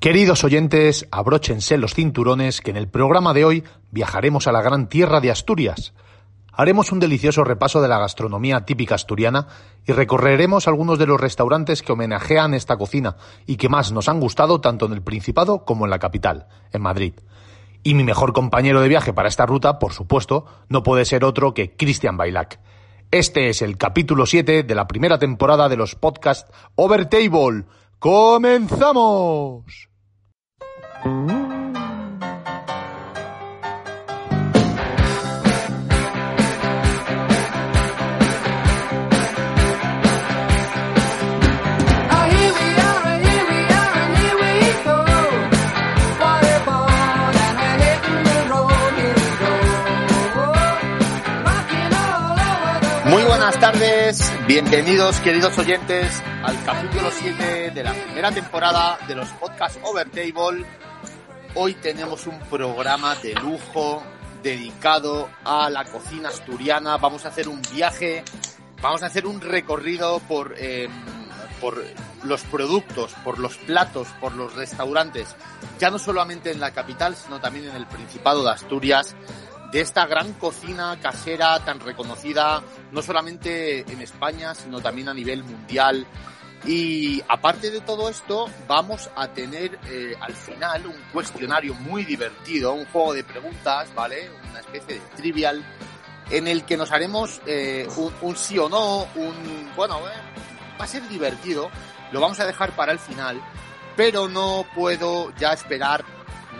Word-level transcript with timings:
Queridos 0.00 0.44
oyentes, 0.44 1.08
abróchense 1.10 1.76
los 1.76 1.92
cinturones 1.92 2.60
que 2.60 2.70
en 2.70 2.76
el 2.76 2.86
programa 2.86 3.34
de 3.34 3.44
hoy 3.44 3.64
viajaremos 3.90 4.46
a 4.46 4.52
la 4.52 4.62
gran 4.62 4.88
tierra 4.88 5.20
de 5.20 5.32
Asturias. 5.32 5.92
Haremos 6.52 6.92
un 6.92 7.00
delicioso 7.00 7.42
repaso 7.42 7.82
de 7.82 7.88
la 7.88 7.98
gastronomía 7.98 8.64
típica 8.64 8.94
asturiana 8.94 9.48
y 9.84 9.90
recorreremos 9.90 10.68
algunos 10.68 11.00
de 11.00 11.06
los 11.06 11.20
restaurantes 11.20 11.82
que 11.82 11.90
homenajean 11.90 12.54
esta 12.54 12.76
cocina 12.76 13.16
y 13.44 13.56
que 13.56 13.68
más 13.68 13.90
nos 13.90 14.08
han 14.08 14.20
gustado 14.20 14.60
tanto 14.60 14.86
en 14.86 14.92
el 14.92 15.02
Principado 15.02 15.64
como 15.64 15.84
en 15.84 15.90
la 15.90 15.98
capital, 15.98 16.46
en 16.72 16.82
Madrid. 16.82 17.14
Y 17.82 17.94
mi 17.94 18.04
mejor 18.04 18.32
compañero 18.32 18.80
de 18.80 18.88
viaje 18.88 19.12
para 19.12 19.28
esta 19.28 19.46
ruta, 19.46 19.80
por 19.80 19.92
supuesto, 19.94 20.46
no 20.68 20.84
puede 20.84 21.06
ser 21.06 21.24
otro 21.24 21.54
que 21.54 21.74
Cristian 21.74 22.16
Bailac. 22.16 22.60
Este 23.10 23.48
es 23.48 23.62
el 23.62 23.76
capítulo 23.76 24.26
7 24.26 24.62
de 24.62 24.74
la 24.76 24.86
primera 24.86 25.18
temporada 25.18 25.68
de 25.68 25.76
los 25.76 25.96
podcasts 25.96 26.52
Overtable. 26.76 27.64
¡Comenzamos! 27.98 29.88
Muy 53.04 53.22
buenas 53.24 53.58
tardes, 53.58 53.97
bienvenidos 54.46 55.20
queridos 55.20 55.58
oyentes 55.58 56.22
al 56.42 56.64
capítulo 56.64 57.10
7 57.10 57.72
de 57.72 57.82
la 57.82 57.92
primera 57.92 58.32
temporada 58.32 58.98
de 59.06 59.14
los 59.14 59.28
podcasts 59.32 59.78
Overtable 59.82 60.64
Hoy 61.54 61.74
tenemos 61.74 62.26
un 62.26 62.38
programa 62.40 63.16
de 63.16 63.34
lujo 63.34 64.02
dedicado 64.42 65.28
a 65.44 65.68
la 65.68 65.84
cocina 65.84 66.30
asturiana. 66.30 66.96
Vamos 66.96 67.26
a 67.26 67.28
hacer 67.28 67.48
un 67.48 67.60
viaje, 67.74 68.24
vamos 68.80 69.02
a 69.02 69.06
hacer 69.06 69.26
un 69.26 69.42
recorrido 69.42 70.20
por, 70.20 70.54
em, 70.56 70.90
por 71.60 71.84
los 72.24 72.42
productos, 72.44 73.12
por 73.24 73.38
los 73.38 73.58
platos, 73.58 74.08
por 74.20 74.34
los 74.34 74.54
restaurantes, 74.54 75.36
ya 75.78 75.90
no 75.90 75.98
solamente 75.98 76.50
en 76.50 76.60
la 76.60 76.70
capital, 76.70 77.14
sino 77.14 77.40
también 77.40 77.68
en 77.68 77.76
el 77.76 77.86
Principado 77.86 78.42
de 78.42 78.52
Asturias, 78.52 79.14
de 79.72 79.80
esta 79.80 80.06
gran 80.06 80.32
cocina 80.34 80.98
casera 81.00 81.62
tan 81.64 81.80
reconocida, 81.80 82.62
no 82.90 83.02
solamente 83.02 83.80
en 83.80 84.00
España, 84.00 84.54
sino 84.54 84.80
también 84.80 85.08
a 85.08 85.14
nivel 85.14 85.44
mundial 85.44 86.06
y 86.66 87.22
aparte 87.28 87.70
de 87.70 87.80
todo 87.80 88.08
esto, 88.08 88.48
vamos 88.66 89.08
a 89.14 89.28
tener 89.28 89.78
eh, 89.86 90.14
al 90.20 90.34
final 90.34 90.86
un 90.86 90.96
cuestionario 91.12 91.74
muy 91.74 92.04
divertido, 92.04 92.74
un 92.74 92.84
juego 92.86 93.14
de 93.14 93.24
preguntas, 93.24 93.88
¿vale? 93.94 94.30
Una 94.50 94.60
especie 94.60 94.96
de 94.96 95.00
trivial 95.16 95.64
en 96.30 96.48
el 96.48 96.64
que 96.64 96.76
nos 96.76 96.90
haremos 96.90 97.40
eh, 97.46 97.88
un, 98.22 98.36
sí 98.36 98.58
o 98.58 98.68
no, 98.68 99.06
un... 99.14 99.70
Bueno, 99.76 99.98
eh, 100.08 100.76
va 100.78 100.84
a 100.84 100.88
ser 100.88 101.08
divertido, 101.08 101.70
lo 102.12 102.20
vamos 102.20 102.40
a 102.40 102.46
dejar 102.46 102.74
para 102.74 102.92
el 102.92 102.98
final, 102.98 103.40
pero 103.96 104.28
no 104.28 104.66
puedo 104.74 105.32
ya 105.36 105.52
esperar 105.52 106.04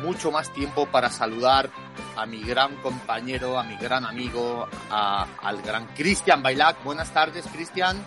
mucho 0.00 0.30
más 0.30 0.52
tiempo 0.52 0.86
para 0.86 1.10
saludar 1.10 1.70
a 2.16 2.26
mi 2.26 2.42
gran 2.42 2.76
compañero, 2.76 3.58
a 3.58 3.62
mi 3.62 3.76
gran 3.76 4.04
amigo, 4.04 4.68
al 4.90 5.62
gran 5.62 5.86
Cristian 5.94 6.42
Bailac. 6.42 6.82
Buenas 6.84 7.12
tardes, 7.12 7.46
Cristian. 7.46 8.04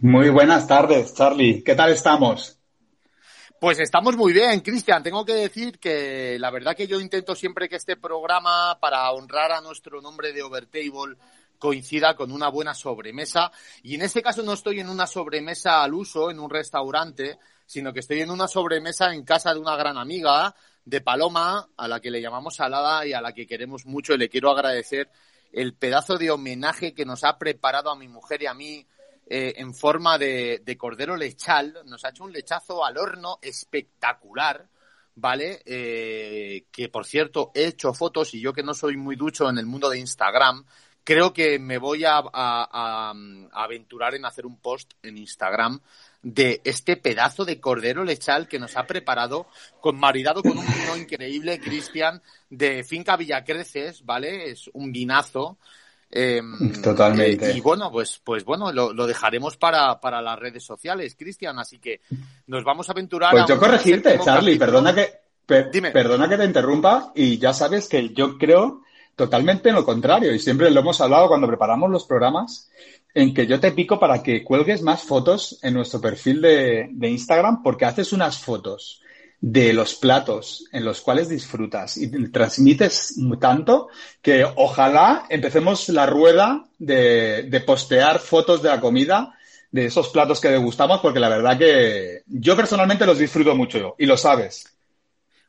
Muy 0.00 0.28
buenas 0.30 0.66
tardes, 0.66 1.14
Charlie. 1.14 1.62
¿Qué 1.64 1.74
tal 1.74 1.90
estamos? 1.90 2.58
Pues 3.58 3.78
estamos 3.78 4.16
muy 4.16 4.32
bien, 4.34 4.60
Cristian. 4.60 5.02
Tengo 5.02 5.24
que 5.24 5.32
decir 5.32 5.78
que 5.78 6.36
la 6.38 6.50
verdad 6.50 6.76
que 6.76 6.86
yo 6.86 7.00
intento 7.00 7.34
siempre 7.34 7.68
que 7.68 7.76
este 7.76 7.96
programa, 7.96 8.78
para 8.80 9.10
honrar 9.12 9.52
a 9.52 9.62
nuestro 9.62 10.02
nombre 10.02 10.32
de 10.32 10.42
Overtable, 10.42 11.16
coincida 11.58 12.14
con 12.14 12.32
una 12.32 12.48
buena 12.48 12.74
sobremesa. 12.74 13.50
Y 13.82 13.94
en 13.94 14.02
este 14.02 14.22
caso 14.22 14.42
no 14.42 14.52
estoy 14.52 14.80
en 14.80 14.90
una 14.90 15.06
sobremesa 15.06 15.82
al 15.82 15.94
uso, 15.94 16.30
en 16.30 16.38
un 16.38 16.50
restaurante, 16.50 17.38
sino 17.64 17.92
que 17.92 18.00
estoy 18.00 18.20
en 18.20 18.30
una 18.30 18.46
sobremesa 18.46 19.14
en 19.14 19.24
casa 19.24 19.54
de 19.54 19.60
una 19.60 19.76
gran 19.76 19.96
amiga 19.96 20.54
de 20.86 21.00
Paloma, 21.00 21.68
a 21.76 21.88
la 21.88 22.00
que 22.00 22.10
le 22.10 22.22
llamamos 22.22 22.56
Salada 22.56 23.04
y 23.04 23.12
a 23.12 23.20
la 23.20 23.34
que 23.34 23.46
queremos 23.46 23.84
mucho 23.84 24.14
y 24.14 24.18
le 24.18 24.28
quiero 24.28 24.50
agradecer 24.50 25.10
el 25.52 25.74
pedazo 25.74 26.16
de 26.16 26.30
homenaje 26.30 26.94
que 26.94 27.04
nos 27.04 27.24
ha 27.24 27.38
preparado 27.38 27.90
a 27.90 27.96
mi 27.96 28.08
mujer 28.08 28.42
y 28.42 28.46
a 28.46 28.54
mí 28.54 28.86
eh, 29.26 29.54
en 29.56 29.74
forma 29.74 30.16
de, 30.16 30.76
cordero 30.78 31.16
lechal. 31.16 31.82
Nos 31.86 32.04
ha 32.04 32.10
hecho 32.10 32.22
un 32.22 32.32
lechazo 32.32 32.84
al 32.84 32.98
horno 32.98 33.38
espectacular, 33.42 34.68
¿vale? 35.16 35.60
Eh, 35.66 36.66
que 36.70 36.88
por 36.88 37.04
cierto, 37.04 37.50
he 37.52 37.66
hecho 37.66 37.92
fotos 37.92 38.32
y 38.34 38.40
yo 38.40 38.52
que 38.52 38.62
no 38.62 38.72
soy 38.72 38.96
muy 38.96 39.16
ducho 39.16 39.50
en 39.50 39.58
el 39.58 39.66
mundo 39.66 39.90
de 39.90 39.98
Instagram, 39.98 40.64
creo 41.02 41.32
que 41.32 41.58
me 41.58 41.78
voy 41.78 42.04
a, 42.04 42.18
aventurar 43.52 44.14
en 44.14 44.24
hacer 44.24 44.46
un 44.46 44.60
post 44.60 44.92
en 45.02 45.18
Instagram 45.18 45.80
de 46.22 46.60
este 46.64 46.96
pedazo 46.96 47.44
de 47.44 47.60
cordero 47.60 48.04
lechal 48.04 48.48
que 48.48 48.58
nos 48.58 48.76
ha 48.76 48.86
preparado 48.86 49.46
con 49.80 49.98
maridado 49.98 50.42
con 50.42 50.58
un 50.58 50.66
vino 50.66 50.96
increíble, 50.96 51.60
Cristian, 51.60 52.22
de 52.50 52.84
Finca 52.84 53.16
Villacreces, 53.16 54.04
¿vale? 54.04 54.50
Es 54.50 54.68
un 54.72 54.92
vinazo 54.92 55.58
Em, 56.10 56.80
Totalmente. 56.80 57.52
y 57.52 57.60
bueno, 57.60 57.90
pues, 57.90 58.20
pues 58.22 58.44
bueno, 58.44 58.72
lo, 58.72 59.06
dejaremos 59.06 59.56
para, 59.56 60.00
para, 60.00 60.22
las 60.22 60.38
redes 60.38 60.64
sociales, 60.64 61.16
Cristian, 61.18 61.58
así 61.58 61.78
que 61.78 62.00
nos 62.46 62.64
vamos 62.64 62.88
a 62.88 62.92
aventurar. 62.92 63.32
Pues 63.32 63.46
yo 63.48 63.58
corregirte, 63.58 64.18
Charlie, 64.20 64.56
perdona 64.56 64.94
que, 64.94 65.10
perdona 65.44 66.28
que 66.28 66.36
te 66.36 66.44
interrumpa 66.44 67.12
y 67.14 67.38
ya 67.38 67.52
sabes 67.52 67.88
que 67.88 68.10
yo 68.10 68.38
creo 68.38 68.82
totalmente 69.16 69.72
lo 69.72 69.84
contrario 69.84 70.32
y 70.32 70.38
siempre 70.38 70.70
lo 70.70 70.80
hemos 70.80 71.00
hablado 71.00 71.28
cuando 71.28 71.48
preparamos 71.48 71.90
los 71.90 72.04
programas 72.04 72.70
en 73.16 73.32
que 73.32 73.46
yo 73.46 73.58
te 73.58 73.72
pico 73.72 73.98
para 73.98 74.22
que 74.22 74.44
cuelgues 74.44 74.82
más 74.82 75.02
fotos 75.02 75.58
en 75.62 75.72
nuestro 75.72 76.02
perfil 76.02 76.42
de, 76.42 76.90
de 76.90 77.08
Instagram 77.08 77.62
porque 77.62 77.86
haces 77.86 78.12
unas 78.12 78.38
fotos 78.38 79.00
de 79.40 79.72
los 79.72 79.94
platos 79.94 80.66
en 80.70 80.84
los 80.84 81.00
cuales 81.00 81.30
disfrutas 81.30 81.96
y 81.96 82.10
transmites 82.30 83.14
tanto 83.40 83.88
que 84.20 84.44
ojalá 84.44 85.24
empecemos 85.30 85.88
la 85.88 86.04
rueda 86.04 86.66
de, 86.78 87.62
postear 87.66 88.18
fotos 88.18 88.62
de 88.62 88.68
la 88.68 88.82
comida 88.82 89.34
de 89.70 89.86
esos 89.86 90.10
platos 90.10 90.38
que 90.38 90.48
degustamos 90.48 91.00
porque 91.00 91.18
la 91.18 91.30
verdad 91.30 91.56
que 91.56 92.22
yo 92.26 92.54
personalmente 92.54 93.06
los 93.06 93.18
disfruto 93.18 93.56
mucho 93.56 93.94
y 93.98 94.04
lo 94.04 94.18
sabes. 94.18 94.76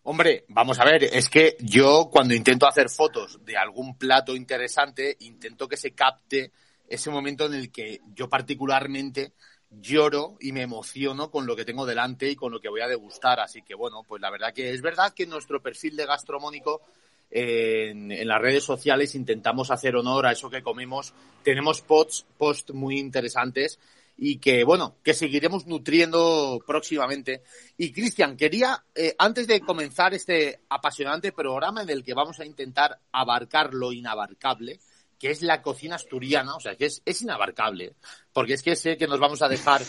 Hombre, 0.03 0.45
vamos 0.47 0.79
a 0.79 0.85
ver, 0.85 1.03
es 1.03 1.28
que 1.28 1.57
yo 1.59 2.07
cuando 2.09 2.34
intento 2.34 2.66
hacer 2.66 2.89
fotos 2.89 3.44
de 3.44 3.57
algún 3.57 3.97
plato 3.97 4.38
interesante, 4.38 5.17
intento 5.19 5.67
que 5.67 5.75
se 5.75 5.91
capte 5.91 6.53
ese 6.88 7.09
momento 7.09 7.46
en 7.46 7.53
el 7.53 7.72
que 7.72 8.02
yo 8.16 8.30
particularmente 8.30 9.34
lloro 9.70 10.38
y 10.40 10.52
me 10.52 10.62
emociono 10.62 11.30
con 11.30 11.46
lo 11.46 11.56
que 11.56 11.66
tengo 11.66 11.86
delante 11.86 12.30
y 12.30 12.36
con 12.36 12.52
lo 12.52 12.59
que 12.59 12.70
voy 12.70 12.81
a 12.81 12.88
degustar. 12.88 13.40
Así 13.40 13.62
que 13.62 13.75
bueno, 13.75 14.03
pues 14.08 14.22
la 14.22 14.30
verdad 14.30 14.53
que 14.53 14.72
es 14.72 14.81
verdad 14.81 15.14
que 15.14 15.26
nuestro 15.26 15.62
perfil 15.62 15.96
de 15.96 16.06
gastronómico 16.06 16.81
en, 17.30 18.28
las 18.28 18.42
redes 18.42 18.64
sociales 18.64 19.16
intentamos 19.16 19.72
hacer 19.72 19.96
honor 19.96 20.26
a 20.26 20.31
eso 20.31 20.50
que 20.50 20.64
comemos. 20.64 21.14
Tenemos 21.44 21.81
posts, 21.81 22.26
posts 22.38 22.74
muy 22.74 22.97
interesantes 23.00 23.80
y 24.18 24.38
que 24.38 24.64
bueno, 24.64 24.96
que 25.03 25.14
seguiremos 25.14 25.68
nutriendo 25.68 26.62
próximamente. 26.66 27.44
Y 27.78 27.92
Cristian, 27.92 28.38
quería, 28.38 28.84
eh, 28.96 29.16
antes 29.20 29.47
de 29.47 29.62
comenzar 29.62 30.14
este 30.14 30.62
apasionante 30.70 31.31
programa 31.31 31.84
en 31.84 31.90
el 31.90 32.03
que 32.03 32.14
vamos 32.14 32.40
a 32.40 32.46
intentar 32.46 33.00
abarcar 33.12 33.74
lo 33.74 33.92
inabarcable, 33.92 34.80
que 35.19 35.31
es 35.31 35.41
la 35.41 35.61
cocina 35.61 35.95
asturiana, 35.95 36.55
o 36.55 36.59
sea, 36.59 36.75
que 36.75 36.85
es, 36.85 37.01
es 37.05 37.22
inabarcable, 37.22 37.95
porque 38.33 38.53
es 38.53 38.61
que 38.61 38.75
sé 38.75 38.97
que 38.97 39.07
nos 39.07 39.19
vamos 39.19 39.41
a 39.41 39.50
dejar 39.50 39.81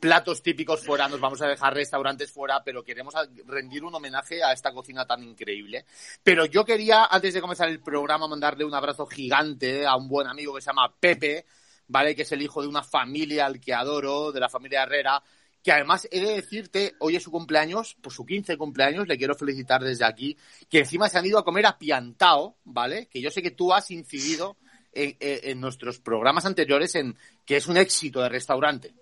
platos 0.00 0.42
típicos 0.42 0.84
fuera, 0.84 1.08
nos 1.08 1.20
vamos 1.20 1.40
a 1.42 1.48
dejar 1.48 1.74
restaurantes 1.74 2.30
fuera, 2.30 2.62
pero 2.64 2.84
queremos 2.84 3.14
rendir 3.46 3.84
un 3.84 3.94
homenaje 3.94 4.42
a 4.42 4.52
esta 4.52 4.72
cocina 4.72 5.06
tan 5.06 5.22
increíble. 5.22 5.86
Pero 6.22 6.44
yo 6.44 6.64
quería, 6.64 7.06
antes 7.06 7.34
de 7.34 7.40
comenzar 7.40 7.68
el 7.68 7.80
programa, 7.80 8.28
mandarle 8.28 8.64
un 8.64 8.74
abrazo 8.74 9.06
gigante 9.06 9.86
a 9.86 9.96
un 9.96 10.08
buen 10.08 10.26
amigo 10.26 10.54
que 10.54 10.60
se 10.60 10.66
llama 10.66 10.94
Pepe, 10.98 11.46
¿vale? 11.88 12.14
Que 12.14 12.22
es 12.22 12.32
el 12.32 12.42
hijo 12.42 12.62
de 12.62 12.68
una 12.68 12.82
familia 12.82 13.46
al 13.46 13.60
que 13.60 13.74
adoro, 13.74 14.32
de 14.32 14.40
la 14.40 14.48
familia 14.48 14.82
Herrera, 14.82 15.22
que 15.62 15.72
además 15.72 16.06
he 16.12 16.20
de 16.20 16.34
decirte, 16.34 16.94
hoy 17.00 17.16
es 17.16 17.22
su 17.22 17.30
cumpleaños, 17.30 17.96
por 18.00 18.12
su 18.12 18.24
15 18.24 18.56
cumpleaños, 18.56 19.08
le 19.08 19.18
quiero 19.18 19.34
felicitar 19.34 19.82
desde 19.82 20.04
aquí, 20.04 20.36
que 20.68 20.78
encima 20.80 21.08
se 21.08 21.18
han 21.18 21.26
ido 21.26 21.38
a 21.38 21.44
comer 21.44 21.66
a 21.66 21.78
Piantao, 21.78 22.58
¿vale? 22.64 23.08
Que 23.08 23.20
yo 23.20 23.30
sé 23.30 23.42
que 23.42 23.50
tú 23.50 23.72
has 23.72 23.90
incidido 23.90 24.58
en, 24.96 25.60
nuestros 25.60 25.98
programas 25.98 26.46
anteriores 26.46 26.94
en 26.94 27.16
que 27.44 27.56
es 27.56 27.66
un 27.66 27.76
éxito 27.76 28.22
de 28.22 28.28
restaurante. 28.28 28.94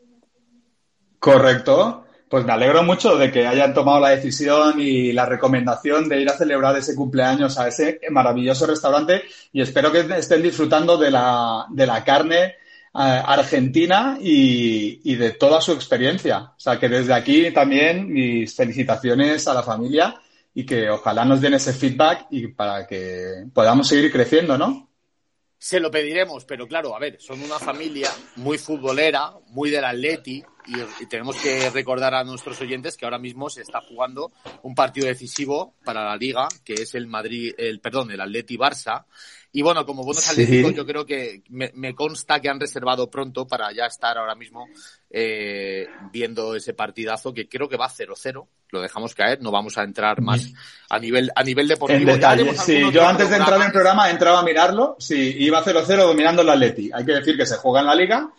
Correcto. 1.18 2.06
Pues 2.28 2.44
me 2.44 2.52
alegro 2.52 2.82
mucho 2.82 3.16
de 3.16 3.30
que 3.30 3.46
hayan 3.46 3.74
tomado 3.74 4.00
la 4.00 4.10
decisión 4.10 4.80
y 4.80 5.12
la 5.12 5.24
recomendación 5.24 6.08
de 6.08 6.20
ir 6.20 6.28
a 6.28 6.36
celebrar 6.36 6.76
ese 6.76 6.96
cumpleaños 6.96 7.58
a 7.58 7.68
ese 7.68 8.00
maravilloso 8.10 8.66
restaurante 8.66 9.22
y 9.52 9.62
espero 9.62 9.92
que 9.92 10.00
estén 10.16 10.42
disfrutando 10.42 10.96
de 10.96 11.10
la, 11.10 11.66
de 11.70 11.86
la 11.86 12.02
carne 12.02 12.56
Argentina 12.94 14.16
y, 14.20 15.14
de 15.16 15.32
toda 15.32 15.60
su 15.60 15.72
experiencia. 15.72 16.52
O 16.56 16.60
sea, 16.60 16.78
que 16.78 16.88
desde 16.88 17.12
aquí 17.12 17.50
también 17.50 18.12
mis 18.12 18.54
felicitaciones 18.54 19.46
a 19.48 19.54
la 19.54 19.62
familia 19.62 20.14
y 20.54 20.64
que 20.64 20.88
ojalá 20.88 21.24
nos 21.24 21.40
den 21.40 21.54
ese 21.54 21.72
feedback 21.72 22.26
y 22.30 22.48
para 22.48 22.86
que 22.86 23.46
podamos 23.52 23.88
seguir 23.88 24.12
creciendo, 24.12 24.56
¿no? 24.56 24.88
Se 25.64 25.80
lo 25.80 25.90
pediremos, 25.90 26.44
pero 26.44 26.68
claro, 26.68 26.94
a 26.94 26.98
ver, 26.98 27.18
son 27.22 27.40
una 27.40 27.58
familia 27.58 28.10
muy 28.36 28.58
futbolera, 28.58 29.32
muy 29.46 29.70
del 29.70 29.86
Atleti, 29.86 30.44
y, 30.66 31.06
tenemos 31.06 31.36
que 31.38 31.70
recordar 31.70 32.14
a 32.14 32.22
nuestros 32.22 32.60
oyentes 32.60 32.98
que 32.98 33.06
ahora 33.06 33.18
mismo 33.18 33.48
se 33.48 33.62
está 33.62 33.80
jugando 33.80 34.30
un 34.62 34.74
partido 34.74 35.06
decisivo 35.06 35.74
para 35.82 36.04
la 36.04 36.18
liga, 36.18 36.48
que 36.66 36.74
es 36.74 36.94
el 36.94 37.06
Madrid, 37.06 37.54
el 37.56 37.80
perdón, 37.80 38.10
el 38.10 38.20
Atleti 38.20 38.58
Barça, 38.58 39.06
y 39.56 39.62
bueno, 39.62 39.86
como 39.86 40.02
buenos 40.02 40.28
atléticos, 40.28 40.74
yo 40.74 40.84
creo 40.84 41.06
que 41.06 41.44
me, 41.48 41.94
consta 41.94 42.40
que 42.40 42.48
han 42.48 42.58
reservado 42.58 43.08
pronto 43.08 43.46
para 43.46 43.72
ya 43.72 43.86
estar 43.86 44.18
ahora 44.18 44.34
mismo 44.34 44.66
eh, 45.08 45.86
viendo 46.12 46.56
ese 46.56 46.74
partidazo 46.74 47.32
que 47.32 47.48
creo 47.48 47.68
que 47.68 47.76
va 47.76 47.88
0-0. 47.88 48.48
Lo 48.70 48.80
dejamos 48.82 49.14
caer, 49.14 49.40
no 49.40 49.52
vamos 49.52 49.78
a 49.78 49.84
entrar 49.84 50.20
más 50.22 50.52
a 50.90 50.98
nivel 50.98 51.30
a 51.36 51.44
nivel 51.44 51.68
deportivo. 51.68 52.00
En 52.00 52.16
detalle, 52.16 52.52
sí, 52.56 52.82
yo 52.92 53.06
antes 53.06 53.30
de 53.30 53.36
entrar 53.36 53.60
en 53.60 53.66
el 53.66 53.72
programa 53.72 54.08
he 54.08 54.10
entrado 54.10 54.38
a 54.38 54.42
mirarlo. 54.42 54.96
Sí, 54.98 55.36
iba 55.38 55.64
0-0 55.64 55.98
dominando 55.98 56.42
el 56.42 56.50
Atleti. 56.50 56.90
Hay 56.92 57.04
que 57.04 57.12
decir 57.12 57.36
que 57.36 57.46
se 57.46 57.54
juega 57.54 57.78
en 57.78 57.86
la 57.86 57.94
liga, 57.94 58.32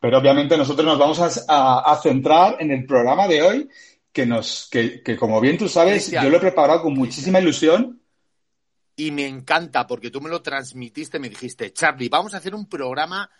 pero 0.00 0.16
obviamente 0.16 0.56
nosotros 0.56 0.86
nos 0.86 0.98
vamos 0.98 1.20
a, 1.20 2.00
centrar 2.02 2.56
en 2.60 2.70
el 2.70 2.86
programa 2.86 3.28
de 3.28 3.42
hoy 3.42 3.68
que 4.10 4.24
nos 4.24 4.70
que, 4.72 5.02
que 5.02 5.18
como 5.18 5.38
bien 5.38 5.58
tú 5.58 5.68
sabes, 5.68 6.10
yo 6.10 6.30
lo 6.30 6.38
he 6.38 6.40
preparado 6.40 6.80
con 6.80 6.94
muchísima 6.94 7.40
ilusión 7.40 8.01
y 8.96 9.10
me 9.10 9.26
encanta 9.26 9.86
porque 9.86 10.10
tú 10.10 10.20
me 10.20 10.30
lo 10.30 10.42
transmitiste, 10.42 11.18
me 11.18 11.28
dijiste, 11.28 11.72
Charlie, 11.72 12.08
vamos 12.08 12.34
a 12.34 12.38
hacer 12.38 12.54
un 12.54 12.66
programa 12.66 13.30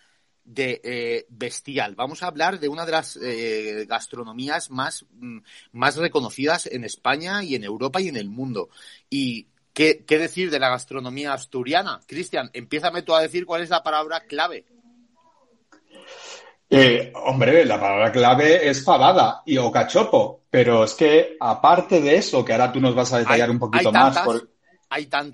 de 0.44 0.80
eh, 0.82 1.26
bestial. 1.28 1.94
Vamos 1.94 2.22
a 2.22 2.26
hablar 2.26 2.58
de 2.58 2.68
una 2.68 2.84
de 2.84 2.92
las 2.92 3.16
eh, 3.16 3.86
gastronomías 3.88 4.70
más, 4.70 5.06
mm, 5.12 5.38
más 5.72 5.96
reconocidas 5.96 6.66
en 6.66 6.84
España 6.84 7.44
y 7.44 7.54
en 7.54 7.64
Europa 7.64 8.00
y 8.00 8.08
en 8.08 8.16
el 8.16 8.28
mundo. 8.28 8.68
Y 9.08 9.48
¿Qué, 9.72 10.04
¿Qué, 10.06 10.18
decir 10.18 10.50
de 10.50 10.58
la 10.58 10.68
gastronomía 10.68 11.32
asturiana? 11.32 12.00
Cristian, 12.06 12.50
empiézame 12.52 13.00
tú 13.02 13.14
a 13.14 13.22
decir 13.22 13.46
cuál 13.46 13.62
es 13.62 13.70
la 13.70 13.82
palabra 13.82 14.20
clave. 14.20 14.66
Eh, 16.68 17.12
hombre, 17.14 17.64
la 17.64 17.80
palabra 17.80 18.12
clave 18.12 18.68
es 18.68 18.84
fabada 18.84 19.42
y 19.46 19.56
o 19.58 19.70
cachopo, 19.70 20.44
pero 20.50 20.84
es 20.84 20.94
que 20.94 21.36
aparte 21.40 22.00
de 22.00 22.16
eso, 22.16 22.44
que 22.44 22.52
ahora 22.52 22.72
tú 22.72 22.80
nos 22.80 22.94
vas 22.94 23.12
a 23.12 23.18
detallar 23.18 23.50
un 23.50 23.58
poquito 23.58 23.92
más. 23.92 24.18
Por... 24.20 24.51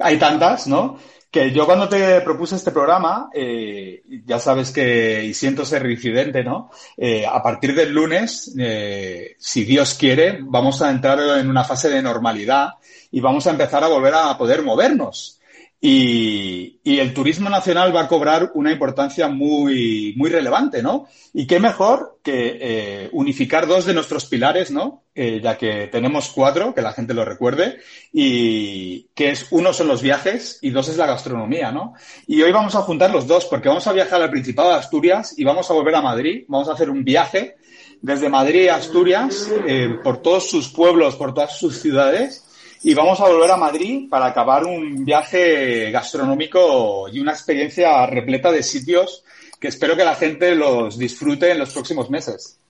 Hay 0.07 0.19
tantas. 0.19 0.67
¿no? 0.67 0.99
Que 1.31 1.53
yo 1.53 1.67
cuando 1.67 1.89
te 1.89 2.21
propuse 2.23 2.57
este 2.57 2.71
programa, 2.71 3.29
eh, 3.35 4.03
ya 4.25 4.39
sabes 4.39 4.71
que, 4.71 5.25
y 5.25 5.35
siento 5.35 5.65
ser 5.65 5.83
reincidente, 5.83 6.43
¿no? 6.43 6.71
Eh, 6.97 7.27
a 7.27 7.43
partir 7.43 7.75
del 7.75 7.93
lunes, 7.93 8.55
eh, 8.59 9.37
si 9.39 9.65
Dios 9.65 9.95
quiere, 9.95 10.39
vamos 10.41 10.81
a 10.81 10.91
entrar 10.91 11.19
en 11.39 11.51
una 11.51 11.65
fase 11.65 11.91
de 11.91 12.01
normalidad 12.01 12.71
y 13.11 13.21
vamos 13.21 13.47
a 13.47 13.51
empezar 13.51 13.85
a 13.85 13.89
volver 13.89 14.15
a 14.15 14.39
poder 14.39 14.63
movernos. 14.63 15.38
Y, 15.81 16.81
el 16.85 17.15
turismo 17.15 17.49
nacional 17.49 17.95
va 17.95 18.03
a 18.03 18.09
cobrar 18.09 18.51
una 18.55 18.73
importancia 18.73 19.29
muy, 19.29 20.15
muy 20.17 20.31
relevante, 20.31 20.83
¿no? 20.83 21.07
Y 21.33 21.47
qué 21.47 21.61
mejor 21.61 22.19
que 22.25 22.59
eh, 22.61 23.09
unificar 23.13 23.69
dos 23.69 23.87
de 23.87 23.95
nuestros 23.95 24.27
pilares, 24.27 24.73
¿no? 24.73 25.05
Eh, 25.15 25.41
ya 25.41 25.57
que 25.57 25.87
tenemos 25.87 26.31
cuatro, 26.31 26.75
que 26.75 26.83
la 26.83 26.93
gente 26.93 27.15
lo 27.15 27.25
recuerde, 27.25 27.79
y 28.13 29.03
que 29.15 29.31
es 29.31 29.47
uno 29.51 29.73
son 29.73 29.87
los 29.87 30.03
viajes 30.03 30.59
y 30.61 30.71
dos 30.71 30.89
es 30.89 30.97
la 30.97 31.07
gastronomía, 31.07 31.71
¿no? 31.71 31.95
Y 32.27 32.43
hoy 32.43 32.51
vamos 32.51 32.75
a 32.75 32.83
juntar 32.83 33.13
los 33.13 33.29
dos 33.29 33.45
porque 33.45 33.69
vamos 33.69 33.87
a 33.87 33.93
viajar 33.93 34.21
al 34.21 34.31
Principado 34.31 34.71
de 34.71 34.77
Asturias 34.77 35.35
y 35.37 35.45
vamos 35.45 35.71
a 35.71 35.75
volver 35.75 35.95
a 35.95 36.03
Madrid, 36.03 36.45
vamos 36.49 36.69
a 36.69 36.73
hacer 36.73 36.91
un 36.91 37.05
viaje 37.05 37.57
desde 38.01 38.29
Madrid 38.29 38.69
a 38.69 38.77
Asturias, 38.77 39.49
eh, 39.67 39.99
por 40.03 40.23
todos 40.23 40.49
sus 40.49 40.69
pueblos, 40.69 41.17
por 41.17 41.35
todas 41.35 41.57
sus 41.57 41.81
ciudades, 41.81 42.45
y 42.83 42.95
vamos 42.95 43.21
a 43.21 43.29
volver 43.29 43.51
a 43.51 43.57
Madrid 43.57 44.09
para 44.09 44.27
acabar 44.27 44.65
un 44.65 45.05
viaje 45.05 45.91
gastronómico 45.91 47.09
y 47.09 47.21
una 47.21 47.33
experiencia 47.33 48.07
repleta 48.07 48.53
de 48.53 48.63
sitios 48.63 49.25
que 49.61 49.69
espero 49.69 49.97
que 49.97 50.05
la 50.05 50.15
gente 50.15 50.55
los 50.55 50.99
disfrute 50.99 51.51
en 51.51 51.59
los 51.59 51.73
próximos 51.73 52.09
meses. 52.11 52.61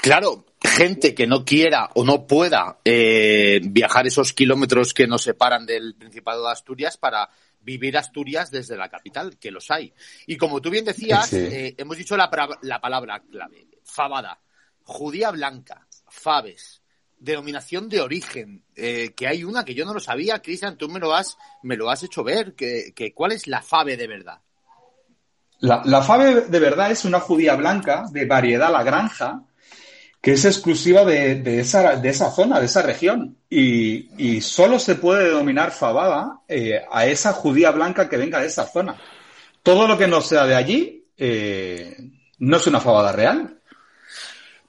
Claro, 0.00 0.44
gente 0.60 1.14
que 1.14 1.26
no 1.26 1.44
quiera 1.44 1.90
o 1.94 2.04
no 2.04 2.26
pueda 2.26 2.78
eh, 2.84 3.60
viajar 3.62 4.06
esos 4.06 4.32
kilómetros 4.32 4.94
que 4.94 5.06
nos 5.06 5.22
separan 5.22 5.64
del 5.64 5.94
Principado 5.94 6.44
de 6.44 6.52
Asturias 6.52 6.96
para 6.96 7.28
vivir 7.60 7.96
Asturias 7.96 8.50
desde 8.50 8.76
la 8.76 8.88
capital, 8.88 9.38
que 9.38 9.52
los 9.52 9.70
hay. 9.70 9.92
Y 10.26 10.36
como 10.36 10.60
tú 10.60 10.70
bien 10.70 10.84
decías, 10.84 11.32
eh, 11.32 11.74
hemos 11.78 11.96
dicho 11.96 12.16
la, 12.16 12.28
la 12.62 12.80
palabra 12.80 13.22
clave, 13.30 13.68
fabada, 13.84 14.40
judía 14.82 15.30
blanca, 15.30 15.86
faves, 16.08 16.81
denominación 17.22 17.88
de 17.88 18.00
origen, 18.00 18.64
eh, 18.74 19.12
que 19.16 19.28
hay 19.28 19.44
una 19.44 19.64
que 19.64 19.74
yo 19.74 19.84
no 19.84 19.94
lo 19.94 20.00
sabía, 20.00 20.42
Cristian, 20.42 20.76
tú 20.76 20.88
me 20.88 20.98
lo 20.98 21.14
has, 21.14 21.38
me 21.62 21.76
lo 21.76 21.88
has 21.88 22.02
hecho 22.02 22.24
ver, 22.24 22.54
que, 22.54 23.12
¿cuál 23.14 23.32
es 23.32 23.46
la 23.46 23.62
fave 23.62 23.96
de 23.96 24.06
verdad? 24.08 24.38
La, 25.60 25.82
la, 25.84 26.02
fave 26.02 26.42
de 26.42 26.58
verdad 26.58 26.90
es 26.90 27.04
una 27.04 27.20
judía 27.20 27.54
blanca 27.54 28.06
de 28.10 28.26
variedad 28.26 28.72
La 28.72 28.82
Granja, 28.82 29.44
que 30.20 30.32
es 30.32 30.44
exclusiva 30.44 31.04
de, 31.04 31.60
esa, 31.60 31.96
de 31.96 32.08
esa 32.08 32.30
zona, 32.30 32.58
de 32.58 32.66
esa 32.66 32.82
región. 32.82 33.36
Y, 33.48 34.08
y 34.16 34.40
solo 34.40 34.78
se 34.78 34.96
puede 34.96 35.24
denominar 35.24 35.70
fabada 35.70 36.40
eh, 36.48 36.80
a 36.90 37.06
esa 37.06 37.32
judía 37.32 37.70
blanca 37.70 38.08
que 38.08 38.16
venga 38.16 38.40
de 38.40 38.46
esa 38.46 38.66
zona. 38.66 38.96
Todo 39.62 39.86
lo 39.86 39.96
que 39.96 40.08
no 40.08 40.20
sea 40.20 40.46
de 40.46 40.54
allí 40.54 41.06
eh, 41.16 41.96
no 42.38 42.56
es 42.56 42.66
una 42.66 42.80
fabada 42.80 43.12
real. 43.12 43.61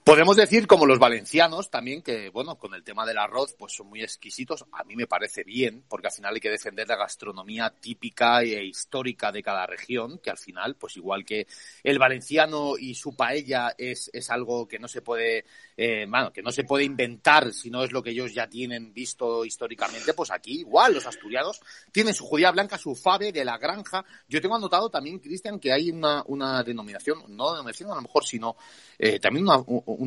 Podemos 0.03 0.35
decir, 0.35 0.67
como 0.67 0.85
los 0.85 0.99
valencianos 0.99 1.69
también, 1.69 2.01
que, 2.01 2.27
bueno, 2.27 2.57
con 2.57 2.73
el 2.73 2.83
tema 2.83 3.05
del 3.05 3.17
arroz, 3.17 3.55
pues 3.57 3.71
son 3.71 3.87
muy 3.87 4.03
exquisitos. 4.03 4.65
A 4.73 4.83
mí 4.83 4.97
me 4.97 5.07
parece 5.07 5.45
bien, 5.45 5.85
porque 5.87 6.07
al 6.07 6.13
final 6.13 6.33
hay 6.33 6.41
que 6.41 6.49
defender 6.49 6.85
la 6.89 6.97
gastronomía 6.97 7.69
típica 7.69 8.41
e 8.41 8.65
histórica 8.65 9.31
de 9.31 9.41
cada 9.41 9.65
región, 9.65 10.19
que 10.19 10.29
al 10.29 10.37
final, 10.37 10.75
pues 10.75 10.97
igual 10.97 11.23
que 11.23 11.47
el 11.83 11.99
valenciano 11.99 12.73
y 12.77 12.95
su 12.95 13.15
paella 13.15 13.75
es, 13.77 14.09
es 14.11 14.29
algo 14.29 14.67
que 14.67 14.77
no 14.77 14.89
se 14.89 15.01
puede, 15.01 15.45
eh, 15.77 16.05
bueno, 16.09 16.33
que 16.33 16.41
no 16.41 16.51
se 16.51 16.65
puede 16.65 16.83
inventar 16.83 17.53
si 17.53 17.69
no 17.69 17.81
es 17.85 17.93
lo 17.93 18.03
que 18.03 18.09
ellos 18.09 18.33
ya 18.33 18.49
tienen 18.49 18.93
visto 18.93 19.45
históricamente, 19.45 20.13
pues 20.13 20.31
aquí 20.31 20.59
igual 20.59 20.95
los 20.95 21.07
asturianos 21.07 21.61
tienen 21.93 22.13
su 22.13 22.25
judía 22.25 22.51
blanca, 22.51 22.77
su 22.77 22.93
fave 22.93 23.31
de 23.31 23.45
la 23.45 23.57
granja. 23.57 24.03
Yo 24.27 24.41
tengo 24.41 24.57
anotado 24.57 24.89
también, 24.89 25.19
Cristian, 25.19 25.61
que 25.61 25.71
hay 25.71 25.91
una, 25.91 26.23
una 26.27 26.61
denominación, 26.61 27.23
no 27.29 27.51
denominación 27.51 27.89
a 27.89 27.95
lo 27.95 28.01
mejor, 28.01 28.25
sino 28.25 28.57
eh, 28.99 29.17
también 29.21 29.47
una, 29.47 29.63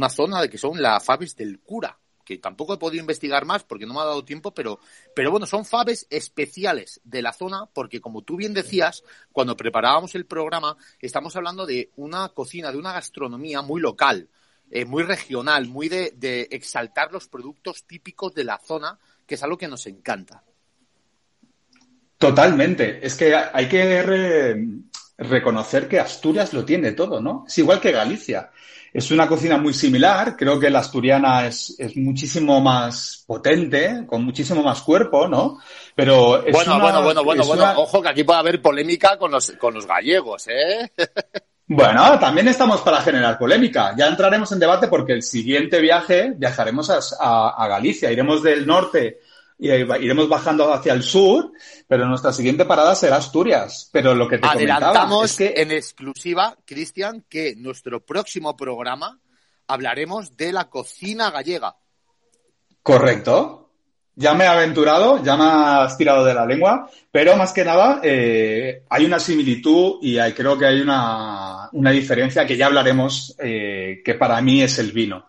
zona 0.08 0.40
de 0.40 0.50
que 0.50 0.58
son 0.58 0.80
las 0.80 1.04
faves 1.04 1.36
del 1.36 1.60
cura, 1.60 1.98
que 2.24 2.38
tampoco 2.38 2.74
he 2.74 2.78
podido 2.78 3.00
investigar 3.00 3.44
más 3.44 3.64
porque 3.64 3.86
no 3.86 3.94
me 3.94 4.00
ha 4.00 4.04
dado 4.04 4.24
tiempo, 4.24 4.52
pero, 4.52 4.80
pero 5.14 5.30
bueno, 5.30 5.46
son 5.46 5.64
faves 5.64 6.06
especiales 6.10 7.00
de 7.04 7.22
la 7.22 7.32
zona 7.32 7.66
porque 7.72 8.00
como 8.00 8.22
tú 8.22 8.36
bien 8.36 8.54
decías, 8.54 9.02
cuando 9.32 9.56
preparábamos 9.56 10.14
el 10.14 10.26
programa, 10.26 10.76
estamos 11.00 11.36
hablando 11.36 11.66
de 11.66 11.90
una 11.96 12.28
cocina, 12.30 12.72
de 12.72 12.78
una 12.78 12.92
gastronomía 12.92 13.62
muy 13.62 13.80
local, 13.80 14.28
eh, 14.70 14.84
muy 14.84 15.04
regional, 15.04 15.68
muy 15.68 15.88
de, 15.88 16.12
de 16.16 16.48
exaltar 16.50 17.12
los 17.12 17.28
productos 17.28 17.84
típicos 17.84 18.34
de 18.34 18.44
la 18.44 18.58
zona, 18.58 18.98
que 19.26 19.36
es 19.36 19.42
algo 19.42 19.56
que 19.56 19.68
nos 19.68 19.86
encanta. 19.86 20.42
Totalmente. 22.18 23.04
Es 23.06 23.14
que 23.14 23.34
hay 23.34 23.68
que 23.68 24.56
reconocer 25.18 25.88
que 25.88 26.00
Asturias 26.00 26.52
lo 26.52 26.64
tiene 26.64 26.92
todo, 26.92 27.20
¿no? 27.20 27.44
Es 27.46 27.58
igual 27.58 27.80
que 27.80 27.92
Galicia. 27.92 28.50
Es 28.96 29.10
una 29.10 29.28
cocina 29.28 29.58
muy 29.58 29.74
similar, 29.74 30.34
creo 30.38 30.58
que 30.58 30.70
la 30.70 30.78
asturiana 30.78 31.46
es, 31.46 31.76
muchísimo 31.96 32.62
más 32.62 33.24
potente, 33.26 34.06
con 34.06 34.24
muchísimo 34.24 34.62
más 34.62 34.80
cuerpo, 34.80 35.28
¿no? 35.28 35.58
Pero 35.94 36.42
es 36.42 36.50
bueno, 36.50 36.80
bueno, 36.80 37.02
bueno, 37.02 37.22
bueno, 37.22 37.44
bueno, 37.44 37.72
ojo 37.76 38.00
que 38.00 38.08
aquí 38.08 38.24
puede 38.24 38.38
haber 38.38 38.62
polémica 38.62 39.18
con 39.18 39.32
los, 39.32 39.50
con 39.60 39.74
los 39.74 39.86
gallegos, 39.86 40.48
¿eh? 40.48 40.90
Bueno, 41.68 42.16
también 42.20 42.46
estamos 42.46 42.80
para 42.82 43.00
generar 43.02 43.36
polémica. 43.36 43.92
Ya 43.98 44.06
entraremos 44.06 44.52
en 44.52 44.60
debate 44.60 44.86
porque 44.86 45.12
el 45.14 45.24
siguiente 45.24 45.80
viaje 45.80 46.32
viajaremos 46.36 47.16
a 47.18 47.66
Galicia, 47.68 48.12
iremos 48.12 48.40
del 48.40 48.64
norte 48.64 49.18
y 49.58 49.68
iremos 49.70 50.28
bajando 50.28 50.72
hacia 50.72 50.92
el 50.92 51.02
sur, 51.02 51.52
pero 51.88 52.06
nuestra 52.06 52.32
siguiente 52.32 52.64
parada 52.64 52.94
será 52.94 53.16
Asturias. 53.16 53.88
Pero 53.92 54.14
lo 54.14 54.28
que 54.28 54.38
te 54.38 54.46
Adelantamos 54.46 55.30
es 55.30 55.36
que... 55.36 55.54
en 55.62 55.70
exclusiva, 55.72 56.56
Cristian, 56.64 57.24
que 57.28 57.54
nuestro 57.56 58.04
próximo 58.04 58.56
programa 58.56 59.18
hablaremos 59.66 60.36
de 60.36 60.52
la 60.52 60.68
cocina 60.68 61.30
gallega. 61.30 61.76
Correcto. 62.82 63.62
Ya 64.18 64.32
me 64.32 64.44
he 64.44 64.48
aventurado, 64.48 65.22
ya 65.22 65.36
me 65.36 65.44
has 65.44 65.98
tirado 65.98 66.24
de 66.24 66.32
la 66.32 66.46
lengua, 66.46 66.88
pero 67.10 67.36
más 67.36 67.52
que 67.52 67.64
nada 67.66 68.00
eh, 68.02 68.84
hay 68.88 69.04
una 69.04 69.20
similitud 69.20 69.98
y 70.00 70.16
hay, 70.16 70.32
creo 70.32 70.56
que 70.56 70.64
hay 70.64 70.80
una, 70.80 71.68
una 71.72 71.90
diferencia 71.90 72.46
que 72.46 72.56
ya 72.56 72.66
hablaremos, 72.66 73.36
eh, 73.38 74.00
que 74.02 74.14
para 74.14 74.40
mí 74.40 74.62
es 74.62 74.78
el 74.78 74.92
vino. 74.92 75.26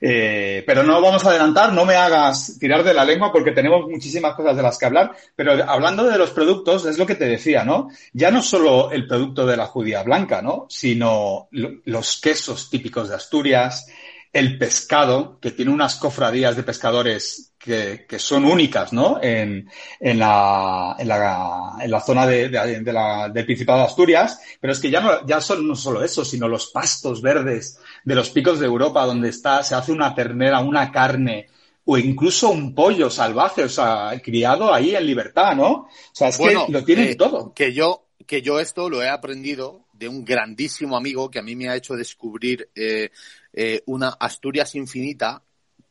Eh, 0.00 0.62
pero 0.66 0.82
no 0.82 1.00
vamos 1.00 1.24
a 1.24 1.30
adelantar, 1.30 1.72
no 1.72 1.84
me 1.84 1.96
hagas 1.96 2.58
tirar 2.58 2.84
de 2.84 2.94
la 2.94 3.04
lengua 3.04 3.32
porque 3.32 3.52
tenemos 3.52 3.88
muchísimas 3.88 4.34
cosas 4.34 4.56
de 4.56 4.62
las 4.62 4.78
que 4.78 4.86
hablar. 4.86 5.12
Pero 5.34 5.52
hablando 5.68 6.04
de 6.04 6.18
los 6.18 6.30
productos, 6.30 6.86
es 6.86 6.98
lo 6.98 7.06
que 7.06 7.14
te 7.14 7.26
decía, 7.26 7.64
¿no? 7.64 7.90
Ya 8.12 8.30
no 8.30 8.42
solo 8.42 8.90
el 8.90 9.06
producto 9.06 9.46
de 9.46 9.56
la 9.56 9.66
judía 9.66 10.02
blanca, 10.02 10.42
¿no? 10.42 10.66
Sino 10.68 11.48
los 11.50 12.20
quesos 12.20 12.70
típicos 12.70 13.08
de 13.08 13.16
Asturias, 13.16 13.86
el 14.32 14.58
pescado, 14.58 15.38
que 15.40 15.50
tiene 15.50 15.72
unas 15.72 15.96
cofradías 15.96 16.56
de 16.56 16.62
pescadores 16.62 17.47
que, 17.58 18.06
que 18.08 18.18
son 18.18 18.44
únicas, 18.44 18.92
¿no? 18.92 19.18
En, 19.20 19.68
en, 19.98 20.18
la, 20.18 20.96
en, 20.98 21.08
la, 21.08 21.76
en 21.80 21.90
la 21.90 22.00
zona 22.00 22.26
de, 22.26 22.48
de, 22.48 22.92
la, 22.92 23.28
del 23.28 23.44
Principado 23.44 23.80
de 23.80 23.86
Asturias, 23.86 24.40
pero 24.60 24.72
es 24.72 24.78
que 24.78 24.90
ya 24.90 25.00
no, 25.00 25.26
ya 25.26 25.40
son 25.40 25.66
no 25.66 25.74
solo 25.74 26.02
eso, 26.02 26.24
sino 26.24 26.48
los 26.48 26.68
pastos 26.68 27.20
verdes 27.20 27.78
de 28.04 28.14
los 28.14 28.30
picos 28.30 28.60
de 28.60 28.66
Europa, 28.66 29.04
donde 29.04 29.30
está, 29.30 29.62
se 29.62 29.74
hace 29.74 29.92
una 29.92 30.14
ternera, 30.14 30.60
una 30.60 30.92
carne, 30.92 31.48
o 31.84 31.98
incluso 31.98 32.50
un 32.50 32.74
pollo 32.74 33.10
salvaje, 33.10 33.64
o 33.64 33.68
sea, 33.68 34.12
criado 34.22 34.72
ahí 34.72 34.94
en 34.94 35.06
libertad, 35.06 35.56
¿no? 35.56 35.70
O 35.70 35.88
sea, 36.12 36.28
es 36.28 36.38
que 36.38 36.54
lo 36.68 36.84
tienen 36.84 37.16
todo. 37.16 37.52
Que 37.54 37.72
yo, 37.72 38.08
que 38.26 38.42
yo 38.42 38.60
esto 38.60 38.88
lo 38.88 39.02
he 39.02 39.08
aprendido 39.08 39.86
de 39.94 40.06
un 40.06 40.24
grandísimo 40.24 40.96
amigo 40.96 41.30
que 41.30 41.38
a 41.38 41.42
mí 41.42 41.56
me 41.56 41.68
ha 41.68 41.76
hecho 41.76 41.94
descubrir 41.94 42.70
eh, 42.74 43.10
eh, 43.52 43.82
una 43.86 44.10
Asturias 44.10 44.74
infinita 44.74 45.42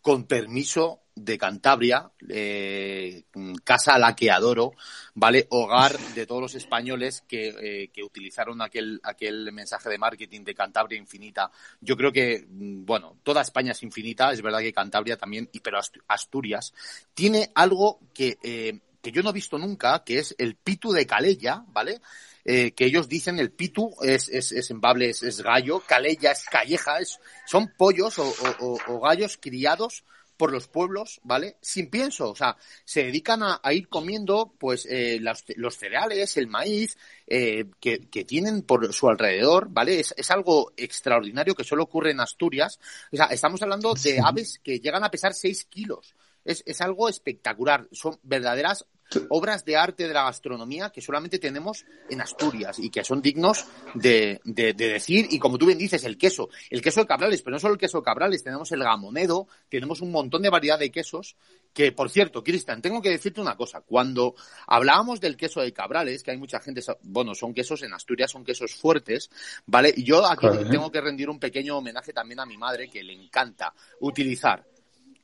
con 0.01 0.25
permiso 0.25 1.01
de 1.17 1.37
Cantabria, 1.37 2.11
eh, 2.29 3.23
casa 3.63 3.95
a 3.95 3.99
la 3.99 4.15
que 4.15 4.31
adoro, 4.31 4.73
¿vale? 5.15 5.47
Hogar 5.49 5.97
de 6.15 6.25
todos 6.25 6.41
los 6.41 6.55
españoles 6.55 7.23
que, 7.27 7.49
eh, 7.49 7.89
que, 7.89 8.03
utilizaron 8.03 8.61
aquel, 8.61 8.99
aquel 9.03 9.51
mensaje 9.51 9.89
de 9.89 9.97
marketing 9.97 10.43
de 10.43 10.53
Cantabria 10.53 10.97
infinita. 10.97 11.51
Yo 11.81 11.97
creo 11.97 12.11
que, 12.11 12.45
mm, 12.47 12.85
bueno, 12.85 13.17
toda 13.23 13.41
España 13.41 13.71
es 13.71 13.83
infinita, 13.83 14.31
es 14.31 14.41
verdad 14.41 14.59
que 14.59 14.73
Cantabria 14.73 15.17
también, 15.17 15.49
pero 15.63 15.79
Asturias 16.07 16.73
tiene 17.13 17.51
algo 17.55 17.99
que, 18.13 18.37
eh, 18.43 18.79
que 19.01 19.11
yo 19.11 19.23
no 19.23 19.31
he 19.31 19.33
visto 19.33 19.57
nunca, 19.57 20.03
que 20.03 20.19
es 20.19 20.35
el 20.37 20.55
pitu 20.55 20.91
de 20.91 21.05
Calella, 21.05 21.63
¿vale? 21.67 21.99
Eh, 22.49 22.71
que 22.71 22.85
ellos 22.85 23.09
dicen 23.09 23.39
el 23.39 23.51
pitu 23.51 23.93
es, 24.01 24.29
es, 24.29 24.53
es 24.53 24.71
embable, 24.71 25.09
es, 25.09 25.21
es 25.21 25.41
gallo, 25.41 25.81
calella 25.85 26.31
es 26.31 26.45
calleja, 26.45 26.99
es, 26.99 27.19
son 27.45 27.73
pollos 27.77 28.17
o, 28.19 28.33
o, 28.61 28.77
o, 28.87 29.01
gallos 29.01 29.37
criados 29.37 30.05
por 30.37 30.51
los 30.51 30.67
pueblos, 30.67 31.19
¿vale? 31.23 31.57
Sin 31.61 31.89
pienso, 31.89 32.29
o 32.29 32.35
sea, 32.35 32.55
se 32.85 33.03
dedican 33.03 33.43
a, 33.43 33.59
a 33.61 33.73
ir 33.73 33.89
comiendo, 33.89 34.53
pues, 34.57 34.85
eh, 34.85 35.17
los, 35.19 35.43
los, 35.55 35.75
cereales, 35.75 36.37
el 36.37 36.47
maíz, 36.47 36.97
eh, 37.25 37.65
que, 37.79 38.07
que, 38.09 38.23
tienen 38.23 38.61
por 38.61 38.93
su 38.93 39.09
alrededor, 39.09 39.67
¿vale? 39.69 39.99
Es, 39.99 40.13
es, 40.15 40.31
algo 40.31 40.71
extraordinario 40.77 41.55
que 41.55 41.63
solo 41.63 41.83
ocurre 41.83 42.11
en 42.11 42.19
Asturias. 42.19 42.79
O 43.11 43.17
sea, 43.17 43.25
estamos 43.25 43.61
hablando 43.61 43.93
de 43.95 44.19
aves 44.23 44.59
que 44.63 44.79
llegan 44.79 45.03
a 45.03 45.11
pesar 45.11 45.33
6 45.33 45.65
kilos. 45.65 46.15
Es, 46.45 46.63
es 46.65 46.79
algo 46.81 47.09
espectacular. 47.09 47.87
Son 47.91 48.17
verdaderas 48.23 48.85
obras 49.29 49.65
de 49.65 49.77
arte 49.77 50.07
de 50.07 50.13
la 50.13 50.23
gastronomía 50.23 50.89
que 50.89 51.01
solamente 51.01 51.39
tenemos 51.39 51.85
en 52.09 52.21
Asturias 52.21 52.79
y 52.79 52.89
que 52.89 53.03
son 53.03 53.21
dignos 53.21 53.65
de, 53.93 54.41
de, 54.43 54.73
de, 54.73 54.87
decir, 54.89 55.27
y 55.29 55.39
como 55.39 55.57
tú 55.57 55.65
bien 55.65 55.77
dices, 55.77 56.03
el 56.03 56.17
queso, 56.17 56.49
el 56.69 56.81
queso 56.81 57.01
de 57.01 57.07
Cabrales, 57.07 57.41
pero 57.41 57.55
no 57.55 57.59
solo 57.59 57.73
el 57.73 57.79
queso 57.79 57.99
de 57.99 58.03
Cabrales, 58.03 58.43
tenemos 58.43 58.71
el 58.71 58.83
gamonedo, 58.83 59.47
tenemos 59.69 60.01
un 60.01 60.11
montón 60.11 60.41
de 60.41 60.49
variedad 60.49 60.79
de 60.79 60.91
quesos, 60.91 61.35
que 61.73 61.91
por 61.91 62.09
cierto, 62.09 62.43
Cristian, 62.43 62.81
tengo 62.81 63.01
que 63.01 63.09
decirte 63.09 63.41
una 63.41 63.55
cosa, 63.55 63.81
cuando 63.81 64.35
hablábamos 64.65 65.19
del 65.19 65.37
queso 65.37 65.61
de 65.61 65.73
Cabrales, 65.73 66.23
que 66.23 66.31
hay 66.31 66.37
mucha 66.37 66.59
gente, 66.59 66.81
bueno, 67.03 67.35
son 67.35 67.53
quesos 67.53 67.83
en 67.83 67.93
Asturias, 67.93 68.31
son 68.31 68.43
quesos 68.43 68.73
fuertes, 68.73 69.29
¿vale? 69.65 69.93
Y 69.95 70.03
yo 70.03 70.25
aquí 70.25 70.47
tengo 70.69 70.91
que 70.91 71.01
rendir 71.01 71.29
un 71.29 71.39
pequeño 71.39 71.77
homenaje 71.77 72.13
también 72.13 72.39
a 72.39 72.45
mi 72.45 72.57
madre, 72.57 72.89
que 72.89 73.03
le 73.03 73.13
encanta 73.13 73.73
utilizar 73.99 74.65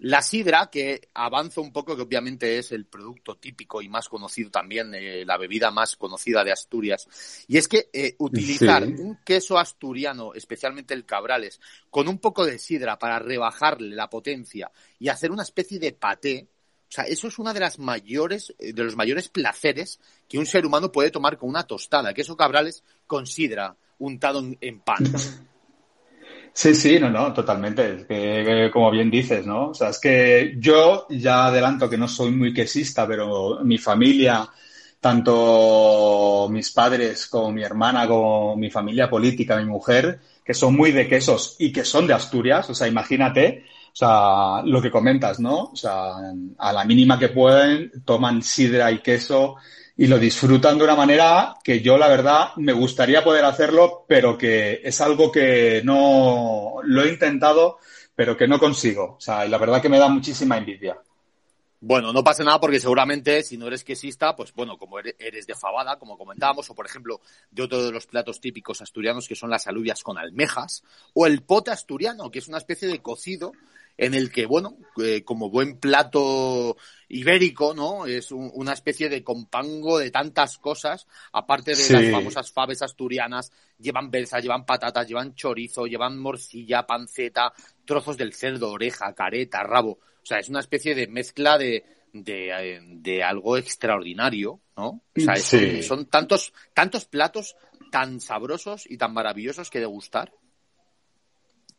la 0.03 0.21
sidra, 0.21 0.69
que 0.69 1.07
avanza 1.13 1.61
un 1.61 1.71
poco, 1.71 1.95
que 1.95 2.01
obviamente 2.01 2.57
es 2.57 2.73
el 2.73 2.87
producto 2.87 3.37
típico 3.37 3.81
y 3.81 3.87
más 3.87 4.09
conocido 4.09 4.51
también, 4.51 4.93
eh, 4.93 5.23
la 5.25 5.37
bebida 5.37 5.71
más 5.71 5.95
conocida 5.95 6.43
de 6.43 6.51
Asturias. 6.51 7.07
Y 7.47 7.57
es 7.57 7.69
que 7.69 7.89
eh, 7.93 8.13
utilizar 8.19 8.85
sí. 8.85 8.95
un 8.99 9.19
queso 9.23 9.57
asturiano, 9.57 10.33
especialmente 10.33 10.93
el 10.93 11.05
Cabrales, 11.05 11.61
con 11.89 12.09
un 12.09 12.19
poco 12.19 12.45
de 12.45 12.59
sidra 12.59 12.99
para 12.99 13.17
rebajarle 13.17 13.95
la 13.95 14.09
potencia 14.09 14.69
y 14.99 15.07
hacer 15.07 15.31
una 15.31 15.43
especie 15.43 15.79
de 15.79 15.93
paté, 15.93 16.49
o 16.49 16.91
sea, 16.91 17.05
eso 17.05 17.29
es 17.29 17.39
una 17.39 17.53
de 17.53 17.61
las 17.61 17.79
mayores, 17.79 18.53
eh, 18.59 18.73
de 18.73 18.83
los 18.83 18.97
mayores 18.97 19.29
placeres 19.29 20.01
que 20.27 20.37
un 20.37 20.45
ser 20.45 20.65
humano 20.65 20.91
puede 20.91 21.11
tomar 21.11 21.37
con 21.37 21.47
una 21.47 21.63
tostada, 21.63 22.13
queso 22.13 22.35
Cabrales 22.35 22.83
con 23.07 23.25
sidra 23.25 23.77
untado 23.99 24.39
en, 24.39 24.57
en 24.59 24.81
pan. 24.81 24.97
Sí, 26.55 26.75
sí, 26.75 26.99
no, 26.99 27.09
no, 27.09 27.33
totalmente. 27.33 27.95
Es 27.95 28.05
que, 28.05 28.69
como 28.71 28.91
bien 28.91 29.09
dices, 29.09 29.45
¿no? 29.45 29.69
O 29.69 29.73
sea, 29.73 29.89
es 29.89 29.99
que 29.99 30.55
yo 30.59 31.07
ya 31.09 31.47
adelanto 31.47 31.89
que 31.89 31.97
no 31.97 32.07
soy 32.07 32.31
muy 32.31 32.53
quesista, 32.53 33.07
pero 33.07 33.59
mi 33.63 33.77
familia, 33.79 34.47
tanto 34.99 36.47
mis 36.51 36.71
padres 36.71 37.27
como 37.27 37.51
mi 37.51 37.63
hermana, 37.63 38.07
como 38.07 38.55
mi 38.55 38.69
familia 38.69 39.09
política, 39.09 39.57
mi 39.57 39.65
mujer, 39.65 40.19
que 40.45 40.53
son 40.53 40.75
muy 40.75 40.91
de 40.91 41.07
quesos 41.07 41.55
y 41.59 41.71
que 41.71 41.83
son 41.83 42.05
de 42.05 42.13
Asturias, 42.13 42.69
o 42.69 42.75
sea, 42.75 42.87
imagínate, 42.87 43.65
o 43.91 43.95
sea, 43.95 44.61
lo 44.63 44.81
que 44.81 44.91
comentas, 44.91 45.39
¿no? 45.39 45.71
O 45.71 45.75
sea, 45.75 46.13
a 46.57 46.73
la 46.73 46.85
mínima 46.85 47.17
que 47.17 47.29
pueden, 47.29 47.91
toman 48.05 48.43
sidra 48.43 48.91
y 48.91 48.99
queso 48.99 49.55
y 49.95 50.07
lo 50.07 50.17
disfrutan 50.17 50.77
de 50.77 50.83
una 50.83 50.95
manera 50.95 51.55
que 51.63 51.81
yo, 51.81 51.97
la 51.97 52.07
verdad, 52.07 52.55
me 52.55 52.73
gustaría 52.73 53.23
poder 53.23 53.45
hacerlo, 53.45 54.05
pero 54.07 54.37
que 54.37 54.81
es 54.83 54.99
algo 55.01 55.31
que 55.31 55.81
no 55.83 56.77
lo 56.83 57.03
he 57.03 57.09
intentado, 57.09 57.77
pero 58.15 58.35
que 58.35 58.47
no 58.47 58.59
consigo. 58.59 59.15
O 59.17 59.21
sea, 59.21 59.45
y 59.45 59.49
la 59.49 59.57
verdad 59.57 59.81
que 59.81 59.89
me 59.89 59.99
da 59.99 60.07
muchísima 60.07 60.57
envidia. 60.57 60.97
Bueno, 61.85 62.13
no 62.13 62.23
pasa 62.23 62.45
nada 62.45 62.61
porque 62.61 62.79
seguramente 62.79 63.43
si 63.43 63.57
no 63.57 63.67
eres 63.67 63.83
quesista, 63.83 64.37
pues 64.37 64.53
bueno, 64.53 64.77
como 64.77 64.99
eres 64.99 65.45
de 65.45 65.53
fabada, 65.53 65.99
como 65.99 66.17
comentábamos, 66.17 66.69
o 66.69 66.75
por 66.75 66.85
ejemplo 66.85 67.19
de 67.51 67.61
otro 67.61 67.83
de 67.83 67.91
los 67.91 68.07
platos 68.07 68.39
típicos 68.39 68.81
asturianos 68.81 69.27
que 69.27 69.35
son 69.35 69.49
las 69.49 69.67
alubias 69.67 70.01
con 70.01 70.17
almejas, 70.17 70.85
o 71.13 71.27
el 71.27 71.43
pote 71.43 71.71
asturiano, 71.71 72.31
que 72.31 72.39
es 72.39 72.47
una 72.47 72.57
especie 72.57 72.87
de 72.87 73.01
cocido 73.01 73.51
en 73.97 74.13
el 74.13 74.31
que, 74.31 74.45
bueno, 74.45 74.77
eh, 75.03 75.23
como 75.23 75.49
buen 75.49 75.79
plato 75.79 76.77
ibérico, 77.09 77.73
¿no? 77.73 78.05
Es 78.05 78.31
un, 78.31 78.49
una 78.53 78.73
especie 78.73 79.09
de 79.09 79.23
compango 79.23 79.99
de 79.99 80.11
tantas 80.11 80.57
cosas, 80.57 81.07
aparte 81.31 81.71
de 81.71 81.77
sí. 81.77 81.93
las 81.93 82.09
famosas 82.11 82.51
faves 82.51 82.81
asturianas, 82.81 83.51
llevan 83.77 84.09
berza, 84.09 84.39
llevan 84.39 84.65
patatas, 84.65 85.07
llevan 85.07 85.35
chorizo, 85.35 85.85
llevan 85.85 86.17
morcilla, 86.17 86.87
panceta, 86.87 87.53
trozos 87.85 88.17
del 88.17 88.33
cerdo, 88.33 88.71
oreja, 88.71 89.13
careta, 89.13 89.63
rabo. 89.63 89.99
O 90.21 90.25
sea, 90.25 90.39
es 90.39 90.49
una 90.49 90.61
especie 90.61 90.95
de 90.95 91.07
mezcla 91.07 91.57
de, 91.57 91.83
de, 92.13 92.79
de 92.81 93.23
algo 93.23 93.57
extraordinario, 93.57 94.61
¿no? 94.77 95.03
O 95.15 95.19
sea, 95.19 95.35
sí. 95.35 95.83
son 95.83 96.05
tantos, 96.07 96.53
tantos 96.73 97.05
platos 97.05 97.55
tan 97.91 98.19
sabrosos 98.19 98.89
y 98.89 98.97
tan 98.97 99.13
maravillosos 99.13 99.69
que 99.69 99.79
degustar. 99.79 100.33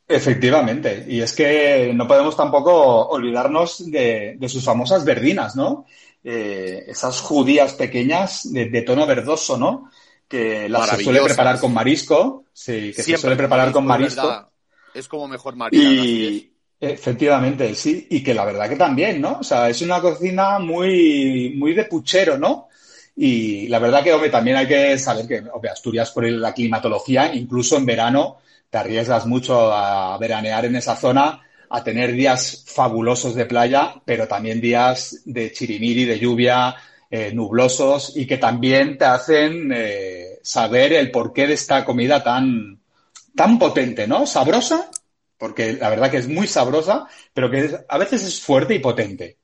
Efectivamente, 0.06 1.06
y 1.08 1.20
es 1.20 1.32
que 1.32 1.92
no 1.94 2.06
podemos 2.06 2.36
tampoco 2.36 3.08
olvidarnos 3.08 3.90
de, 3.90 4.36
de 4.38 4.48
sus 4.50 4.62
famosas 4.62 5.04
verdinas, 5.04 5.56
¿no? 5.56 5.86
Eh, 6.22 6.84
esas 6.88 7.20
judías 7.20 7.72
pequeñas 7.72 8.52
de, 8.52 8.66
de, 8.66 8.82
tono 8.82 9.06
verdoso, 9.06 9.56
¿no? 9.56 9.90
Que 10.28 10.68
las 10.68 10.90
se 10.90 11.04
suele 11.04 11.22
preparar 11.22 11.58
con 11.58 11.72
marisco, 11.72 12.44
sí, 12.52 12.92
que 12.94 13.02
Siempre 13.02 13.16
se 13.16 13.20
suele 13.20 13.36
preparar 13.36 13.72
con 13.72 13.86
marisco. 13.86 14.26
Verdad. 14.26 14.48
Es 14.94 15.08
como 15.08 15.26
mejor 15.26 15.56
marina. 15.56 15.82
Y 15.82 16.52
efectivamente, 16.78 17.74
sí, 17.74 18.06
y 18.10 18.22
que 18.22 18.34
la 18.34 18.44
verdad 18.44 18.68
que 18.68 18.76
también, 18.76 19.20
¿no? 19.20 19.38
O 19.40 19.44
sea, 19.44 19.70
es 19.70 19.80
una 19.82 20.00
cocina 20.00 20.58
muy, 20.58 21.54
muy 21.56 21.72
de 21.72 21.84
puchero, 21.84 22.38
¿no? 22.38 22.68
Y 23.16 23.68
la 23.68 23.78
verdad 23.78 24.02
que, 24.02 24.28
también 24.28 24.56
hay 24.56 24.66
que 24.66 24.98
saber 24.98 25.26
que, 25.26 25.42
Asturias 25.68 26.10
por 26.10 26.28
la 26.28 26.52
climatología, 26.52 27.34
incluso 27.34 27.76
en 27.76 27.86
verano, 27.86 28.38
te 28.70 28.78
arriesgas 28.78 29.26
mucho 29.26 29.72
a 29.72 30.18
veranear 30.18 30.64
en 30.64 30.76
esa 30.76 30.96
zona, 30.96 31.40
a 31.70 31.84
tener 31.84 32.12
días 32.12 32.64
fabulosos 32.66 33.34
de 33.34 33.46
playa, 33.46 33.94
pero 34.04 34.26
también 34.26 34.60
días 34.60 35.22
de 35.24 35.52
chirimiri, 35.52 36.04
de 36.04 36.18
lluvia, 36.18 36.74
eh, 37.10 37.32
nublosos 37.32 38.16
y 38.16 38.26
que 38.26 38.38
también 38.38 38.98
te 38.98 39.04
hacen 39.04 39.70
eh, 39.72 40.40
saber 40.42 40.92
el 40.94 41.12
porqué 41.12 41.46
de 41.46 41.54
esta 41.54 41.84
comida 41.84 42.22
tan, 42.24 42.80
tan 43.36 43.58
potente, 43.58 44.08
¿no? 44.08 44.26
Sabrosa, 44.26 44.90
porque 45.38 45.74
la 45.74 45.90
verdad 45.90 46.10
que 46.10 46.16
es 46.16 46.28
muy 46.28 46.48
sabrosa, 46.48 47.06
pero 47.32 47.50
que 47.50 47.66
es, 47.66 47.76
a 47.88 47.98
veces 47.98 48.24
es 48.24 48.40
fuerte 48.40 48.74
y 48.74 48.80
potente. 48.80 49.36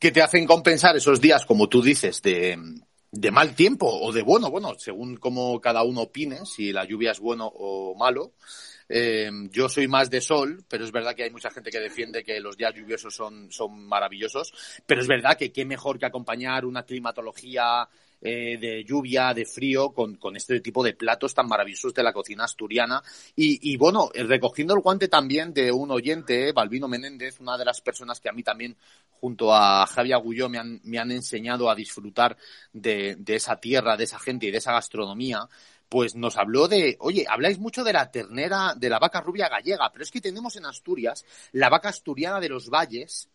Que 0.00 0.10
te 0.10 0.22
hacen 0.22 0.46
compensar 0.46 0.96
esos 0.96 1.20
días, 1.20 1.44
como 1.44 1.68
tú 1.68 1.82
dices, 1.82 2.22
de, 2.22 2.58
mal 3.30 3.54
tiempo 3.54 3.86
o 3.86 4.12
de 4.12 4.22
bueno, 4.22 4.50
bueno, 4.50 4.74
según 4.78 5.16
como 5.16 5.60
cada 5.60 5.82
uno 5.82 6.02
opine, 6.02 6.46
si 6.46 6.72
la 6.72 6.84
lluvia 6.84 7.12
es 7.12 7.20
bueno 7.20 7.46
o 7.46 7.94
malo. 7.94 8.32
Eh, 8.88 9.30
yo 9.50 9.68
soy 9.68 9.88
más 9.88 10.10
de 10.10 10.20
sol, 10.20 10.64
pero 10.68 10.84
es 10.84 10.92
verdad 10.92 11.14
que 11.14 11.24
hay 11.24 11.30
mucha 11.30 11.50
gente 11.50 11.70
que 11.70 11.80
defiende 11.80 12.22
que 12.22 12.38
los 12.40 12.56
días 12.56 12.74
lluviosos 12.74 13.14
son, 13.14 13.50
son 13.50 13.86
maravillosos, 13.86 14.52
pero 14.86 15.00
es 15.00 15.08
verdad 15.08 15.38
que 15.38 15.52
qué 15.52 15.64
mejor 15.64 15.98
que 15.98 16.06
acompañar 16.06 16.66
una 16.66 16.82
climatología 16.84 17.88
eh, 18.26 18.56
de 18.58 18.84
lluvia, 18.84 19.34
de 19.34 19.44
frío, 19.44 19.90
con, 19.92 20.16
con, 20.16 20.34
este 20.34 20.60
tipo 20.60 20.82
de 20.82 20.94
platos 20.94 21.34
tan 21.34 21.46
maravillosos 21.46 21.92
de 21.92 22.02
la 22.02 22.14
cocina 22.14 22.44
asturiana. 22.44 23.02
Y, 23.36 23.70
y 23.70 23.76
bueno, 23.76 24.08
recogiendo 24.14 24.72
el 24.74 24.80
guante 24.80 25.08
también 25.08 25.52
de 25.52 25.70
un 25.70 25.90
oyente, 25.90 26.52
Balbino 26.52 26.88
Menéndez, 26.88 27.38
una 27.40 27.58
de 27.58 27.66
las 27.66 27.82
personas 27.82 28.20
que 28.20 28.30
a 28.30 28.32
mí 28.32 28.42
también, 28.42 28.78
junto 29.20 29.54
a 29.54 29.86
Javier 29.86 30.16
Agulló, 30.16 30.48
me 30.48 30.58
han, 30.58 30.80
me 30.84 30.98
han 30.98 31.10
enseñado 31.10 31.70
a 31.70 31.74
disfrutar 31.74 32.36
de, 32.72 33.16
de 33.16 33.36
esa 33.36 33.56
tierra, 33.56 33.96
de 33.96 34.04
esa 34.04 34.18
gente 34.18 34.46
y 34.46 34.50
de 34.50 34.58
esa 34.58 34.72
gastronomía 34.72 35.48
pues 35.88 36.16
nos 36.16 36.36
habló 36.36 36.66
de, 36.66 36.96
oye, 36.98 37.24
habláis 37.28 37.58
mucho 37.60 37.84
de 37.84 37.92
la 37.92 38.10
ternera, 38.10 38.74
de 38.76 38.88
la 38.88 38.98
vaca 38.98 39.20
rubia 39.20 39.48
gallega, 39.48 39.90
pero 39.92 40.02
es 40.02 40.10
que 40.10 40.20
tenemos 40.20 40.56
en 40.56 40.66
Asturias 40.66 41.24
la 41.52 41.68
vaca 41.68 41.90
asturiana 41.90 42.40
de 42.40 42.48
los 42.48 42.68
valles, 42.68 43.28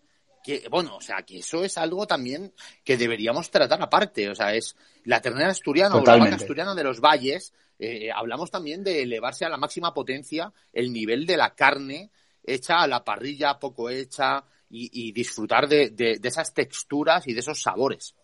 que, 0.44 0.68
bueno, 0.70 0.98
o 0.98 1.02
sea, 1.02 1.22
que 1.24 1.38
eso 1.40 1.64
es 1.64 1.78
algo 1.78 2.06
también 2.06 2.54
que 2.84 2.98
deberíamos 2.98 3.50
tratar 3.50 3.82
aparte, 3.82 4.30
o 4.30 4.36
sea, 4.36 4.54
es 4.54 4.76
la 5.06 5.22
ternera 5.22 5.52
asturiana 5.52 5.96
o 5.96 6.04
la 6.04 6.18
vaca 6.18 6.36
asturiana 6.36 6.76
de 6.76 6.84
los 6.84 7.00
valles, 7.00 7.54
eh, 7.78 8.10
hablamos 8.14 8.52
también 8.52 8.84
de 8.84 9.04
elevarse 9.04 9.46
a 9.46 9.50
la 9.50 9.58
máxima 9.58 9.94
potencia 9.94 10.52
el 10.74 10.92
nivel 10.92 11.26
de 11.26 11.38
la 11.38 11.56
carne 11.56 12.12
hecha 12.44 12.82
a 12.82 12.88
la 12.88 13.06
parrilla, 13.06 13.58
poco 13.58 13.90
hecha, 13.90 14.44
y, 14.70 15.12
disfrutar 15.12 15.68
de, 15.68 15.90
de 15.90 16.20
esas 16.24 16.54
texturas 16.54 17.28
y 17.28 17.34
de 17.34 17.40
esos 17.40 17.62
sabores. 17.62 18.16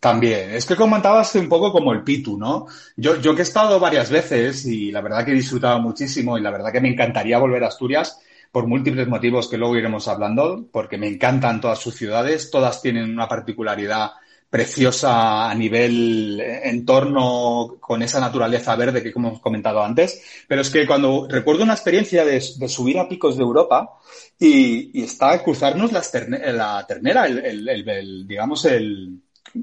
También, 0.00 0.52
es 0.52 0.64
que 0.64 0.76
comentabas 0.76 1.34
un 1.34 1.48
poco 1.48 1.72
como 1.72 1.92
el 1.92 2.04
Pitu, 2.04 2.38
¿no? 2.38 2.66
Yo, 2.96 3.20
yo 3.20 3.34
que 3.34 3.42
he 3.42 3.42
estado 3.42 3.80
varias 3.80 4.10
veces 4.10 4.64
y 4.64 4.92
la 4.92 5.00
verdad 5.00 5.24
que 5.24 5.32
he 5.32 5.34
disfrutado 5.34 5.80
muchísimo 5.80 6.38
y 6.38 6.40
la 6.40 6.52
verdad 6.52 6.70
que 6.70 6.80
me 6.80 6.88
encantaría 6.88 7.38
volver 7.38 7.64
a 7.64 7.68
Asturias 7.68 8.20
por 8.52 8.68
múltiples 8.68 9.08
motivos 9.08 9.48
que 9.48 9.58
luego 9.58 9.76
iremos 9.76 10.06
hablando, 10.06 10.68
porque 10.70 10.98
me 10.98 11.08
encantan 11.08 11.60
todas 11.60 11.80
sus 11.80 11.96
ciudades, 11.96 12.50
todas 12.50 12.80
tienen 12.80 13.10
una 13.10 13.28
particularidad 13.28 14.12
preciosa 14.50 15.50
a 15.50 15.54
nivel 15.54 16.40
eh, 16.40 16.68
entorno 16.68 17.76
con 17.80 18.02
esa 18.02 18.20
naturaleza 18.20 18.74
verde 18.76 19.02
que 19.02 19.12
hemos 19.14 19.40
comentado 19.40 19.82
antes, 19.82 20.22
pero 20.46 20.62
es 20.62 20.70
que 20.70 20.86
cuando 20.86 21.26
recuerdo 21.28 21.64
una 21.64 21.74
experiencia 21.74 22.24
de, 22.24 22.40
subir 22.40 22.98
a 22.98 23.08
picos 23.08 23.36
de 23.36 23.42
Europa 23.42 23.98
y, 24.38 25.02
está 25.02 25.42
cruzarnos 25.42 25.92
la 25.92 26.84
ternera, 26.86 27.26
el 27.26 28.26
digamos 28.26 28.64
el, 28.64 29.20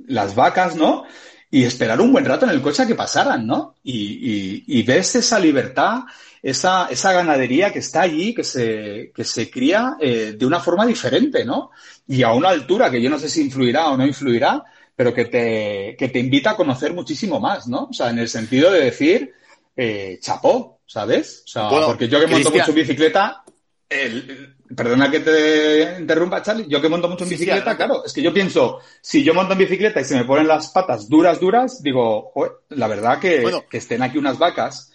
las 0.07 0.35
vacas, 0.35 0.75
¿no? 0.75 1.05
Y 1.55 1.63
esperar 1.63 2.01
un 2.01 2.11
buen 2.11 2.25
rato 2.25 2.43
en 2.43 2.51
el 2.51 2.61
coche 2.61 2.83
a 2.83 2.85
que 2.85 2.95
pasaran, 2.95 3.47
¿no? 3.47 3.75
Y, 3.81 4.61
y, 4.67 4.83
ves 4.83 5.15
esa 5.15 5.39
libertad, 5.39 5.99
esa, 6.43 6.87
esa 6.87 7.13
ganadería 7.13 7.71
que 7.71 7.79
está 7.79 8.01
allí, 8.01 8.33
que 8.33 8.43
se, 8.43 9.13
que 9.15 9.23
se 9.23 9.49
cría 9.49 9.95
eh, 10.01 10.35
de 10.37 10.45
una 10.45 10.59
forma 10.59 10.85
diferente, 10.85 11.45
¿no? 11.45 11.71
Y 12.09 12.23
a 12.23 12.33
una 12.33 12.49
altura 12.49 12.91
que 12.91 13.01
yo 13.01 13.09
no 13.09 13.17
sé 13.17 13.29
si 13.29 13.41
influirá 13.41 13.87
o 13.87 13.95
no 13.95 14.05
influirá, 14.05 14.65
pero 14.97 15.13
que 15.13 15.25
te, 15.25 15.95
que 15.97 16.09
te 16.09 16.19
invita 16.19 16.49
a 16.49 16.55
conocer 16.57 16.93
muchísimo 16.93 17.39
más, 17.39 17.69
¿no? 17.69 17.85
O 17.85 17.93
sea, 17.93 18.09
en 18.09 18.19
el 18.19 18.27
sentido 18.27 18.69
de 18.69 18.83
decir, 18.83 19.31
eh, 19.77 20.17
chapó, 20.19 20.81
¿sabes? 20.85 21.43
O 21.45 21.47
sea, 21.47 21.69
porque 21.69 22.09
yo 22.09 22.19
que 22.19 22.27
monto 22.27 22.51
mucho 22.51 22.73
bicicleta, 22.73 23.45
el, 23.89 24.55
Perdona 24.75 25.11
que 25.11 25.19
te 25.19 25.99
interrumpa, 25.99 26.41
Charlie. 26.41 26.65
Yo 26.67 26.81
que 26.81 26.89
monto 26.89 27.07
mucho 27.07 27.23
en 27.23 27.29
bicicleta, 27.29 27.77
claro, 27.77 28.03
es 28.03 28.11
que 28.11 28.23
yo 28.23 28.33
pienso, 28.33 28.79
si 28.99 29.23
yo 29.23 29.33
monto 29.33 29.53
en 29.53 29.59
bicicleta 29.59 30.01
y 30.01 30.05
se 30.05 30.15
me 30.15 30.25
ponen 30.25 30.47
las 30.47 30.69
patas 30.69 31.07
duras, 31.07 31.39
duras, 31.39 31.83
digo, 31.83 32.33
la 32.69 32.87
verdad 32.87 33.19
que, 33.19 33.43
que 33.69 33.77
estén 33.77 34.01
aquí 34.01 34.17
unas 34.17 34.39
vacas. 34.39 34.91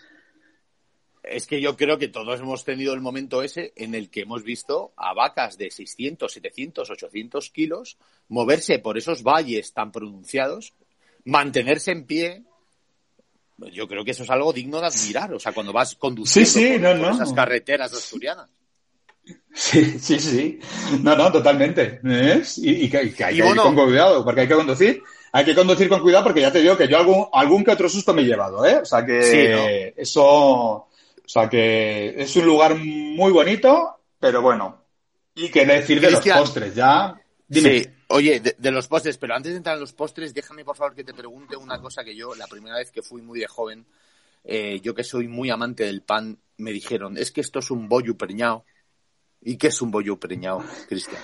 Es 1.22 1.46
que 1.46 1.60
yo 1.60 1.76
creo 1.76 1.98
que 1.98 2.08
todos 2.08 2.40
hemos 2.40 2.64
tenido 2.64 2.92
el 2.92 3.00
momento 3.00 3.44
ese 3.44 3.72
en 3.76 3.94
el 3.94 4.10
que 4.10 4.22
hemos 4.22 4.42
visto 4.42 4.92
a 4.96 5.14
vacas 5.14 5.56
de 5.56 5.70
600, 5.70 6.32
700, 6.32 6.90
800 6.90 7.50
kilos 7.50 7.96
moverse 8.26 8.80
por 8.80 8.98
esos 8.98 9.22
valles 9.22 9.72
tan 9.72 9.92
pronunciados, 9.92 10.74
mantenerse 11.24 11.92
en 11.92 12.06
pie. 12.06 12.42
Yo 13.72 13.86
creo 13.86 14.04
que 14.04 14.10
eso 14.10 14.24
es 14.24 14.30
algo 14.30 14.52
digno 14.52 14.80
de 14.80 14.86
admirar. 14.88 15.32
O 15.32 15.38
sea, 15.38 15.52
cuando 15.52 15.72
vas 15.72 15.94
conduciendo 15.94 16.98
por 16.98 17.12
esas 17.12 17.32
carreteras 17.32 17.92
asturianas. 17.92 18.48
Sí, 19.52 19.98
sí, 19.98 20.18
sí. 20.18 20.58
No, 21.02 21.16
no, 21.16 21.30
totalmente. 21.32 22.00
Y, 22.56 22.88
que, 22.88 22.98
hay 22.98 23.10
que 23.10 23.32
ir 23.34 23.56
con 23.56 23.74
cuidado, 23.74 24.24
porque 24.24 24.42
hay 24.42 24.48
que 24.48 24.54
conducir. 24.54 25.02
Hay 25.32 25.44
que 25.44 25.54
conducir 25.54 25.88
con 25.88 26.00
cuidado 26.00 26.24
porque 26.24 26.40
ya 26.40 26.52
te 26.52 26.60
digo 26.60 26.76
que 26.76 26.88
yo 26.88 26.98
algún, 26.98 27.26
algún 27.32 27.64
que 27.64 27.70
otro 27.70 27.88
susto 27.88 28.12
me 28.12 28.22
he 28.22 28.26
llevado, 28.26 28.64
¿eh? 28.66 28.78
O 28.78 28.84
sea 28.84 29.04
que 29.06 29.94
eso, 29.96 30.24
o 30.24 30.88
sea 31.24 31.48
que 31.48 32.14
es 32.20 32.34
un 32.36 32.46
lugar 32.46 32.74
muy 32.76 33.30
bonito, 33.30 34.00
pero 34.18 34.42
bueno. 34.42 34.84
Y 35.34 35.48
que 35.48 35.64
decir 35.64 36.00
de 36.00 36.10
los 36.10 36.26
postres, 36.26 36.74
ya. 36.74 37.14
Dime. 37.46 37.82
Sí, 37.82 37.90
oye, 38.08 38.40
de, 38.40 38.70
los 38.70 38.88
postres, 38.88 39.18
pero 39.18 39.34
antes 39.34 39.52
de 39.52 39.58
entrar 39.58 39.76
en 39.76 39.80
los 39.80 39.92
postres, 39.92 40.34
déjame 40.34 40.64
por 40.64 40.76
favor 40.76 40.94
que 40.94 41.04
te 41.04 41.14
pregunte 41.14 41.56
una 41.56 41.80
cosa 41.80 42.02
que 42.04 42.14
yo, 42.14 42.34
la 42.34 42.46
primera 42.46 42.76
vez 42.76 42.90
que 42.90 43.02
fui 43.02 43.22
muy 43.22 43.40
de 43.40 43.46
joven, 43.46 43.86
eh, 44.44 44.80
yo 44.82 44.94
que 44.94 45.04
soy 45.04 45.28
muy 45.28 45.50
amante 45.50 45.84
del 45.84 46.02
pan, 46.02 46.38
me 46.56 46.72
dijeron, 46.72 47.16
es 47.16 47.30
que 47.30 47.40
esto 47.40 47.60
es 47.60 47.70
un 47.70 47.88
bollo 47.88 48.16
preñado 48.16 48.64
¿Y 49.42 49.56
qué 49.56 49.68
es 49.68 49.80
un 49.80 49.90
bollo 49.90 50.16
preñado, 50.18 50.62
Cristian? 50.88 51.20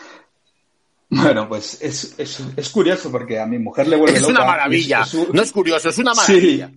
Bueno, 1.09 1.49
pues 1.49 1.79
es, 1.81 2.15
es, 2.19 2.43
es, 2.57 2.69
curioso 2.71 3.13
porque 3.13 3.39
a 3.39 3.47
mi 3.47 3.59
mujer 3.59 3.87
le 3.87 3.97
vuelve 3.97 4.19
Es 4.19 4.25
una 4.25 4.45
maravilla. 4.45 5.05
No 5.33 5.43
es 5.43 5.53
curioso, 5.53 5.89
es 5.89 5.99
una 5.99 6.15
maravilla. 6.15 6.71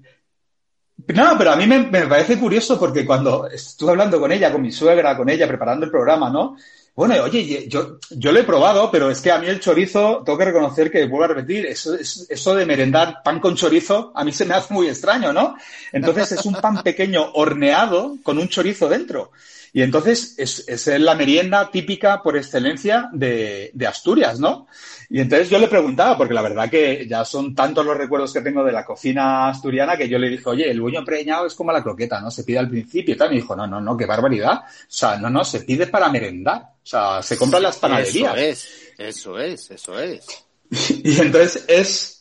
No, 1.08 1.36
pero 1.38 1.52
a 1.52 1.56
mí 1.56 1.66
me, 1.66 1.80
me, 1.80 2.06
parece 2.06 2.38
curioso 2.38 2.80
porque 2.80 3.06
cuando 3.06 3.48
estuve 3.48 3.92
hablando 3.92 4.20
con 4.20 4.32
ella, 4.32 4.52
con 4.52 4.62
mi 4.62 4.72
suegra, 4.72 5.18
con 5.18 5.30
ella, 5.30 5.48
preparando 5.48 5.86
el 5.86 5.92
programa, 5.92 6.30
¿no? 6.30 6.58
Bueno, 6.94 7.16
oye, 7.24 7.68
yo, 7.70 7.98
yo 8.10 8.32
lo 8.32 8.40
he 8.40 8.44
probado, 8.44 8.92
pero 8.92 9.10
es 9.10 9.22
que 9.22 9.32
a 9.32 9.40
mí 9.40 9.48
el 9.48 9.62
chorizo, 9.62 10.22
tengo 10.26 10.38
que 10.38 10.46
reconocer 10.46 10.92
que, 10.92 11.08
vuelvo 11.08 11.24
a 11.24 11.28
repetir, 11.30 11.66
eso, 11.66 11.96
eso 11.96 12.56
de 12.56 12.66
merendar 12.66 13.24
pan 13.24 13.40
con 13.40 13.56
chorizo, 13.56 14.12
a 14.14 14.26
mí 14.26 14.34
se 14.34 14.46
me 14.46 14.54
hace 14.54 14.74
muy 14.74 14.90
extraño, 14.90 15.32
¿no? 15.32 15.56
Entonces 15.94 16.34
es 16.34 16.46
un 16.46 16.56
pan 16.56 16.84
pequeño 16.84 17.32
horneado 17.34 18.18
con 18.22 18.38
un 18.38 18.50
chorizo 18.50 18.90
dentro. 18.90 19.32
Y 19.74 19.82
entonces 19.82 20.36
es, 20.38 20.68
es 20.68 20.88
la 21.00 21.16
merienda 21.16 21.70
típica 21.72 22.22
por 22.24 22.36
excelencia 22.36 23.10
de, 23.14 23.72
de, 23.74 23.88
Asturias, 23.88 24.40
¿no? 24.40 24.68
Y 25.10 25.20
entonces 25.20 25.50
yo 25.50 25.60
le 25.60 25.68
preguntaba, 25.68 26.18
porque 26.18 26.34
la 26.34 26.42
verdad 26.42 26.70
que 26.70 27.08
ya 27.08 27.24
son 27.26 27.54
tantos 27.54 27.86
los 27.86 27.98
recuerdos 27.98 28.34
que 28.34 28.42
tengo 28.42 28.64
de 28.64 28.72
la 28.72 28.86
cocina 28.86 29.50
asturiana 29.50 29.98
que 29.98 30.10
yo 30.10 30.18
le 30.18 30.30
dije, 30.30 30.50
oye, 30.50 30.70
el 30.70 30.82
buño 30.82 31.04
preñado 31.04 31.46
es 31.46 31.54
como 31.54 31.72
la 31.72 31.84
croqueta, 31.84 32.20
¿no? 32.20 32.32
Se 32.32 32.44
pide 32.44 32.60
al 32.60 32.70
principio 32.70 33.14
y 33.14 33.18
tal. 33.18 33.28
Y 33.28 33.36
me 33.36 33.42
dijo, 33.42 33.56
no, 33.56 33.68
no, 33.68 33.80
no, 33.80 33.96
qué 33.96 34.06
barbaridad. 34.06 34.62
O 34.64 34.86
sea, 34.88 35.18
no, 35.18 35.30
no, 35.30 35.44
se 35.44 35.62
pide 35.62 35.88
para 35.88 36.10
merendar. 36.10 36.62
O 36.62 36.86
sea, 36.86 37.22
se 37.22 37.38
compra 37.38 37.58
en 37.58 37.64
las 37.64 37.78
panaderías. 37.78 38.36
Eso 38.36 38.36
es, 38.36 38.94
eso 38.98 39.40
es, 39.40 39.72
eso 39.72 40.00
es. 40.00 40.46
y 41.04 41.20
entonces 41.20 41.66
es 41.68 42.20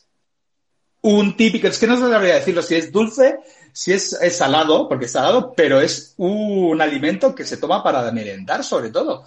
un 1.01 1.35
típico, 1.37 1.67
es 1.67 1.79
que 1.79 1.87
no 1.87 1.97
sabría 1.97 2.35
decirlo 2.35 2.61
si 2.61 2.75
es 2.75 2.91
dulce 2.91 3.39
si 3.79 3.93
es, 3.93 4.17
salado, 4.35 4.89
porque 4.89 5.05
es 5.05 5.11
salado, 5.13 5.53
pero 5.55 5.79
es 5.79 6.13
un 6.17 6.81
alimento 6.81 7.33
que 7.33 7.45
se 7.45 7.55
toma 7.55 7.81
para 7.81 8.11
merendar 8.11 8.61
sobre 8.61 8.89
todo. 8.89 9.23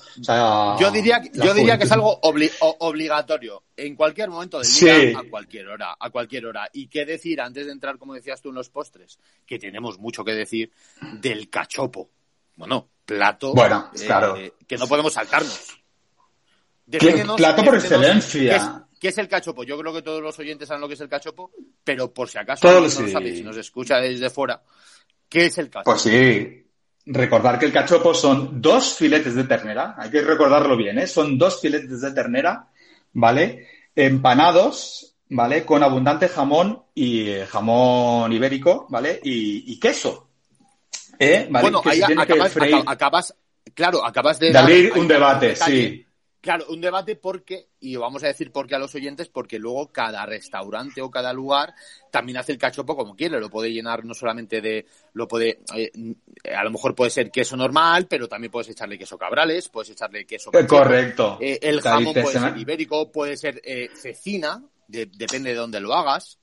yo 0.78 0.90
diría, 0.90 1.22
yo 1.32 1.54
diría 1.54 1.78
que 1.78 1.84
es 1.84 1.92
algo 1.92 2.20
obligatorio 2.20 3.62
en 3.74 3.96
cualquier 3.96 4.28
momento 4.28 4.60
del 4.60 4.70
día, 4.70 5.20
a 5.20 5.22
cualquier 5.30 5.68
hora, 5.68 5.96
a 5.98 6.10
cualquier 6.10 6.44
hora. 6.44 6.68
Y 6.70 6.88
qué 6.88 7.06
decir, 7.06 7.40
antes 7.40 7.64
de 7.64 7.72
entrar, 7.72 7.96
como 7.96 8.12
decías 8.12 8.42
tú, 8.42 8.50
en 8.50 8.56
los 8.56 8.68
postres, 8.68 9.18
que 9.46 9.58
tenemos 9.58 9.98
mucho 9.98 10.22
que 10.22 10.32
decir 10.32 10.70
del 11.00 11.48
cachopo. 11.48 12.10
Bueno, 12.56 12.90
plato 13.06 13.54
bueno, 13.54 13.90
claro. 13.94 14.36
Eh, 14.36 14.52
que 14.68 14.76
no 14.76 14.86
podemos 14.86 15.14
saltarnos. 15.14 15.78
plato 17.38 17.64
por 17.64 17.76
excelencia. 17.76 18.81
¿Qué 19.02 19.08
es 19.08 19.18
el 19.18 19.26
cachopo? 19.26 19.64
Yo 19.64 19.76
creo 19.76 19.92
que 19.92 20.00
todos 20.00 20.22
los 20.22 20.38
oyentes 20.38 20.68
saben 20.68 20.80
lo 20.80 20.86
que 20.86 20.94
es 20.94 21.00
el 21.00 21.08
cachopo, 21.08 21.50
pero 21.82 22.14
por 22.14 22.28
si 22.28 22.38
acaso 22.38 22.64
no 22.68 22.78
lo 22.78 22.88
saben, 22.88 23.34
si 23.34 23.42
nos 23.42 23.56
escucha 23.56 23.96
desde 23.96 24.30
fuera, 24.30 24.62
¿qué 25.28 25.46
es 25.46 25.58
el 25.58 25.68
cachopo? 25.68 25.90
Pues 25.90 26.02
sí, 26.02 26.64
recordar 27.06 27.58
que 27.58 27.66
el 27.66 27.72
cachopo 27.72 28.14
son 28.14 28.62
dos 28.62 28.94
filetes 28.94 29.34
de 29.34 29.42
ternera, 29.42 29.96
hay 29.98 30.08
que 30.08 30.22
recordarlo 30.22 30.76
bien, 30.76 31.00
¿eh? 31.00 31.08
son 31.08 31.36
dos 31.36 31.60
filetes 31.60 32.00
de 32.00 32.12
ternera, 32.12 32.68
¿vale? 33.14 33.66
Empanados, 33.96 35.16
¿vale? 35.30 35.64
Con 35.64 35.82
abundante 35.82 36.28
jamón 36.28 36.84
y 36.94 37.28
eh, 37.28 37.46
jamón 37.46 38.32
ibérico, 38.32 38.86
¿vale? 38.88 39.18
Y, 39.24 39.80
queso. 39.80 40.28
¿eh? 41.18 41.48
¿Vale? 41.50 41.70
Bueno, 41.70 41.82
ahí 41.84 42.02
acabas, 42.86 43.34
claro, 43.74 44.06
acabas 44.06 44.38
de, 44.38 44.52
de 44.52 44.58
abrir 44.58 44.92
un 44.92 45.08
debate, 45.08 45.56
sí. 45.56 46.06
Claro, 46.42 46.66
un 46.70 46.80
debate 46.80 47.14
porque, 47.14 47.68
y 47.78 47.94
vamos 47.94 48.24
a 48.24 48.26
decir 48.26 48.50
por 48.50 48.66
qué 48.66 48.74
a 48.74 48.78
los 48.80 48.92
oyentes, 48.96 49.28
porque 49.28 49.60
luego 49.60 49.92
cada 49.92 50.26
restaurante 50.26 51.00
o 51.00 51.08
cada 51.08 51.32
lugar 51.32 51.72
también 52.10 52.36
hace 52.36 52.50
el 52.50 52.58
cachopo 52.58 52.96
como 52.96 53.14
quiere, 53.14 53.38
lo 53.38 53.48
puede 53.48 53.72
llenar 53.72 54.04
no 54.04 54.12
solamente 54.12 54.60
de, 54.60 54.84
lo 55.12 55.28
puede, 55.28 55.60
eh, 55.76 55.92
a 56.52 56.64
lo 56.64 56.72
mejor 56.72 56.96
puede 56.96 57.12
ser 57.12 57.30
queso 57.30 57.56
normal, 57.56 58.08
pero 58.10 58.26
también 58.28 58.50
puedes 58.50 58.70
echarle 58.70 58.98
queso 58.98 59.16
cabrales, 59.16 59.68
puedes 59.68 59.90
echarle 59.90 60.26
queso 60.26 60.50
eh, 60.52 60.66
Correcto. 60.66 61.38
Eh, 61.40 61.60
el 61.62 61.80
jamón 61.80 62.12
puede 62.12 62.26
ser 62.36 62.58
ibérico, 62.58 63.12
puede 63.12 63.36
ser 63.36 63.62
cecina, 63.94 64.60
depende 64.88 65.50
de 65.50 65.56
dónde 65.56 65.78
lo 65.78 65.94
hagas. 65.94 66.40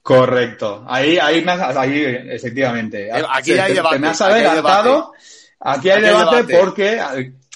Correcto. 0.00 0.86
Ahí, 0.88 1.18
ahí, 1.18 1.44
ahí 1.46 2.02
efectivamente. 2.30 3.10
Aquí 3.12 3.52
hay 3.52 3.74
debate. 3.74 3.98
me 3.98 4.08
has 4.08 4.20
adelantado. 4.22 5.12
Aquí 5.60 5.90
hay, 5.90 6.02
debate, 6.02 6.58
porque 6.58 7.00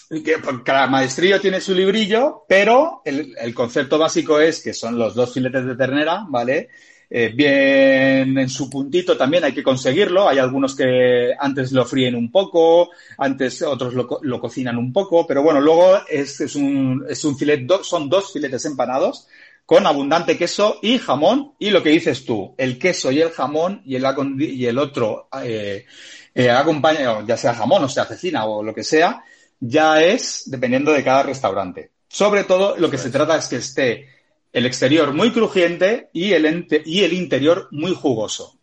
que 0.08 0.36
cada 0.64 0.86
maestrillo 0.86 1.40
tiene 1.40 1.60
su 1.60 1.74
librillo, 1.74 2.44
pero 2.48 3.02
el, 3.04 3.34
el, 3.38 3.54
concepto 3.54 3.98
básico 3.98 4.40
es 4.40 4.62
que 4.62 4.72
son 4.72 4.98
los 4.98 5.14
dos 5.14 5.34
filetes 5.34 5.66
de 5.66 5.76
ternera, 5.76 6.24
¿vale? 6.28 6.70
Eh, 7.10 7.32
bien 7.34 8.36
en 8.36 8.48
su 8.50 8.68
puntito 8.68 9.16
también 9.16 9.44
hay 9.44 9.52
que 9.52 9.62
conseguirlo. 9.62 10.28
Hay 10.28 10.38
algunos 10.38 10.74
que 10.74 11.32
antes 11.38 11.72
lo 11.72 11.84
fríen 11.84 12.14
un 12.14 12.30
poco, 12.30 12.90
antes 13.16 13.62
otros 13.62 13.94
lo, 13.94 14.06
lo 14.22 14.40
cocinan 14.40 14.76
un 14.76 14.92
poco, 14.92 15.26
pero 15.26 15.42
bueno, 15.42 15.60
luego 15.60 15.98
es, 16.08 16.40
es 16.40 16.54
un, 16.54 17.04
es 17.08 17.24
un 17.24 17.38
filet, 17.38 17.66
son 17.82 18.08
dos 18.08 18.32
filetes 18.32 18.64
empanados 18.66 19.26
con 19.64 19.86
abundante 19.86 20.36
queso 20.36 20.78
y 20.82 20.98
jamón. 20.98 21.54
Y 21.58 21.70
lo 21.70 21.82
que 21.82 21.90
dices 21.90 22.24
tú, 22.24 22.54
el 22.58 22.78
queso 22.78 23.10
y 23.10 23.20
el 23.20 23.30
jamón 23.30 23.82
y 23.84 23.96
el, 23.96 24.04
y 24.38 24.66
el 24.66 24.78
otro 24.78 25.28
eh, 25.42 25.86
eh, 26.34 26.50
acompaña, 26.50 27.24
ya 27.26 27.36
sea 27.36 27.54
jamón 27.54 27.84
o 27.84 27.88
sea 27.88 28.04
cecina 28.04 28.44
o 28.44 28.62
lo 28.62 28.74
que 28.74 28.84
sea, 28.84 29.22
ya 29.60 30.02
es 30.02 30.42
dependiendo 30.46 30.92
de 30.92 31.04
cada 31.04 31.22
restaurante. 31.22 31.92
Sobre 32.08 32.44
todo 32.44 32.76
lo 32.76 32.90
que 32.90 32.98
se 32.98 33.10
trata 33.10 33.36
es 33.36 33.48
que 33.48 33.56
esté 33.56 34.08
el 34.52 34.66
exterior 34.66 35.12
muy 35.12 35.32
crujiente 35.32 36.08
y 36.12 36.32
el, 36.32 36.66
y 36.84 37.04
el 37.04 37.12
interior 37.12 37.68
muy 37.70 37.94
jugoso. 37.94 38.58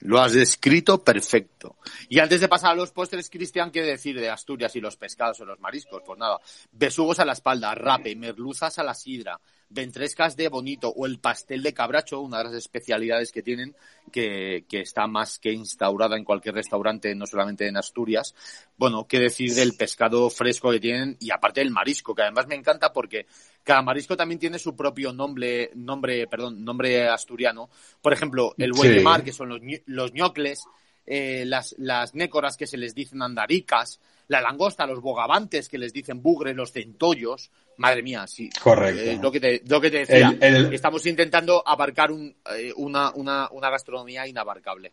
Lo 0.00 0.20
has 0.20 0.32
descrito 0.32 1.04
perfecto. 1.04 1.76
Y 2.08 2.18
antes 2.18 2.40
de 2.40 2.48
pasar 2.48 2.72
a 2.72 2.74
los 2.74 2.90
postres, 2.90 3.30
Cristian, 3.30 3.70
¿qué 3.70 3.82
decir 3.82 4.18
de 4.18 4.30
Asturias 4.30 4.74
y 4.74 4.80
los 4.80 4.96
pescados 4.96 5.40
o 5.40 5.44
los 5.44 5.60
mariscos? 5.60 6.02
Pues 6.04 6.18
nada, 6.18 6.40
besugos 6.72 7.20
a 7.20 7.24
la 7.24 7.34
espalda, 7.34 7.72
rape, 7.76 8.16
merluzas 8.16 8.80
a 8.80 8.82
la 8.82 8.94
sidra, 8.94 9.40
ventrescas 9.72 10.36
de 10.36 10.48
bonito 10.48 10.88
o 10.88 11.06
el 11.06 11.18
pastel 11.18 11.62
de 11.62 11.72
cabracho, 11.72 12.20
una 12.20 12.38
de 12.38 12.44
las 12.44 12.54
especialidades 12.54 13.32
que 13.32 13.42
tienen, 13.42 13.74
que, 14.10 14.64
que 14.68 14.80
está 14.80 15.06
más 15.06 15.38
que 15.38 15.52
instaurada 15.52 16.16
en 16.16 16.24
cualquier 16.24 16.54
restaurante, 16.54 17.14
no 17.14 17.26
solamente 17.26 17.66
en 17.66 17.76
Asturias. 17.76 18.34
Bueno, 18.76 19.06
qué 19.06 19.18
decir 19.18 19.54
del 19.54 19.74
pescado 19.74 20.28
fresco 20.30 20.70
que 20.70 20.80
tienen 20.80 21.16
y 21.20 21.30
aparte 21.30 21.60
del 21.60 21.70
marisco, 21.70 22.14
que 22.14 22.22
además 22.22 22.46
me 22.46 22.54
encanta 22.54 22.92
porque 22.92 23.26
cada 23.62 23.82
marisco 23.82 24.16
también 24.16 24.38
tiene 24.38 24.58
su 24.58 24.74
propio 24.74 25.12
nombre, 25.12 25.70
nombre, 25.74 26.26
perdón, 26.26 26.64
nombre 26.64 27.08
asturiano. 27.08 27.70
Por 28.00 28.12
ejemplo, 28.12 28.54
el 28.58 28.72
buey 28.72 28.90
de 28.90 29.00
mar, 29.00 29.24
que 29.24 29.32
son 29.32 29.48
los, 29.48 29.60
los 29.86 30.12
ñocles, 30.12 30.64
eh, 31.06 31.44
las, 31.46 31.74
las 31.78 32.14
nécoras 32.14 32.56
que 32.56 32.66
se 32.66 32.76
les 32.76 32.94
dicen 32.94 33.22
andaricas, 33.22 34.00
la 34.32 34.40
langosta, 34.40 34.86
los 34.86 35.00
bogavantes 35.00 35.68
que 35.68 35.78
les 35.78 35.92
dicen 35.92 36.22
bugres, 36.22 36.56
los 36.56 36.72
centollos. 36.72 37.50
Madre 37.76 38.02
mía, 38.02 38.26
sí. 38.26 38.50
Correcto. 38.60 39.02
Eh, 39.02 39.18
lo, 39.20 39.30
que 39.30 39.40
te, 39.40 39.62
lo 39.66 39.80
que 39.80 39.90
te 39.90 39.98
decía. 39.98 40.36
Estamos 40.72 41.04
intentando 41.06 41.62
abarcar 41.64 42.10
un, 42.10 42.34
eh, 42.56 42.72
una, 42.76 43.12
una, 43.14 43.48
una, 43.52 43.70
gastronomía 43.70 44.26
inabarcable. 44.26 44.92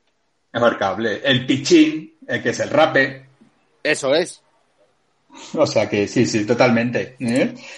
Abarcable. 0.51 1.21
El 1.23 1.45
pichín, 1.45 2.17
eh, 2.27 2.41
que 2.41 2.49
es 2.49 2.59
el 2.59 2.69
rape. 2.69 3.27
Eso 3.81 4.13
es. 4.13 4.43
O 5.53 5.65
sea 5.65 5.87
que 5.87 6.07
sí, 6.07 6.25
sí, 6.25 6.45
totalmente. 6.45 7.15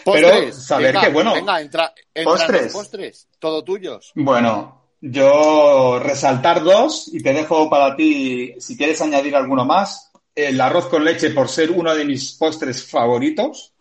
Pero 0.05 0.51
saber 0.51 0.95
que, 0.95 1.09
bueno. 1.09 1.33
Venga, 1.33 1.61
entra, 1.61 1.93
postres. 2.23 2.73
postres. 2.73 3.27
Todo 3.39 3.63
tuyos. 3.63 4.13
Bueno, 4.15 4.83
yo 5.01 5.99
resaltar 5.99 6.63
dos 6.63 7.09
y 7.13 7.21
te 7.21 7.33
dejo 7.33 7.69
para 7.69 7.95
ti, 7.95 8.55
si 8.59 8.77
quieres 8.77 9.01
añadir 9.01 9.35
alguno 9.35 9.65
más, 9.65 10.10
el 10.35 10.59
arroz 10.59 10.87
con 10.87 11.03
leche 11.03 11.31
por 11.31 11.49
ser 11.49 11.71
uno 11.71 11.93
de 11.95 12.05
mis 12.05 12.33
postres 12.33 12.83
favoritos. 12.85 13.73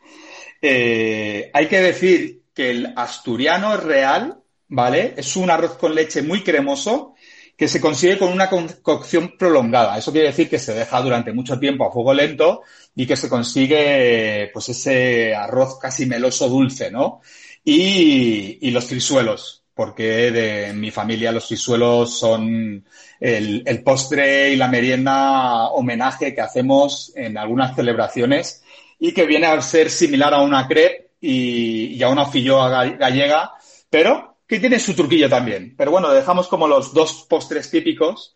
Eh, 0.61 1.51
hay 1.53 1.69
que 1.69 1.81
decir 1.81 2.43
que 2.55 2.71
el 2.71 2.93
asturiano 2.97 3.77
real, 3.77 4.43
¿vale? 4.69 5.15
Es 5.17 5.37
un 5.37 5.51
arroz 5.51 5.77
con 5.77 5.95
leche 5.95 6.23
muy 6.23 6.43
cremoso 6.43 7.15
que 7.57 7.69
se 7.69 7.81
consigue 7.81 8.19
con 8.19 8.33
una 8.33 8.49
cocción 8.49 9.37
prolongada. 9.39 9.99
Eso 9.99 10.13
quiere 10.13 10.29
decir 10.29 10.49
que 10.49 10.59
se 10.59 10.75
deja 10.75 11.01
durante 11.03 11.33
mucho 11.33 11.59
tiempo 11.59 11.87
a 11.87 11.93
fuego 11.93 12.15
lento 12.15 12.63
y 12.95 13.07
que 13.07 13.17
se 13.17 13.29
consigue, 13.29 14.51
pues, 14.53 14.71
ese 14.71 15.35
arroz 15.35 15.79
casi 15.79 16.07
meloso 16.07 16.49
dulce, 16.49 16.91
¿no? 16.91 17.21
Y, 17.63 18.59
y 18.63 18.71
los 18.71 18.87
frisuelos 18.87 19.60
porque 19.81 20.31
de 20.31 20.75
mi 20.75 20.90
familia 20.90 21.33
los 21.33 21.47
frisuelos 21.47 22.19
son 22.19 22.85
el, 23.19 23.83
postre 23.83 24.53
y 24.53 24.57
la 24.57 24.69
merienda 24.69 25.69
homenaje 25.69 26.35
que 26.35 26.43
hacemos 26.43 27.12
en 27.16 27.38
algunas 27.38 27.75
celebraciones 27.75 28.62
y 28.99 29.12
que 29.12 29.25
viene 29.25 29.47
a 29.47 29.59
ser 29.62 29.88
similar 29.88 30.35
a 30.35 30.43
una 30.43 30.69
crepe 30.69 31.12
y, 31.23 32.03
a 32.03 32.11
una 32.11 32.27
filloa 32.27 32.88
gallega, 32.88 33.53
pero 33.88 34.37
que 34.47 34.61
tiene 34.61 34.79
su 34.79 34.93
truquillo 34.93 35.31
también. 35.31 35.75
Pero 35.79 35.93
bueno, 35.93 36.11
dejamos 36.11 36.47
como 36.47 36.69
los 36.69 36.93
dos 36.93 37.25
postres 37.27 37.71
típicos, 37.71 38.35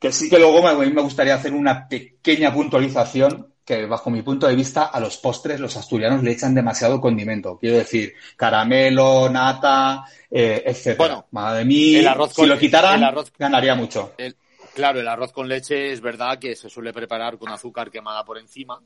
que 0.00 0.10
sí 0.10 0.28
que 0.28 0.40
luego 0.40 0.64
me, 0.64 0.90
me 0.90 1.02
gustaría 1.02 1.36
hacer 1.36 1.52
una 1.52 1.86
pequeña 1.86 2.52
puntualización 2.52 3.51
que 3.64 3.86
bajo 3.86 4.10
mi 4.10 4.22
punto 4.22 4.46
de 4.46 4.56
vista 4.56 4.84
a 4.86 4.98
los 4.98 5.16
postres 5.18 5.60
los 5.60 5.76
asturianos 5.76 6.22
le 6.22 6.32
echan 6.32 6.54
demasiado 6.54 7.00
condimento. 7.00 7.58
Quiero 7.58 7.76
decir, 7.76 8.14
caramelo, 8.36 9.28
nata, 9.28 10.04
eh, 10.30 10.62
etc. 10.66 10.96
Bueno, 10.98 11.26
madre 11.30 11.64
mía, 11.64 12.16
si 12.34 12.46
lo 12.46 12.58
quitaran, 12.58 13.14
ganaría 13.38 13.74
mucho. 13.74 14.14
claro, 14.74 15.00
el 15.00 15.08
arroz 15.08 15.32
con 15.32 15.48
leche 15.48 15.92
es 15.92 16.00
verdad 16.00 16.38
que 16.38 16.56
se 16.56 16.68
suele 16.68 16.92
preparar 16.92 17.38
con 17.38 17.50
azúcar 17.50 17.90
quemada 17.90 18.24
por 18.24 18.38
encima. 18.38 18.80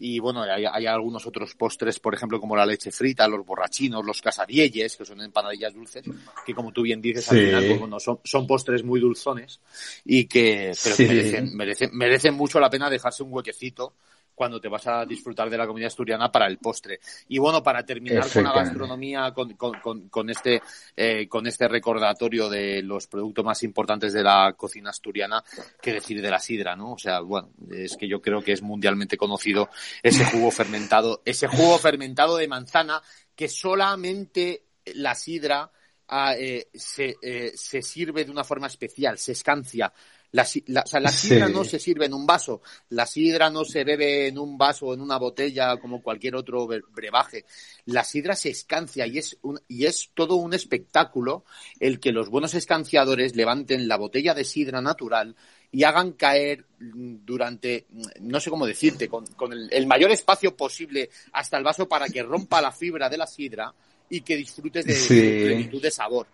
Y 0.00 0.20
bueno, 0.20 0.42
hay, 0.42 0.86
algunos 0.86 1.26
otros 1.26 1.56
postres, 1.56 1.98
por 1.98 2.14
ejemplo, 2.14 2.38
como 2.38 2.54
la 2.54 2.64
leche 2.64 2.92
frita, 2.92 3.26
los 3.26 3.44
borrachinos, 3.44 4.04
los 4.04 4.22
casadielles, 4.22 4.96
que 4.96 5.04
son 5.04 5.20
empanadillas 5.20 5.74
dulces, 5.74 6.04
que 6.46 6.54
como 6.54 6.70
tú 6.70 6.82
bien 6.82 7.02
dices, 7.02 7.28
al 7.32 7.38
final 7.38 7.64
pues, 7.66 8.02
son, 8.04 8.20
son, 8.22 8.46
postres 8.46 8.84
muy 8.84 9.00
dulzones 9.00 9.58
y 10.04 10.26
que 10.26 10.72
merecen, 10.98 11.56
merecen, 11.56 11.90
merecen 11.94 12.34
mucho 12.34 12.60
la 12.60 12.70
pena 12.70 12.88
dejarse 12.88 13.24
un 13.24 13.32
huequecito 13.32 13.94
cuando 14.38 14.60
te 14.60 14.68
vas 14.68 14.86
a 14.86 15.04
disfrutar 15.04 15.50
de 15.50 15.58
la 15.58 15.66
comida 15.66 15.88
asturiana 15.88 16.30
para 16.30 16.46
el 16.46 16.58
postre. 16.58 17.00
Y 17.26 17.38
bueno, 17.38 17.60
para 17.60 17.84
terminar 17.84 18.24
con 18.32 18.44
la 18.44 18.52
gastronomía, 18.52 19.32
con, 19.32 19.54
con, 19.54 20.08
con, 20.08 20.30
este, 20.30 20.62
eh, 20.96 21.28
con 21.28 21.48
este 21.48 21.66
recordatorio 21.66 22.48
de 22.48 22.80
los 22.82 23.08
productos 23.08 23.44
más 23.44 23.64
importantes 23.64 24.12
de 24.12 24.22
la 24.22 24.54
cocina 24.56 24.90
asturiana, 24.90 25.42
qué 25.82 25.92
decir 25.92 26.22
de 26.22 26.30
la 26.30 26.38
sidra, 26.38 26.76
¿no? 26.76 26.92
O 26.92 26.98
sea, 26.98 27.20
bueno, 27.20 27.50
es 27.68 27.96
que 27.96 28.06
yo 28.06 28.22
creo 28.22 28.40
que 28.40 28.52
es 28.52 28.62
mundialmente 28.62 29.16
conocido 29.16 29.68
ese 30.04 30.24
jugo 30.24 30.52
fermentado, 30.52 31.20
ese 31.24 31.48
jugo 31.48 31.76
fermentado 31.78 32.36
de 32.36 32.46
manzana 32.46 33.02
que 33.34 33.48
solamente 33.48 34.62
la 34.94 35.16
sidra 35.16 35.68
ah, 36.06 36.34
eh, 36.38 36.68
se, 36.72 37.16
eh, 37.20 37.52
se 37.56 37.82
sirve 37.82 38.24
de 38.24 38.30
una 38.30 38.44
forma 38.44 38.68
especial, 38.68 39.18
se 39.18 39.32
escancia 39.32 39.92
la, 40.32 40.46
la, 40.66 40.82
o 40.82 40.86
sea, 40.86 41.00
la 41.00 41.10
sidra 41.10 41.48
no 41.48 41.64
se 41.64 41.78
sirve 41.78 42.06
en 42.06 42.14
un 42.14 42.26
vaso, 42.26 42.60
la 42.90 43.06
sidra 43.06 43.50
no 43.50 43.64
se 43.64 43.84
bebe 43.84 44.28
en 44.28 44.38
un 44.38 44.58
vaso 44.58 44.86
o 44.86 44.94
en 44.94 45.00
una 45.00 45.16
botella 45.18 45.76
como 45.78 46.02
cualquier 46.02 46.36
otro 46.36 46.66
brebaje. 46.66 47.44
La 47.86 48.04
sidra 48.04 48.36
se 48.36 48.50
escancia 48.50 49.06
y 49.06 49.18
es, 49.18 49.38
un, 49.42 49.60
y 49.68 49.86
es 49.86 50.10
todo 50.14 50.36
un 50.36 50.52
espectáculo 50.52 51.44
el 51.80 51.98
que 51.98 52.12
los 52.12 52.28
buenos 52.28 52.54
escanciadores 52.54 53.36
levanten 53.36 53.88
la 53.88 53.96
botella 53.96 54.34
de 54.34 54.44
sidra 54.44 54.82
natural 54.82 55.34
y 55.70 55.84
hagan 55.84 56.12
caer 56.12 56.64
durante, 56.78 57.86
no 58.20 58.40
sé 58.40 58.50
cómo 58.50 58.66
decirte, 58.66 59.08
con, 59.08 59.26
con 59.26 59.52
el, 59.52 59.68
el, 59.72 59.86
mayor 59.86 60.10
espacio 60.10 60.56
posible 60.56 61.10
hasta 61.32 61.58
el 61.58 61.64
vaso 61.64 61.88
para 61.88 62.06
que 62.08 62.22
rompa 62.22 62.62
la 62.62 62.72
fibra 62.72 63.08
de 63.08 63.18
la 63.18 63.26
sidra 63.26 63.72
y 64.08 64.22
que 64.22 64.36
disfrutes 64.36 64.86
de, 64.86 64.94
de 64.94 65.46
plenitud 65.46 65.82
de 65.82 65.90
sabor. 65.90 66.26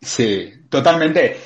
Sí, 0.00 0.52
totalmente. 0.68 1.38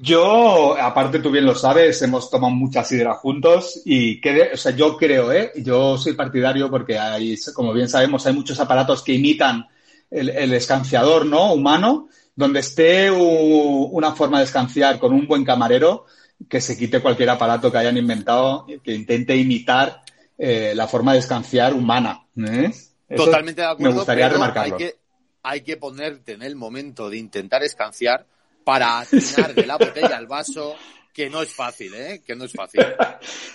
Yo, 0.00 0.76
aparte 0.78 1.18
tú 1.18 1.30
bien 1.30 1.44
lo 1.44 1.54
sabes, 1.54 2.00
hemos 2.02 2.30
tomado 2.30 2.52
mucha 2.52 2.84
sidra 2.84 3.14
juntos 3.14 3.80
y 3.84 4.20
que, 4.20 4.50
o 4.54 4.56
sea, 4.56 4.72
yo 4.72 4.96
creo, 4.96 5.32
¿eh? 5.32 5.52
Yo 5.56 5.96
soy 5.98 6.14
partidario 6.14 6.70
porque 6.70 6.98
hay, 6.98 7.36
como 7.54 7.72
bien 7.72 7.88
sabemos, 7.88 8.26
hay 8.26 8.34
muchos 8.34 8.58
aparatos 8.60 9.02
que 9.02 9.12
imitan 9.12 9.66
el, 10.10 10.30
el 10.30 10.52
escanciador, 10.54 11.26
¿no? 11.26 11.52
Humano, 11.52 12.08
donde 12.34 12.60
esté 12.60 13.10
una 13.10 14.12
forma 14.12 14.38
de 14.38 14.44
escanciar 14.44 14.98
con 14.98 15.12
un 15.12 15.26
buen 15.26 15.44
camarero, 15.44 16.06
que 16.48 16.60
se 16.60 16.76
quite 16.76 17.00
cualquier 17.00 17.30
aparato 17.30 17.70
que 17.70 17.78
hayan 17.78 17.96
inventado, 17.96 18.66
que 18.82 18.94
intente 18.94 19.36
imitar 19.36 20.02
eh, 20.36 20.72
la 20.74 20.88
forma 20.88 21.12
de 21.12 21.20
escanciar 21.20 21.74
humana. 21.74 22.26
¿eh? 22.36 22.72
Totalmente 23.16 23.60
de 23.60 23.68
acuerdo. 23.68 23.92
Me 23.92 23.96
gustaría 23.96 24.28
remarcarlo. 24.28 24.76
Hay 24.76 24.84
que, 24.84 24.96
hay 25.42 25.60
que 25.60 25.76
ponerte 25.76 26.32
en 26.32 26.42
el 26.42 26.56
momento 26.56 27.08
de 27.08 27.18
intentar 27.18 27.62
escanciar 27.62 28.26
para 28.64 28.98
atinar 29.00 29.54
de 29.54 29.66
la 29.66 29.76
botella 29.76 30.16
al 30.16 30.26
vaso, 30.26 30.76
que 31.14 31.30
no 31.30 31.42
es 31.42 31.52
fácil, 31.52 31.94
¿eh? 31.94 32.22
Que 32.26 32.34
no 32.34 32.44
es 32.44 32.52
fácil. 32.52 32.84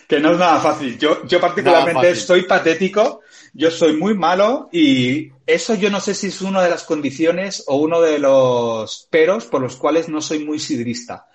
que 0.07 0.19
no 0.19 0.31
es 0.31 0.39
nada 0.39 0.59
fácil. 0.61 0.97
Yo, 0.97 1.27
yo 1.27 1.41
particularmente 1.41 2.15
soy 2.15 2.43
patético, 2.43 3.21
yo 3.53 3.69
soy 3.69 3.97
muy 3.97 4.13
malo 4.13 4.69
y 4.71 5.29
eso 5.45 5.75
yo 5.75 5.89
no 5.89 5.99
sé 5.99 6.13
si 6.13 6.27
es 6.27 6.41
una 6.41 6.63
de 6.63 6.69
las 6.69 6.83
condiciones 6.83 7.65
o 7.67 7.75
uno 7.75 7.99
de 7.99 8.17
los 8.17 9.07
peros 9.11 9.45
por 9.45 9.61
los 9.61 9.75
cuales 9.75 10.07
no 10.07 10.21
soy 10.21 10.45
muy 10.45 10.57
sidrista. 10.57 11.27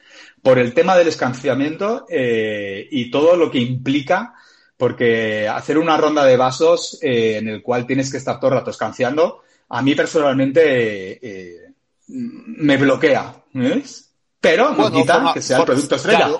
Por 0.42 0.58
el 0.58 0.72
tema 0.72 0.96
del 0.96 1.08
escanciamiento 1.08 2.06
eh, 2.08 2.88
y 2.90 3.10
todo 3.10 3.36
lo 3.36 3.50
que 3.50 3.58
implica, 3.58 4.34
porque 4.78 5.46
hacer 5.46 5.76
una 5.76 5.96
ronda 5.98 6.24
de 6.24 6.36
vasos 6.38 6.98
eh, 7.02 7.36
en 7.36 7.48
el 7.48 7.62
cual 7.62 7.86
tienes 7.86 8.10
que 8.10 8.16
estar 8.16 8.40
todo 8.40 8.50
el 8.50 8.58
rato 8.58 8.70
escanciando, 8.70 9.42
a 9.68 9.82
mí 9.82 9.94
personalmente 9.94 11.18
eh, 11.20 11.72
me 12.08 12.76
bloquea, 12.76 13.43
¿ves? 13.54 14.10
Pero 14.40 14.72
no 14.72 14.92
quita 14.92 15.30
que 15.32 15.40
sea 15.40 15.58
el 15.58 15.64
producto 15.64 15.96
estrella. 15.96 16.30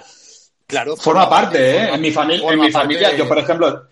Claro, 0.66 0.96
forma, 0.96 1.28
parte, 1.28 1.76
¿eh? 1.76 1.94
en 1.94 2.00
mi, 2.00 2.10
familia, 2.10 2.50
en 2.50 2.58
mi 2.58 2.70
familia, 2.70 3.14
yo 3.16 3.28
por 3.28 3.38
ejemplo, 3.38 3.86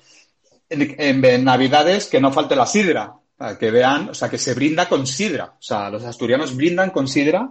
en, 0.68 1.44
Navidades 1.44 2.06
que 2.06 2.20
no 2.20 2.32
falte 2.32 2.56
la 2.56 2.66
sidra, 2.66 3.14
que 3.58 3.70
vean, 3.70 4.10
o 4.10 4.14
sea, 4.14 4.28
que 4.28 4.38
se 4.38 4.54
brinda 4.54 4.88
con 4.88 5.06
sidra. 5.06 5.54
O 5.58 5.62
sea, 5.62 5.90
los 5.90 6.04
asturianos 6.04 6.56
brindan 6.56 6.90
con 6.90 7.08
sidra 7.08 7.50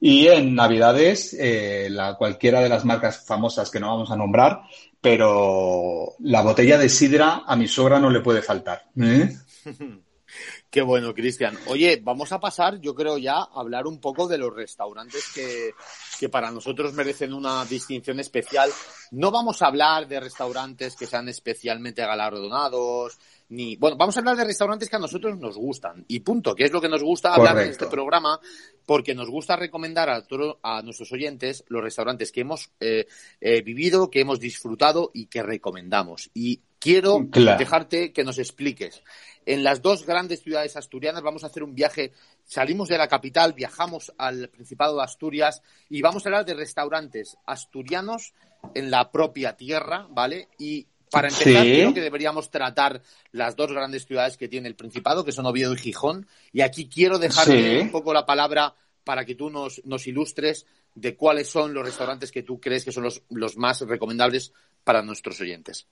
y 0.00 0.28
en 0.28 0.54
Navidades, 0.54 1.34
eh, 1.38 1.88
la, 1.90 2.16
cualquiera 2.16 2.60
de 2.60 2.68
las 2.68 2.84
marcas 2.84 3.24
famosas 3.26 3.70
que 3.70 3.80
no 3.80 3.88
vamos 3.88 4.10
a 4.10 4.16
nombrar, 4.16 4.62
pero 5.00 6.14
la 6.20 6.42
botella 6.42 6.78
de 6.78 6.88
sidra 6.88 7.42
a 7.46 7.56
mi 7.56 7.68
suegra 7.68 7.98
no 7.98 8.10
le 8.10 8.20
puede 8.20 8.42
faltar. 8.42 8.84
¿eh? 9.00 9.36
Qué 10.70 10.82
bueno, 10.82 11.14
Cristian. 11.14 11.56
Oye, 11.66 11.98
vamos 12.02 12.30
a 12.32 12.40
pasar, 12.40 12.78
yo 12.78 12.94
creo 12.94 13.16
ya, 13.16 13.36
a 13.36 13.48
hablar 13.54 13.86
un 13.86 14.00
poco 14.00 14.28
de 14.28 14.36
los 14.36 14.54
restaurantes 14.54 15.24
que, 15.34 15.72
que 16.20 16.28
para 16.28 16.50
nosotros 16.50 16.92
merecen 16.92 17.32
una 17.32 17.64
distinción 17.64 18.20
especial. 18.20 18.70
No 19.12 19.30
vamos 19.30 19.62
a 19.62 19.68
hablar 19.68 20.06
de 20.06 20.20
restaurantes 20.20 20.94
que 20.94 21.06
sean 21.06 21.26
especialmente 21.30 22.02
galardonados, 22.02 23.18
ni, 23.50 23.76
bueno, 23.76 23.96
vamos 23.96 24.14
a 24.16 24.20
hablar 24.20 24.36
de 24.36 24.44
restaurantes 24.44 24.90
que 24.90 24.96
a 24.96 24.98
nosotros 24.98 25.38
nos 25.38 25.56
gustan. 25.56 26.04
Y 26.06 26.20
punto, 26.20 26.54
que 26.54 26.64
es 26.64 26.72
lo 26.72 26.82
que 26.82 26.88
nos 26.88 27.02
gusta 27.02 27.32
hablar 27.32 27.58
en 27.60 27.70
este 27.70 27.86
programa, 27.86 28.38
porque 28.84 29.14
nos 29.14 29.30
gusta 29.30 29.56
recomendar 29.56 30.10
a, 30.10 30.22
a 30.62 30.82
nuestros 30.82 31.10
oyentes 31.12 31.64
los 31.68 31.82
restaurantes 31.82 32.30
que 32.30 32.42
hemos 32.42 32.70
eh, 32.78 33.06
eh, 33.40 33.62
vivido, 33.62 34.10
que 34.10 34.20
hemos 34.20 34.38
disfrutado 34.38 35.10
y 35.14 35.26
que 35.26 35.42
recomendamos. 35.42 36.30
Y 36.34 36.60
quiero 36.78 37.26
dejarte 37.58 38.12
que 38.12 38.24
nos 38.24 38.38
expliques. 38.38 39.02
En 39.48 39.64
las 39.64 39.80
dos 39.80 40.04
grandes 40.04 40.42
ciudades 40.42 40.76
asturianas 40.76 41.22
vamos 41.22 41.42
a 41.42 41.46
hacer 41.46 41.62
un 41.62 41.74
viaje. 41.74 42.12
Salimos 42.44 42.90
de 42.90 42.98
la 42.98 43.08
capital, 43.08 43.54
viajamos 43.54 44.12
al 44.18 44.50
Principado 44.50 44.94
de 44.94 45.02
Asturias 45.02 45.62
y 45.88 46.02
vamos 46.02 46.26
a 46.26 46.28
hablar 46.28 46.44
de 46.44 46.52
restaurantes 46.52 47.38
asturianos 47.46 48.34
en 48.74 48.90
la 48.90 49.10
propia 49.10 49.56
tierra, 49.56 50.06
¿vale? 50.10 50.48
Y 50.58 50.86
para 51.10 51.28
empezar, 51.28 51.62
creo 51.62 51.94
que 51.94 52.02
deberíamos 52.02 52.50
tratar 52.50 53.00
las 53.32 53.56
dos 53.56 53.72
grandes 53.72 54.04
ciudades 54.04 54.36
que 54.36 54.48
tiene 54.48 54.68
el 54.68 54.76
Principado, 54.76 55.24
que 55.24 55.32
son 55.32 55.46
Oviedo 55.46 55.72
y 55.72 55.78
Gijón. 55.78 56.26
Y 56.52 56.60
aquí 56.60 56.86
quiero 56.86 57.18
dejarte 57.18 57.80
un 57.80 57.90
poco 57.90 58.12
la 58.12 58.26
palabra 58.26 58.74
para 59.02 59.24
que 59.24 59.34
tú 59.34 59.48
nos, 59.48 59.82
nos, 59.86 60.06
ilustres 60.06 60.66
de 60.94 61.16
cuáles 61.16 61.48
son 61.48 61.72
los 61.72 61.86
restaurantes 61.86 62.30
que 62.30 62.42
tú 62.42 62.60
crees 62.60 62.84
que 62.84 62.92
son 62.92 63.04
los, 63.04 63.22
los 63.30 63.56
más 63.56 63.80
recomendables 63.80 64.52
para 64.84 65.00
nuestros 65.00 65.40
oyentes. 65.40 65.86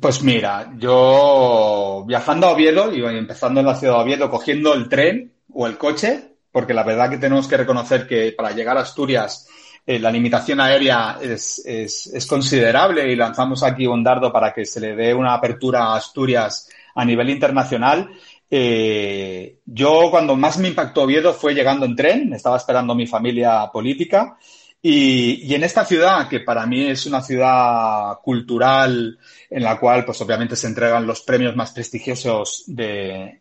Pues 0.00 0.22
mira, 0.22 0.72
yo 0.78 2.04
viajando 2.06 2.46
a 2.46 2.52
Oviedo 2.52 2.92
y 2.94 3.04
empezando 3.04 3.60
en 3.60 3.66
la 3.66 3.76
ciudad 3.76 3.96
de 3.96 4.02
Oviedo, 4.02 4.30
cogiendo 4.30 4.72
el 4.72 4.88
tren 4.88 5.32
o 5.52 5.66
el 5.66 5.76
coche, 5.76 6.36
porque 6.50 6.72
la 6.72 6.82
verdad 6.82 7.10
que 7.10 7.18
tenemos 7.18 7.46
que 7.46 7.58
reconocer 7.58 8.06
que 8.06 8.32
para 8.32 8.52
llegar 8.52 8.78
a 8.78 8.82
Asturias 8.82 9.46
eh, 9.84 9.98
la 9.98 10.10
limitación 10.10 10.60
aérea 10.60 11.18
es, 11.20 11.62
es, 11.66 12.26
considerable 12.26 13.10
y 13.12 13.16
lanzamos 13.16 13.62
aquí 13.62 13.86
un 13.86 14.04
dardo 14.04 14.32
para 14.32 14.52
que 14.52 14.64
se 14.64 14.80
le 14.80 14.94
dé 14.94 15.12
una 15.12 15.34
apertura 15.34 15.84
a 15.84 15.96
Asturias 15.96 16.70
a 16.94 17.04
nivel 17.04 17.28
internacional. 17.30 18.08
Eh, 18.48 19.58
yo 19.66 20.08
cuando 20.10 20.36
más 20.36 20.56
me 20.58 20.68
impactó 20.68 21.02
Oviedo 21.02 21.34
fue 21.34 21.52
llegando 21.52 21.84
en 21.84 21.96
tren, 21.96 22.32
estaba 22.32 22.56
esperando 22.56 22.94
mi 22.94 23.06
familia 23.06 23.68
política 23.72 24.38
y, 24.84 25.54
en 25.54 25.62
esta 25.62 25.84
ciudad, 25.84 26.28
que 26.28 26.40
para 26.40 26.66
mí 26.66 26.88
es 26.88 27.06
una 27.06 27.22
ciudad 27.22 28.18
cultural 28.20 29.16
en 29.48 29.62
la 29.62 29.78
cual, 29.78 30.04
pues 30.04 30.20
obviamente 30.20 30.56
se 30.56 30.66
entregan 30.66 31.06
los 31.06 31.20
premios 31.22 31.54
más 31.54 31.70
prestigiosos 31.70 32.64
de, 32.66 33.38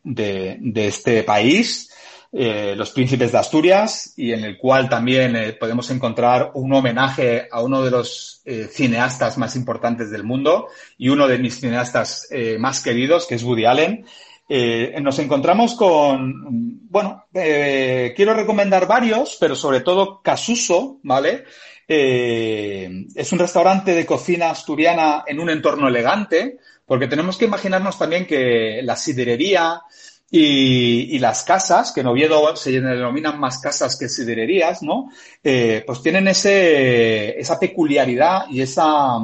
este 0.75 1.23
país, 1.23 1.91
eh, 2.32 2.75
Los 2.77 2.91
Príncipes 2.91 3.32
de 3.32 3.38
Asturias, 3.39 4.13
y 4.17 4.34
en 4.34 4.43
el 4.43 4.60
cual 4.60 4.88
también 4.88 5.36
eh, 5.36 5.54
podemos 5.54 5.89
encontrar 5.89 6.51
un 6.54 6.71
homenaje 6.73 7.47
a 7.51 7.63
uno 7.63 7.84
de 7.84 7.89
los 7.89 8.43
eh, 8.45 8.69
cineastas 8.71 9.39
más 9.39 9.56
importantes 9.56 10.12
del 10.12 10.23
mundo 10.23 10.67
y 10.99 11.10
uno 11.10 11.27
de 11.27 11.39
mis 11.39 11.60
cineastas 11.60 12.27
más 12.60 12.84
queridos, 12.84 13.25
que 13.25 13.36
es 13.36 13.43
Woody 13.43 13.65
Allen. 13.65 14.06
Nos 15.01 15.19
encontramos 15.19 15.75
con, 15.75 16.89
bueno, 16.89 17.25
quiero 17.31 18.33
recomendar 18.33 18.87
varios, 18.87 19.37
pero 19.39 19.55
sobre 19.55 19.81
todo 19.81 20.21
Casuso, 20.21 20.99
¿vale? 21.03 21.45
es 21.87 23.31
un 23.33 23.39
restaurante 23.39 23.93
de 23.93 24.05
cocina 24.05 24.49
asturiana 24.49 25.23
en 25.27 25.39
un 25.39 25.49
entorno 25.49 25.87
elegante, 25.87 26.57
porque 26.85 27.07
tenemos 27.07 27.37
que 27.37 27.45
imaginarnos 27.45 27.97
también 27.97 28.25
que 28.25 28.81
la 28.83 28.95
siderería, 28.95 29.81
y, 30.33 31.13
y, 31.13 31.19
las 31.19 31.43
casas, 31.43 31.91
que 31.91 31.99
en 31.99 32.07
Oviedo 32.07 32.55
se 32.55 32.71
denominan 32.71 33.37
más 33.37 33.59
casas 33.59 33.97
que 33.97 34.07
sidererías, 34.07 34.81
¿no? 34.81 35.09
Eh, 35.43 35.83
pues 35.85 36.01
tienen 36.01 36.29
ese, 36.29 37.37
esa 37.37 37.59
peculiaridad 37.59 38.45
y 38.49 38.61
esa 38.61 39.17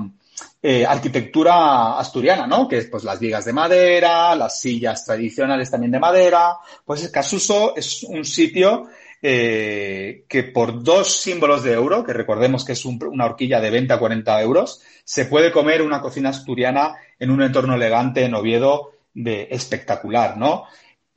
eh, 0.62 0.86
arquitectura 0.86 2.00
asturiana, 2.00 2.48
¿no? 2.48 2.67
Que 2.67 2.80
es 2.80 2.88
pues 2.88 3.04
las 3.04 3.20
vigas 3.20 3.46
de 3.46 3.54
madera, 3.54 4.36
las 4.36 4.60
sillas 4.60 5.06
tradicionales 5.06 5.70
también 5.70 5.91
de 5.91 6.00
madera. 6.00 6.58
Pues 6.84 7.10
Casuso 7.10 7.76
es 7.76 8.04
un 8.04 8.26
sitio 8.26 8.88
eh, 9.22 10.26
que 10.28 10.43
por 10.43 10.84
dos 10.84 11.22
símbolos 11.22 11.63
de 11.63 11.74
euro, 11.74 12.04
que 12.04 12.13
recordemos 12.13 12.65
que 12.65 12.74
es 12.74 12.86
un, 12.86 13.00
una 13.12 13.26
horquilla 13.26 13.60
de 13.60 13.72
20 13.72 13.93
a 13.93 14.00
40 14.00 14.41
euros, 14.41 14.82
se 15.04 15.26
puede 15.26 15.52
comer 15.52 15.82
una 15.82 16.02
cocina 16.02 16.30
asturiana 16.30 16.96
en 17.20 17.32
un 17.32 17.41
entorno 17.41 17.76
elegante 17.76 18.24
en 18.24 18.36
Oviedo 18.36 18.91
de 19.13 19.48
espectacular, 19.52 20.38
¿no? 20.38 20.65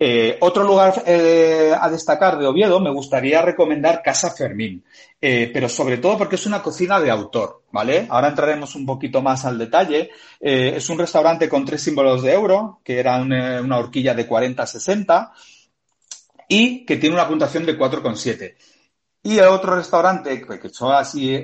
Eh, 0.02 0.38
otro 0.40 0.64
lugar 0.64 1.02
eh, 1.04 1.74
a 1.78 1.90
destacar 1.90 2.38
de 2.38 2.46
Oviedo 2.46 2.80
me 2.80 2.90
gustaría 2.90 3.42
recomendar 3.42 4.00
Casa 4.02 4.30
Fermín, 4.30 4.82
eh, 5.20 5.50
pero 5.52 5.68
sobre 5.68 5.98
todo 5.98 6.16
porque 6.16 6.36
es 6.36 6.46
una 6.46 6.62
cocina 6.62 6.98
de 6.98 7.10
autor, 7.10 7.64
¿vale? 7.70 8.06
Ahora 8.08 8.28
entraremos 8.28 8.74
un 8.76 8.86
poquito 8.86 9.20
más 9.20 9.44
al 9.44 9.58
detalle. 9.58 10.08
Es 10.40 10.88
un 10.88 10.98
restaurante 10.98 11.50
con 11.50 11.66
tres 11.66 11.82
símbolos 11.82 12.22
de 12.22 12.32
euro, 12.32 12.80
que 12.82 12.98
era 12.98 13.20
una, 13.20 13.60
una 13.60 13.76
horquilla 13.76 14.14
de 14.14 14.26
40-60 14.26 15.32
y 16.48 16.86
que 16.86 16.96
tiene 16.96 17.16
una 17.16 17.28
puntuación 17.28 17.66
de 17.66 17.78
4,7. 17.78 18.54
Y 19.22 19.36
el 19.36 19.48
otro 19.48 19.76
restaurante, 19.76 20.40
que 20.40 20.70
son 20.70 20.94
así 20.94 21.38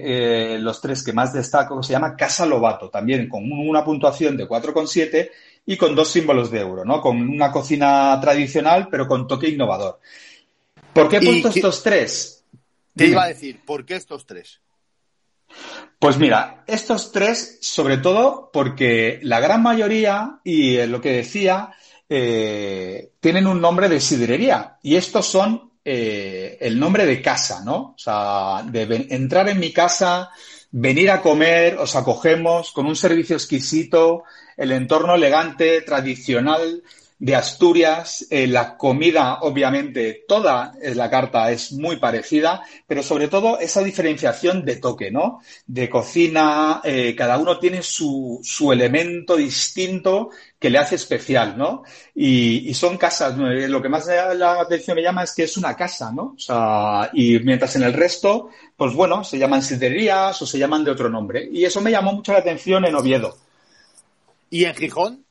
los 0.60 0.80
tres 0.80 1.04
que 1.04 1.12
más 1.12 1.34
destaco, 1.34 1.82
se 1.82 1.92
llama 1.92 2.16
Casa 2.16 2.46
Lobato, 2.46 2.88
también 2.88 3.28
con 3.28 3.44
una 3.52 3.84
puntuación 3.84 4.34
de 4.34 4.48
4,7 4.48 5.28
y 5.66 5.76
con 5.76 5.94
dos 5.94 6.10
símbolos 6.10 6.50
de 6.50 6.60
euro, 6.60 6.84
¿no? 6.84 7.00
Con 7.00 7.20
una 7.28 7.50
cocina 7.50 8.18
tradicional, 8.20 8.88
pero 8.88 9.08
con 9.08 9.26
toque 9.26 9.48
innovador. 9.48 9.98
¿Por 10.92 11.08
qué 11.08 11.16
he 11.16 11.20
puesto 11.20 11.48
estos 11.48 11.82
tres? 11.82 12.44
Te 12.94 13.08
iba 13.08 13.24
a 13.24 13.28
decir, 13.28 13.60
¿por 13.66 13.84
qué 13.84 13.96
estos 13.96 14.24
tres? 14.24 14.60
Pues 15.98 16.18
mira, 16.18 16.64
estos 16.66 17.12
tres, 17.12 17.58
sobre 17.60 17.98
todo 17.98 18.50
porque 18.52 19.18
la 19.22 19.40
gran 19.40 19.62
mayoría, 19.62 20.40
y 20.44 20.86
lo 20.86 21.00
que 21.00 21.12
decía, 21.12 21.70
eh, 22.08 23.10
tienen 23.20 23.46
un 23.46 23.60
nombre 23.60 23.88
de 23.88 24.00
sidrería. 24.00 24.78
Y 24.82 24.96
estos 24.96 25.26
son 25.26 25.72
eh, 25.84 26.58
el 26.60 26.78
nombre 26.78 27.06
de 27.06 27.20
casa, 27.20 27.62
¿no? 27.64 27.76
O 27.76 27.98
sea, 27.98 28.62
de 28.64 29.06
entrar 29.10 29.48
en 29.48 29.58
mi 29.58 29.72
casa, 29.72 30.30
venir 30.70 31.10
a 31.10 31.22
comer, 31.22 31.78
os 31.78 31.96
acogemos 31.96 32.72
con 32.72 32.86
un 32.86 32.96
servicio 32.96 33.36
exquisito, 33.36 34.24
el 34.56 34.72
entorno 34.72 35.14
elegante, 35.14 35.80
tradicional 35.82 36.82
de 37.18 37.34
Asturias, 37.34 38.26
eh, 38.28 38.46
la 38.46 38.76
comida, 38.76 39.38
obviamente, 39.40 40.24
toda 40.28 40.74
la 40.82 41.08
carta 41.08 41.50
es 41.50 41.72
muy 41.72 41.96
parecida, 41.96 42.62
pero 42.86 43.02
sobre 43.02 43.28
todo 43.28 43.58
esa 43.58 43.82
diferenciación 43.82 44.64
de 44.66 44.76
toque, 44.76 45.10
¿no? 45.10 45.40
De 45.66 45.88
cocina, 45.88 46.82
eh, 46.84 47.14
cada 47.16 47.38
uno 47.38 47.58
tiene 47.58 47.82
su, 47.82 48.40
su 48.42 48.70
elemento 48.70 49.36
distinto 49.36 50.30
que 50.58 50.70
le 50.70 50.78
hace 50.78 50.94
especial, 50.94 51.56
¿no? 51.58 51.82
Y, 52.14 52.68
y 52.68 52.74
son 52.74 52.96
casas, 52.96 53.34
eh, 53.38 53.68
lo 53.68 53.82
que 53.82 53.88
más 53.88 54.06
la 54.06 54.60
atención 54.60 54.94
me 54.94 55.02
llama 55.02 55.24
es 55.24 55.34
que 55.34 55.42
es 55.44 55.56
una 55.56 55.76
casa, 55.76 56.12
¿no? 56.12 56.34
O 56.36 56.38
sea, 56.38 57.10
y 57.12 57.38
mientras 57.40 57.76
en 57.76 57.82
el 57.82 57.92
resto, 57.92 58.48
pues 58.76 58.94
bueno, 58.94 59.22
se 59.22 59.38
llaman 59.38 59.62
sidrerías 59.62 60.40
o 60.40 60.46
se 60.46 60.58
llaman 60.58 60.84
de 60.84 60.92
otro 60.92 61.10
nombre. 61.10 61.46
Y 61.52 61.64
eso 61.64 61.80
me 61.80 61.90
llamó 61.90 62.12
mucho 62.14 62.32
la 62.32 62.38
atención 62.38 62.84
en 62.86 62.94
Oviedo. 62.94 63.36
¿Y 64.48 64.64
en 64.64 64.74
Gijón? 64.74 65.25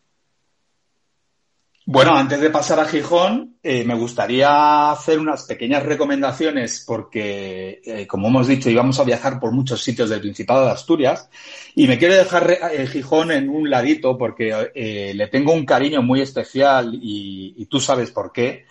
Bueno, 1.88 2.16
antes 2.16 2.42
de 2.42 2.50
pasar 2.50 2.80
a 2.80 2.86
Gijón, 2.86 3.58
eh, 3.62 3.84
me 3.84 3.94
gustaría 3.94 4.90
hacer 4.90 5.20
unas 5.20 5.44
pequeñas 5.44 5.84
recomendaciones 5.84 6.84
porque, 6.86 7.80
eh, 7.86 8.08
como 8.08 8.28
hemos 8.28 8.48
dicho, 8.48 8.72
íbamos 8.72 9.00
a 9.00 9.04
viajar 9.04 9.40
por 9.40 9.52
muchos 9.52 9.84
sitios 9.84 10.10
del 10.10 10.20
Principado 10.20 10.66
de 10.66 10.72
Asturias 10.72 11.30
y 11.76 11.88
me 11.88 12.00
quiero 12.00 12.16
dejar 12.16 12.50
eh, 12.50 12.88
Gijón 12.88 13.32
en 13.32 13.50
un 13.50 13.70
ladito 13.70 14.18
porque 14.18 14.72
le 15.14 15.28
tengo 15.28 15.54
un 15.54 15.64
cariño 15.64 16.02
muy 16.02 16.22
especial 16.22 16.98
y 17.00 17.64
tú 17.68 17.80
sabes 17.80 18.10
por 18.10 18.32
qué. 18.32 18.66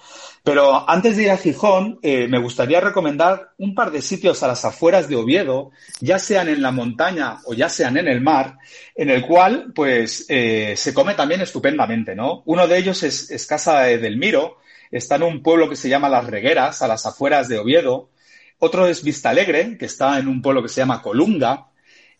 Pero 0.45 0.89
antes 0.91 1.17
de 1.17 1.23
ir 1.23 1.31
a 1.31 1.39
Gijón, 1.39 1.99
eh, 2.03 2.29
me 2.29 2.39
gustaría 2.39 2.79
recomendar 2.79 3.53
un 3.57 3.75
par 3.75 3.91
de 3.91 4.03
sitios 4.03 4.43
a 4.43 4.47
las 4.47 4.63
afueras 4.67 5.09
de 5.09 5.17
Oviedo, 5.17 5.71
ya 6.01 6.19
sean 6.19 6.49
en 6.51 6.61
la 6.61 6.71
montaña 6.71 7.39
o 7.47 7.55
ya 7.55 7.71
sean 7.71 7.97
en 7.97 8.09
el 8.09 8.21
mar, 8.21 8.59
en 8.95 9.09
el 9.09 9.23
cual, 9.27 9.73
pues, 9.75 10.27
eh, 10.29 10.75
se 10.77 10.93
come 10.93 11.15
también 11.15 11.41
estupendamente, 11.41 12.15
¿no? 12.15 12.43
Uno 12.45 12.69
de 12.69 12.77
ellos 12.77 13.03
es, 13.03 13.47
Casa 13.47 13.85
del 13.85 14.19
Miro, 14.19 14.59
está 14.91 15.17
en 15.17 15.23
un 15.23 15.43
pueblo 15.43 15.67
que 15.71 15.77
se 15.77 15.89
llama 15.89 16.11
Las 16.11 16.27
Regueras, 16.27 16.83
a 16.83 16.89
las 16.89 17.07
afueras 17.07 17.49
de 17.49 17.59
Oviedo. 17.59 18.11
Otro 18.59 18.87
es 18.87 19.03
Vista 19.03 19.31
Alegre, 19.31 19.79
que 19.79 19.87
está 19.87 20.19
en 20.19 20.29
un 20.29 20.43
pueblo 20.43 20.63
que 20.63 20.69
se 20.69 20.83
llama 20.83 21.01
Colunga, 21.01 21.69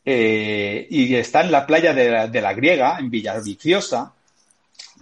eh, 0.03 0.87
y 0.89 1.15
está 1.15 1.43
en 1.43 1.53
la 1.53 1.67
playa 1.67 1.93
de 1.93 2.11
la, 2.11 2.27
de 2.27 2.41
la 2.41 2.55
Griega, 2.55 2.97
en 2.99 3.11
Villaviciosa. 3.11 4.14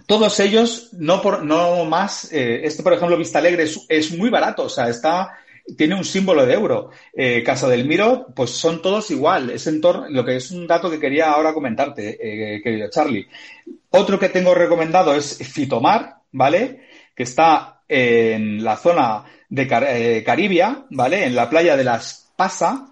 Todos 0.05 0.39
ellos, 0.39 0.89
no, 0.93 1.21
por, 1.21 1.43
no 1.43 1.85
más, 1.85 2.31
eh, 2.31 2.61
este 2.63 2.83
por 2.83 2.93
ejemplo, 2.93 3.17
Vista 3.17 3.39
Alegre 3.39 3.65
es, 3.87 4.17
muy 4.17 4.29
barato, 4.29 4.63
o 4.63 4.69
sea, 4.69 4.89
está, 4.89 5.37
tiene 5.77 5.95
un 5.95 6.03
símbolo 6.03 6.45
de 6.45 6.53
euro. 6.53 6.89
Eh, 7.13 7.43
Casa 7.43 7.67
del 7.67 7.85
Miro, 7.85 8.27
pues 8.35 8.51
son 8.51 8.81
todos 8.81 9.11
igual, 9.11 9.49
es 9.49 9.67
en 9.67 9.81
torno, 9.81 10.07
lo 10.09 10.25
que 10.25 10.35
es 10.35 10.51
un 10.51 10.67
dato 10.67 10.89
que 10.89 10.99
quería 10.99 11.31
ahora 11.31 11.53
comentarte, 11.53 12.17
eh, 12.21 12.61
querido 12.61 12.89
Charlie. 12.89 13.27
Otro 13.91 14.19
que 14.19 14.29
tengo 14.29 14.53
recomendado 14.53 15.13
es 15.15 15.37
Fitomar, 15.37 16.17
¿vale? 16.31 16.81
Que 17.15 17.23
está 17.23 17.83
en 17.87 18.63
la 18.63 18.75
zona 18.77 19.23
de 19.49 20.23
Caribia, 20.25 20.85
¿vale? 20.89 21.25
En 21.25 21.35
la 21.35 21.49
playa 21.49 21.77
de 21.77 21.83
las 21.83 22.31
Pasa. 22.35 22.87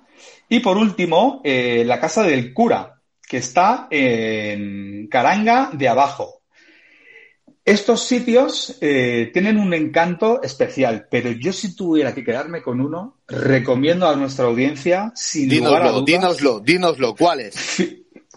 Y 0.47 0.59
por 0.59 0.77
último, 0.77 1.41
la 1.43 1.99
Casa 1.99 2.21
del 2.21 2.53
Cura, 2.53 2.99
que 3.27 3.37
está 3.37 3.87
en 3.89 5.07
Caranga 5.07 5.71
de 5.73 5.89
Abajo. 5.89 6.40
Estos 7.63 8.03
sitios 8.03 8.77
eh, 8.81 9.29
tienen 9.33 9.57
un 9.57 9.73
encanto 9.73 10.41
especial, 10.41 11.07
pero 11.11 11.31
yo 11.31 11.53
si 11.53 11.75
tuviera 11.75 12.13
que 12.13 12.23
quedarme 12.23 12.61
con 12.61 12.81
uno, 12.81 13.19
recomiendo 13.27 14.07
a 14.07 14.15
nuestra 14.15 14.45
audiencia, 14.45 15.11
sin 15.15 15.47
dínoslo, 15.47 15.69
lugar 15.69 15.87
a 15.87 15.91
dudas, 15.91 16.05
dínoslo, 16.05 16.59
dínoslo, 16.59 17.15
¿cuál 17.15 17.41
es? 17.41 17.83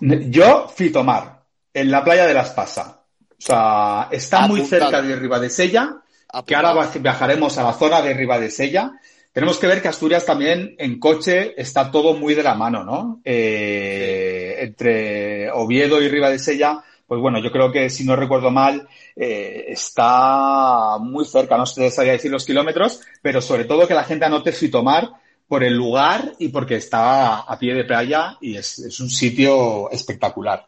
Yo, 0.00 0.68
Fitomar, 0.68 1.42
en 1.72 1.90
la 1.90 2.04
playa 2.04 2.26
de 2.26 2.34
Las 2.34 2.50
Pasa. 2.50 3.02
O 3.30 3.34
sea, 3.38 4.08
está 4.10 4.46
muy 4.46 4.64
cerca 4.66 5.00
de 5.00 5.16
Ribadesella, 5.16 6.02
que 6.46 6.54
ahora 6.54 6.90
viajaremos 7.00 7.56
a 7.56 7.62
la 7.62 7.72
zona 7.72 8.02
de 8.02 8.12
Ribadesella, 8.12 8.92
tenemos 9.34 9.58
que 9.58 9.66
ver 9.66 9.82
que 9.82 9.88
Asturias 9.88 10.24
también 10.24 10.76
en 10.78 11.00
coche 11.00 11.60
está 11.60 11.90
todo 11.90 12.14
muy 12.14 12.34
de 12.34 12.44
la 12.44 12.54
mano, 12.54 12.84
¿no? 12.84 13.20
Eh, 13.24 14.58
entre 14.60 15.50
Oviedo 15.50 16.00
y 16.00 16.08
Ribadesella, 16.08 16.84
pues 17.14 17.22
bueno, 17.22 17.38
yo 17.38 17.52
creo 17.52 17.70
que 17.70 17.88
si 17.90 18.02
no 18.02 18.16
recuerdo 18.16 18.50
mal, 18.50 18.88
eh, 19.14 19.66
está 19.68 20.98
muy 20.98 21.24
cerca, 21.24 21.56
no 21.56 21.64
sé 21.64 21.88
sabía 21.88 22.10
decir 22.10 22.28
los 22.28 22.44
kilómetros, 22.44 23.02
pero 23.22 23.40
sobre 23.40 23.66
todo 23.66 23.86
que 23.86 23.94
la 23.94 24.02
gente 24.02 24.24
anote 24.24 24.50
Fitomar 24.50 25.12
por 25.46 25.62
el 25.62 25.76
lugar 25.76 26.32
y 26.40 26.48
porque 26.48 26.74
está 26.74 27.36
a 27.36 27.56
pie 27.56 27.72
de 27.74 27.84
playa 27.84 28.36
y 28.40 28.56
es, 28.56 28.98
un 28.98 29.08
sitio 29.08 29.88
espectacular. 29.92 30.66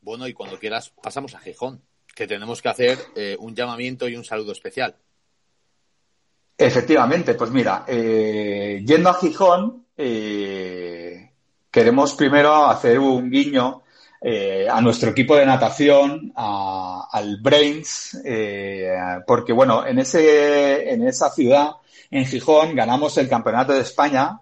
Bueno, 0.00 0.26
y 0.26 0.32
cuando 0.32 0.58
quieras 0.58 0.88
pasamos 1.02 1.34
a 1.34 1.40
Gijón, 1.40 1.82
que 2.14 2.26
tenemos 2.26 2.62
que 2.62 2.70
hacer 2.70 2.98
eh, 3.14 3.36
un 3.38 3.54
llamamiento 3.54 4.08
y 4.08 4.16
un 4.16 4.24
saludo 4.24 4.52
especial. 4.52 4.96
Efectivamente, 6.56 7.34
pues 7.34 7.50
mira, 7.50 7.84
eh, 7.86 8.82
yendo 8.82 9.10
a 9.10 9.14
Gijón, 9.20 9.84
queremos 11.70 12.14
primero 12.14 12.64
hacer 12.64 12.98
un 12.98 13.30
guiño 13.30 13.82
eh, 14.20 14.66
a 14.70 14.80
nuestro 14.80 15.10
equipo 15.10 15.36
de 15.36 15.46
natación, 15.46 16.32
al 16.34 17.38
Brains, 17.40 18.20
porque 19.26 19.52
bueno, 19.52 19.86
en, 19.86 19.98
ese, 19.98 20.90
en 20.90 21.06
esa 21.06 21.30
ciudad, 21.30 21.72
en 22.10 22.26
Gijón, 22.26 22.74
ganamos 22.74 23.16
el 23.18 23.28
Campeonato 23.28 23.72
de 23.72 23.80
España. 23.80 24.40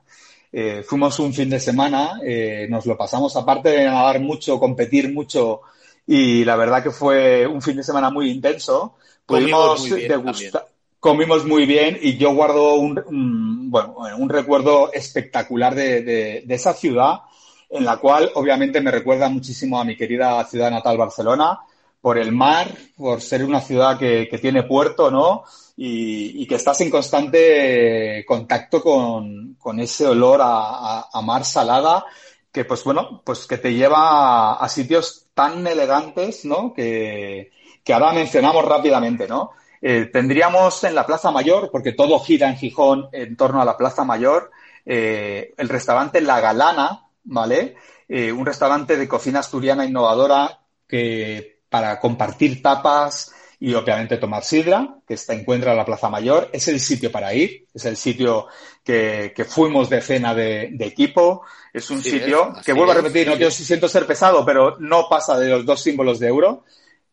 fuimos 0.85 1.19
un 1.19 1.33
fin 1.33 1.51
de 1.51 1.61
semana, 1.61 2.21
nos 2.69 2.87
lo 2.87 2.97
pasamos 2.97 3.37
aparte 3.37 3.71
de 3.71 3.85
nadar 3.85 4.21
mucho, 4.21 4.59
competir 4.59 5.12
mucho 5.12 5.61
y 6.07 6.45
la 6.45 6.57
verdad 6.57 6.83
que 6.83 6.91
fue 6.91 7.47
un 7.47 7.62
fin 7.62 7.77
de 7.77 7.83
semana 7.83 8.11
muy 8.11 8.31
intenso. 8.31 8.97
Pudimos 9.27 9.88
degustar 9.88 10.67
comimos 11.01 11.45
muy 11.45 11.67
bien 11.67 11.99
y 12.01 12.17
yo 12.17 12.35
guardo 12.35 12.75
un, 12.75 13.71
bueno, 13.71 13.97
un 14.19 14.29
recuerdo 14.29 14.93
espectacular 14.93 15.75
de, 15.75 16.03
de, 16.03 16.55
esa 16.55 16.75
ciudad, 16.75 17.21
en 17.70 17.85
la 17.85 17.98
cual 17.98 18.31
obviamente 18.35 18.81
me 18.81 18.90
recuerda 18.90 19.28
muchísimo 19.28 19.81
a 19.81 19.85
mi 19.85 19.96
querida 19.96 20.44
ciudad 20.44 20.70
natal 20.70 20.96
Barcelona, 20.96 21.61
por 22.00 22.18
el 22.18 22.33
mar, 22.33 22.68
por 22.96 23.20
ser 23.20 23.44
una 23.44 23.61
ciudad 23.61 23.98
que, 23.98 24.28
que 24.31 24.38
tiene 24.38 24.62
puerto, 24.62 25.11
¿no? 25.11 25.44
Y, 25.76 26.42
y, 26.42 26.46
que 26.46 26.57
estás 26.57 26.81
en 26.81 26.90
constante 26.90 28.24
contacto 28.26 28.83
con, 28.83 29.54
con 29.54 29.78
ese 29.78 30.07
olor 30.07 30.40
a, 30.42 31.09
a, 31.12 31.22
mar 31.22 31.44
salada 31.44 32.04
que 32.50 32.64
pues 32.64 32.83
bueno, 32.83 33.22
pues 33.24 33.46
que 33.46 33.59
te 33.59 33.74
lleva 33.74 34.54
a, 34.54 34.68
sitios 34.68 35.28
tan 35.35 35.64
elegantes, 35.66 36.44
¿no? 36.44 36.72
Que, 36.74 37.52
que 37.85 37.92
ahora 37.92 38.12
mencionamos 38.12 38.64
rápidamente, 38.64 39.28
¿no? 39.28 39.52
Eh, 39.81 40.09
tendríamos 40.12 40.83
en 40.83 40.94
la 40.94 41.07
Plaza 41.07 41.31
Mayor, 41.31 41.70
porque 41.70 41.92
todo 41.92 42.18
gira 42.18 42.48
en 42.48 42.57
Gijón 42.57 43.09
en 43.12 43.37
torno 43.37 43.62
a 43.62 43.64
la 43.64 43.76
Plaza 43.76 44.02
Mayor, 44.02 44.50
eh, 44.85 45.54
el 45.57 45.68
restaurante 45.68 46.20
La 46.20 46.40
Galana, 46.40 47.08
¿vale? 47.29 47.77
Eh, 48.09 48.33
un 48.33 48.47
restaurante 48.47 48.97
de 48.97 49.07
cocina 49.07 49.41
asturiana 49.41 49.85
innovadora 49.85 50.61
que 50.87 51.61
para 51.69 52.01
compartir 52.01 52.62
tapas 52.62 53.33
y 53.61 53.75
obviamente 53.75 54.17
tomar 54.17 54.45
sidra, 54.45 54.97
que 55.07 55.17
se 55.17 55.33
encuentra 55.35 55.73
en 55.73 55.79
la 55.79 55.85
Plaza 55.85 56.09
Mayor, 56.09 56.49
es 56.53 56.69
el 56.69 56.81
sitio 56.81 57.11
para 57.11 57.35
ir, 57.35 57.67
es 57.75 57.85
el 57.85 57.97
sitio 57.97 58.47
que, 58.85 59.35
fuimos 59.49 59.91
de 59.91 60.01
cena 60.01 60.35
de, 60.35 60.75
equipo, 60.81 61.43
es 61.73 61.91
un 61.91 62.01
sitio 62.01 62.55
que 62.64 62.73
vuelvo 62.73 62.93
a 62.93 62.95
repetir, 62.95 63.27
no 63.27 63.35
quiero 63.35 63.51
si 63.51 63.64
siento 63.64 63.88
ser 63.88 64.07
pesado, 64.07 64.45
pero 64.47 64.77
no 64.79 65.09
pasa 65.11 65.38
de 65.38 65.49
los 65.51 65.67
dos 65.67 65.83
símbolos 65.83 66.21
de 66.21 66.29
euro, 66.29 66.64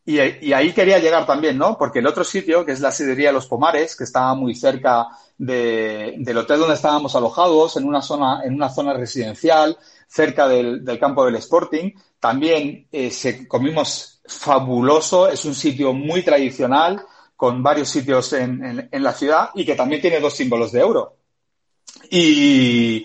y, 0.08 0.20
ahí 0.20 0.72
quería 0.72 1.00
llegar 1.00 1.26
también, 1.26 1.58
¿no? 1.58 1.76
Porque 1.76 1.98
el 1.98 2.06
otro 2.06 2.22
sitio, 2.22 2.64
que 2.64 2.70
es 2.70 2.80
la 2.80 2.92
sidería 2.92 3.32
Los 3.32 3.48
Pomares, 3.48 3.96
que 3.96 4.04
estaba 4.04 4.36
muy 4.36 4.54
cerca 4.54 5.08
del 5.36 6.38
hotel 6.38 6.60
donde 6.60 6.76
estábamos 6.76 7.16
alojados, 7.16 7.76
en 7.76 7.84
una 7.84 8.00
zona, 8.00 8.42
en 8.44 8.54
una 8.54 8.68
zona 8.68 8.94
residencial, 8.94 9.76
cerca 10.06 10.48
del, 10.48 10.84
campo 10.98 11.24
del 11.24 11.36
Sporting, 11.36 11.92
también 12.20 12.88
eh, 12.90 13.10
se, 13.10 13.46
comimos 13.46 14.20
fabuloso, 14.26 15.28
es 15.28 15.44
un 15.44 15.54
sitio 15.54 15.92
muy 15.92 16.22
tradicional, 16.22 17.02
con 17.36 17.62
varios 17.62 17.90
sitios 17.90 18.32
en, 18.32 18.88
en, 18.90 19.02
la 19.02 19.12
ciudad 19.12 19.50
y 19.54 19.66
que 19.66 19.74
también 19.74 20.00
tiene 20.00 20.20
dos 20.20 20.34
símbolos 20.34 20.72
de 20.72 20.80
euro. 20.80 21.16
Y, 22.10 23.04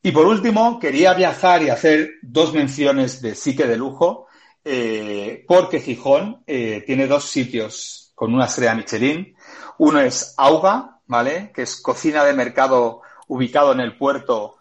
y 0.00 0.12
por 0.12 0.26
último, 0.26 0.78
quería 0.78 1.12
viajar 1.14 1.62
y 1.62 1.70
hacer 1.70 2.12
dos 2.22 2.52
menciones 2.52 3.20
de 3.20 3.34
psique 3.34 3.66
de 3.66 3.76
lujo 3.76 4.24
eh, 4.64 5.44
porque 5.46 5.80
Gijón 5.80 6.42
eh, 6.46 6.82
tiene 6.86 7.06
dos 7.06 7.24
sitios 7.24 8.12
con 8.14 8.32
una 8.32 8.46
estrella 8.46 8.74
Michelin. 8.74 9.36
Uno 9.78 10.00
es 10.00 10.34
Auga, 10.38 11.00
¿vale? 11.06 11.52
Que 11.54 11.62
es 11.62 11.80
cocina 11.80 12.24
de 12.24 12.32
mercado 12.32 13.02
ubicado 13.28 13.72
en 13.72 13.80
el 13.80 13.98
puerto, 13.98 14.53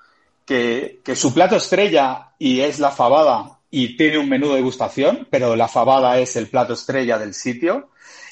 que, 0.45 1.01
que 1.03 1.15
su 1.15 1.33
plato 1.33 1.55
estrella 1.55 2.33
y 2.37 2.61
es 2.61 2.79
la 2.79 2.91
fabada 2.91 3.59
y 3.69 3.97
tiene 3.97 4.19
un 4.19 4.29
menú 4.29 4.49
de 4.49 4.57
degustación, 4.57 5.27
pero 5.31 5.55
la 5.55 5.67
fabada 5.67 6.19
es 6.19 6.35
el 6.35 6.47
plato 6.47 6.73
estrella 6.73 7.17
del 7.17 7.33
sitio. 7.33 7.89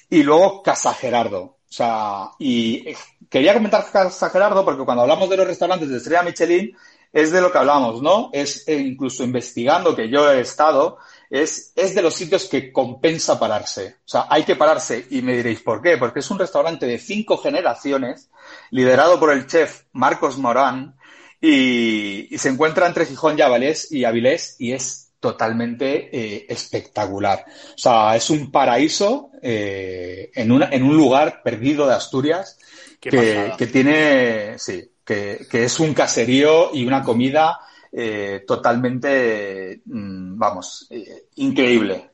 Y 0.07 0.21
luego 0.21 0.61
Casa 0.61 0.93
Gerardo. 0.93 1.41
O 1.41 1.73
sea, 1.73 2.31
y 2.37 2.85
quería 3.29 3.53
comentar 3.53 3.89
Casa 3.91 4.29
Gerardo 4.29 4.63
porque 4.63 4.83
cuando 4.83 5.01
hablamos 5.01 5.29
de 5.29 5.37
los 5.37 5.47
restaurantes 5.47 5.89
de 5.89 5.97
estrella 5.97 6.21
Michelin, 6.21 6.75
es 7.13 7.31
de 7.31 7.41
lo 7.41 7.51
que 7.51 7.57
hablamos, 7.57 8.01
¿no? 8.01 8.29
Es 8.31 8.67
eh, 8.67 8.75
incluso 8.75 9.23
investigando 9.23 9.95
que 9.95 10.09
yo 10.09 10.31
he 10.31 10.41
estado, 10.41 10.97
es, 11.29 11.73
es 11.75 11.95
de 11.95 12.01
los 12.01 12.13
sitios 12.13 12.45
que 12.45 12.71
compensa 12.71 13.39
pararse. 13.39 13.95
O 14.05 14.07
sea, 14.07 14.27
hay 14.29 14.43
que 14.43 14.55
pararse. 14.55 15.07
Y 15.09 15.21
me 15.21 15.35
diréis, 15.35 15.61
¿por 15.61 15.81
qué? 15.81 15.97
Porque 15.97 16.19
es 16.19 16.31
un 16.31 16.39
restaurante 16.39 16.85
de 16.85 16.99
cinco 16.99 17.37
generaciones, 17.37 18.29
liderado 18.69 19.19
por 19.19 19.31
el 19.31 19.47
chef 19.47 19.83
Marcos 19.91 20.37
Morán, 20.37 20.95
y, 21.41 22.37
se 22.37 22.49
encuentra 22.49 22.87
entre 22.87 23.07
Gijón 23.07 23.37
y 23.37 23.41
Avilés, 23.41 23.91
y 23.91 24.05
Avilés, 24.05 24.55
y 24.59 24.73
es 24.73 25.11
totalmente 25.19 26.09
eh, 26.15 26.45
espectacular. 26.47 27.45
O 27.73 27.77
sea, 27.77 28.15
es 28.15 28.29
un 28.29 28.51
paraíso 28.51 29.31
eh, 29.41 30.31
en, 30.35 30.51
una, 30.51 30.69
en 30.71 30.83
un 30.83 30.95
lugar 30.95 31.41
perdido 31.43 31.87
de 31.87 31.95
Asturias 31.95 32.57
que, 32.99 33.53
que, 33.57 33.67
tiene, 33.67 34.59
sí, 34.59 34.91
que, 35.03 35.47
que 35.49 35.63
es 35.63 35.79
un 35.79 35.93
caserío 35.93 36.73
y 36.73 36.85
una 36.85 37.03
comida 37.03 37.59
eh, 37.91 38.43
totalmente, 38.47 39.81
mm, 39.85 40.37
vamos, 40.37 40.87
eh, 40.91 41.27
increíble. 41.35 42.09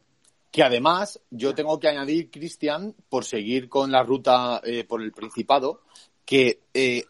Que 0.50 0.64
además 0.64 1.20
yo 1.30 1.54
tengo 1.54 1.80
que 1.80 1.90
añadir, 1.90 2.32
Cristian, 2.32 2.96
por 3.10 3.26
seguir 3.26 3.70
con 3.70 3.92
la 3.92 4.04
ruta 4.04 4.62
por 4.88 5.04
el 5.04 5.12
Principado, 5.12 5.82
que 6.28 6.60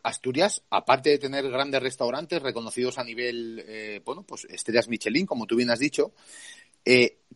Asturias, 0.04 0.62
aparte 0.70 1.10
de 1.10 1.18
tener 1.18 1.50
grandes 1.50 1.82
restaurantes 1.82 2.40
reconocidos 2.40 3.00
a 3.00 3.04
nivel, 3.04 4.02
bueno, 4.06 4.22
pues 4.22 4.46
estrellas 4.46 4.88
Michelin, 4.88 5.26
como 5.26 5.48
tú 5.48 5.56
bien 5.56 5.72
has 5.72 5.80
dicho, 5.80 6.14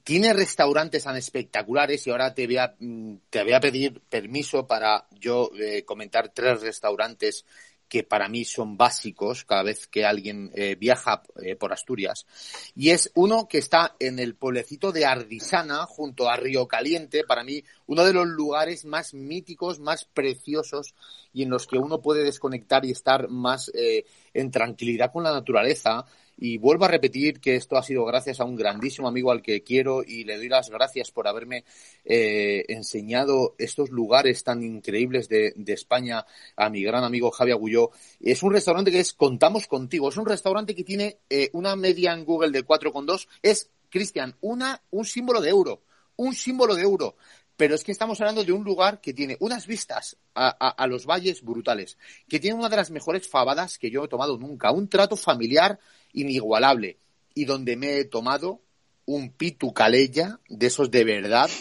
tiene 0.03 0.33
restaurantes 0.33 1.03
tan 1.03 1.17
espectaculares 1.17 2.05
y 2.05 2.11
ahora 2.11 2.35
te 2.35 2.45
voy 2.45 2.57
a, 2.57 2.75
mm, 2.77 3.15
te 3.31 3.43
voy 3.43 3.53
a 3.53 3.59
pedir 3.59 3.99
permiso 4.01 4.67
para 4.67 5.07
yo 5.19 5.49
comentar 5.83 6.29
tres 6.29 6.61
restaurantes 6.61 7.45
que 7.91 8.03
para 8.05 8.29
mí 8.29 8.45
son 8.45 8.77
básicos 8.77 9.43
cada 9.43 9.63
vez 9.63 9.85
que 9.85 10.05
alguien 10.05 10.49
eh, 10.55 10.75
viaja 10.75 11.23
eh, 11.43 11.57
por 11.57 11.73
Asturias. 11.73 12.25
Y 12.73 12.91
es 12.91 13.11
uno 13.15 13.49
que 13.49 13.57
está 13.57 13.97
en 13.99 14.17
el 14.17 14.35
pueblecito 14.35 14.93
de 14.93 15.05
Ardisana, 15.05 15.85
junto 15.87 16.29
a 16.29 16.37
Río 16.37 16.69
Caliente, 16.69 17.25
para 17.27 17.43
mí 17.43 17.65
uno 17.87 18.05
de 18.05 18.13
los 18.13 18.27
lugares 18.27 18.85
más 18.85 19.13
míticos, 19.13 19.81
más 19.81 20.05
preciosos 20.05 20.95
y 21.33 21.43
en 21.43 21.49
los 21.49 21.67
que 21.67 21.79
uno 21.79 21.99
puede 21.99 22.23
desconectar 22.23 22.85
y 22.85 22.91
estar 22.91 23.27
más 23.27 23.69
eh, 23.75 24.05
en 24.33 24.51
tranquilidad 24.51 25.11
con 25.11 25.25
la 25.25 25.33
naturaleza. 25.33 26.05
Y 26.37 26.57
vuelvo 26.57 26.85
a 26.85 26.87
repetir 26.87 27.39
que 27.39 27.55
esto 27.55 27.77
ha 27.77 27.83
sido 27.83 28.05
gracias 28.05 28.39
a 28.39 28.45
un 28.45 28.55
grandísimo 28.55 29.07
amigo 29.07 29.31
al 29.31 29.41
que 29.41 29.63
quiero 29.63 30.03
y 30.03 30.23
le 30.23 30.37
doy 30.37 30.49
las 30.49 30.69
gracias 30.69 31.11
por 31.11 31.27
haberme 31.27 31.65
eh, 32.03 32.65
enseñado 32.67 33.55
estos 33.57 33.89
lugares 33.89 34.43
tan 34.43 34.63
increíbles 34.63 35.29
de, 35.29 35.53
España 35.67 36.25
a 36.55 36.69
mi 36.69 36.83
gran 36.83 37.03
amigo 37.03 37.31
Javi 37.31 37.51
Agulló. 37.51 37.91
Es 38.19 38.43
un 38.43 38.53
restaurante 38.53 38.91
que 38.91 38.99
es 38.99 39.13
Contamos 39.13 39.67
Contigo. 39.67 40.09
Es 40.09 40.17
un 40.17 40.25
restaurante 40.25 40.75
que 40.75 40.83
tiene 40.83 41.19
eh, 41.29 41.49
una 41.53 41.75
media 41.75 42.13
en 42.13 42.25
Google 42.25 42.51
de 42.51 42.65
4,2. 42.65 43.27
Es, 43.41 43.69
Cristian, 43.89 44.35
una, 44.41 44.81
un 44.91 45.05
símbolo 45.05 45.41
de 45.41 45.49
euro. 45.49 45.83
Un 46.17 46.33
símbolo 46.33 46.75
de 46.75 46.83
euro 46.83 47.15
pero 47.61 47.75
es 47.75 47.83
que 47.83 47.91
estamos 47.91 48.19
hablando 48.19 48.43
de 48.43 48.53
un 48.53 48.63
lugar 48.63 49.01
que 49.01 49.13
tiene 49.13 49.37
unas 49.39 49.67
vistas 49.67 50.17
a, 50.33 50.87
los 50.87 51.05
valles 51.05 51.43
brutales, 51.43 51.95
que 52.27 52.39
tiene 52.39 52.57
una 52.57 52.69
de 52.69 52.77
las 52.77 52.89
mejores 52.89 53.27
fabadas 53.27 53.77
que 53.77 53.91
yo 53.91 54.03
he 54.03 54.07
tomado 54.07 54.39
nunca, 54.39 54.71
un 54.71 54.89
trato 54.89 55.15
familiar 55.15 55.77
inigualable 56.11 56.97
y 57.35 57.45
donde 57.45 57.75
me 57.75 57.99
he 57.99 58.05
tomado 58.05 58.63
un 59.05 59.29
pitu 59.33 59.75
calella 59.75 60.39
de 60.49 60.65
esos 60.65 60.89
de 60.89 61.03
verdad, 61.03 61.51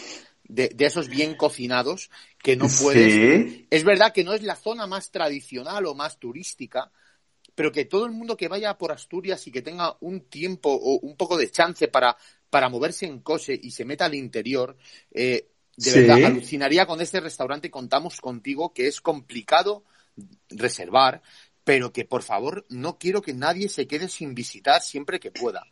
de, 0.45 0.73
esos 0.79 1.07
bien 1.07 1.35
cocinados 1.35 2.09
que 2.41 2.55
no 2.55 2.65
puedes. 2.81 3.61
Es 3.69 3.83
verdad 3.83 4.11
que 4.11 4.23
no 4.23 4.33
es 4.33 4.41
la 4.41 4.55
zona 4.55 4.87
más 4.87 5.11
tradicional 5.11 5.85
o 5.85 5.93
más 5.93 6.17
turística, 6.17 6.91
pero 7.53 7.71
que 7.71 7.85
todo 7.85 8.07
el 8.07 8.11
mundo 8.11 8.35
que 8.35 8.47
vaya 8.47 8.75
por 8.75 8.91
Asturias 8.91 9.45
y 9.45 9.51
que 9.51 9.61
tenga 9.61 9.97
un 9.99 10.21
tiempo 10.21 10.71
o 10.71 10.97
un 11.01 11.15
poco 11.15 11.37
de 11.37 11.51
chance 11.51 11.89
para, 11.89 12.17
para 12.49 12.69
moverse 12.69 13.05
en 13.05 13.19
coche 13.19 13.53
y 13.61 13.69
se 13.69 13.85
meta 13.85 14.05
al 14.05 14.15
interior, 14.15 14.75
eh, 15.11 15.49
de 15.83 16.01
verdad, 16.01 16.25
alucinaría 16.25 16.85
con 16.85 17.01
este 17.01 17.19
restaurante. 17.19 17.71
Contamos 17.71 18.21
contigo 18.21 18.73
que 18.73 18.87
es 18.87 19.01
complicado 19.01 19.83
reservar, 20.49 21.21
pero 21.63 21.91
que 21.91 22.05
por 22.05 22.23
favor 22.23 22.65
no 22.69 22.97
quiero 22.97 23.21
que 23.21 23.33
nadie 23.33 23.69
se 23.69 23.87
quede 23.87 24.07
sin 24.07 24.35
visitar 24.35 24.81
siempre 24.81 25.19
que 25.19 25.31
pueda. 25.31 25.65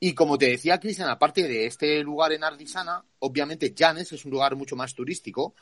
Y 0.00 0.14
como 0.14 0.38
te 0.38 0.48
decía 0.48 0.78
Cristian, 0.78 1.08
aparte 1.08 1.48
de 1.48 1.66
este 1.66 2.00
lugar 2.04 2.32
en 2.32 2.44
Ardisana, 2.44 3.04
obviamente 3.18 3.74
Llanes 3.74 4.12
es 4.12 4.24
un 4.24 4.30
lugar 4.30 4.54
mucho 4.54 4.76
más 4.76 4.94
turístico, 4.94 5.56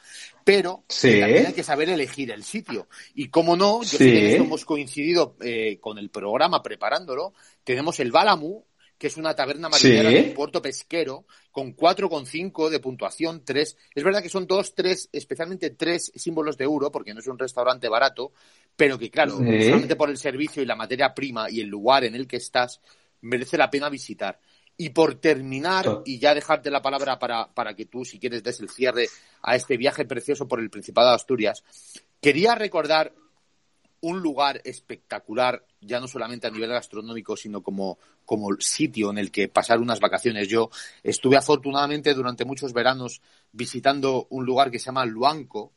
pero 0.45 0.85
también 0.89 1.47
hay 1.47 1.53
que 1.55 1.63
saber 1.63 1.89
elegir 1.89 2.31
el 2.31 2.45
sitio. 2.45 2.87
Y 3.15 3.29
como 3.29 3.57
no, 3.57 3.83
yo 3.83 3.97
sé 3.97 3.99
que 3.99 4.37
hemos 4.37 4.67
coincidido 4.67 5.37
eh, 5.41 5.79
con 5.81 5.97
el 5.97 6.11
programa 6.11 6.63
preparándolo, 6.63 7.33
tenemos 7.65 7.99
el 8.01 8.13
Balamu, 8.13 8.63
que 8.99 9.09
es 9.09 9.17
una 9.17 9.35
taberna 9.35 9.69
marinera 9.69 10.11
de 10.11 10.33
puerto 10.35 10.63
pesquero, 10.63 11.27
con 11.51 11.77
4,5 11.77 12.71
de 12.71 12.81
puntuación, 12.81 13.45
3. 13.45 13.77
Es 13.95 14.05
verdad 14.05 14.23
que 14.23 14.29
son 14.29 14.47
dos, 14.47 14.75
tres, 14.75 15.09
especialmente 15.13 15.71
tres 15.71 16.13
símbolos 16.15 16.57
de 16.57 16.65
euro, 16.65 16.91
porque 16.91 17.13
no 17.13 17.21
es 17.21 17.27
un 17.27 17.39
restaurante 17.39 17.89
barato, 17.89 18.33
pero 18.75 18.99
que 18.99 19.11
claro, 19.11 19.33
solamente 19.37 19.97
por 19.97 20.11
el 20.11 20.19
servicio 20.19 20.63
y 20.63 20.67
la 20.67 20.77
materia 20.77 21.15
prima 21.15 21.51
y 21.51 21.61
el 21.61 21.69
lugar 21.69 22.05
en 22.05 22.15
el 22.15 22.27
que 22.27 22.37
estás, 22.37 22.81
merece 23.21 23.59
la 23.59 23.71
pena 23.71 23.89
visitar. 23.89 24.39
Y 24.79 24.91
por 24.91 25.15
terminar, 25.15 26.03
y 26.05 26.19
ya 26.19 26.35
dejarte 26.35 26.71
la 26.71 26.83
palabra 26.83 27.19
para, 27.19 27.49
para 27.55 27.75
que 27.75 27.87
tú, 27.87 28.05
si 28.05 28.19
quieres, 28.19 28.43
des 28.43 28.61
el 28.61 28.69
cierre 28.69 29.09
a 29.43 29.57
este 29.57 29.79
viaje 29.79 30.05
precioso 30.05 30.47
por 30.47 30.61
el 30.61 30.69
Principado 30.69 31.09
de 31.09 31.15
Asturias, 31.15 31.65
quería 32.21 32.55
recordar 32.55 33.15
un 34.07 34.21
lugar 34.21 34.61
espectacular, 34.65 35.65
ya 35.81 36.01
no 36.01 36.07
solamente 36.07 36.47
a 36.47 36.51
nivel 36.51 36.71
gastronómico, 36.71 37.37
sino 37.37 37.63
como, 37.63 37.99
como 38.25 38.49
sitio 38.61 39.11
en 39.11 39.19
el 39.19 39.31
que 39.31 39.49
pasar 39.49 39.81
unas 39.81 40.01
vacaciones. 40.01 40.49
Yo 40.49 40.71
estuve 41.03 41.37
afortunadamente 41.37 42.15
durante 42.15 42.45
muchos 42.45 42.73
veranos 42.73 43.21
visitando 43.53 44.27
un 44.31 44.47
lugar 44.47 44.71
que 44.71 44.79
se 44.79 44.87
llama 44.87 45.05
Luanco, 45.05 45.73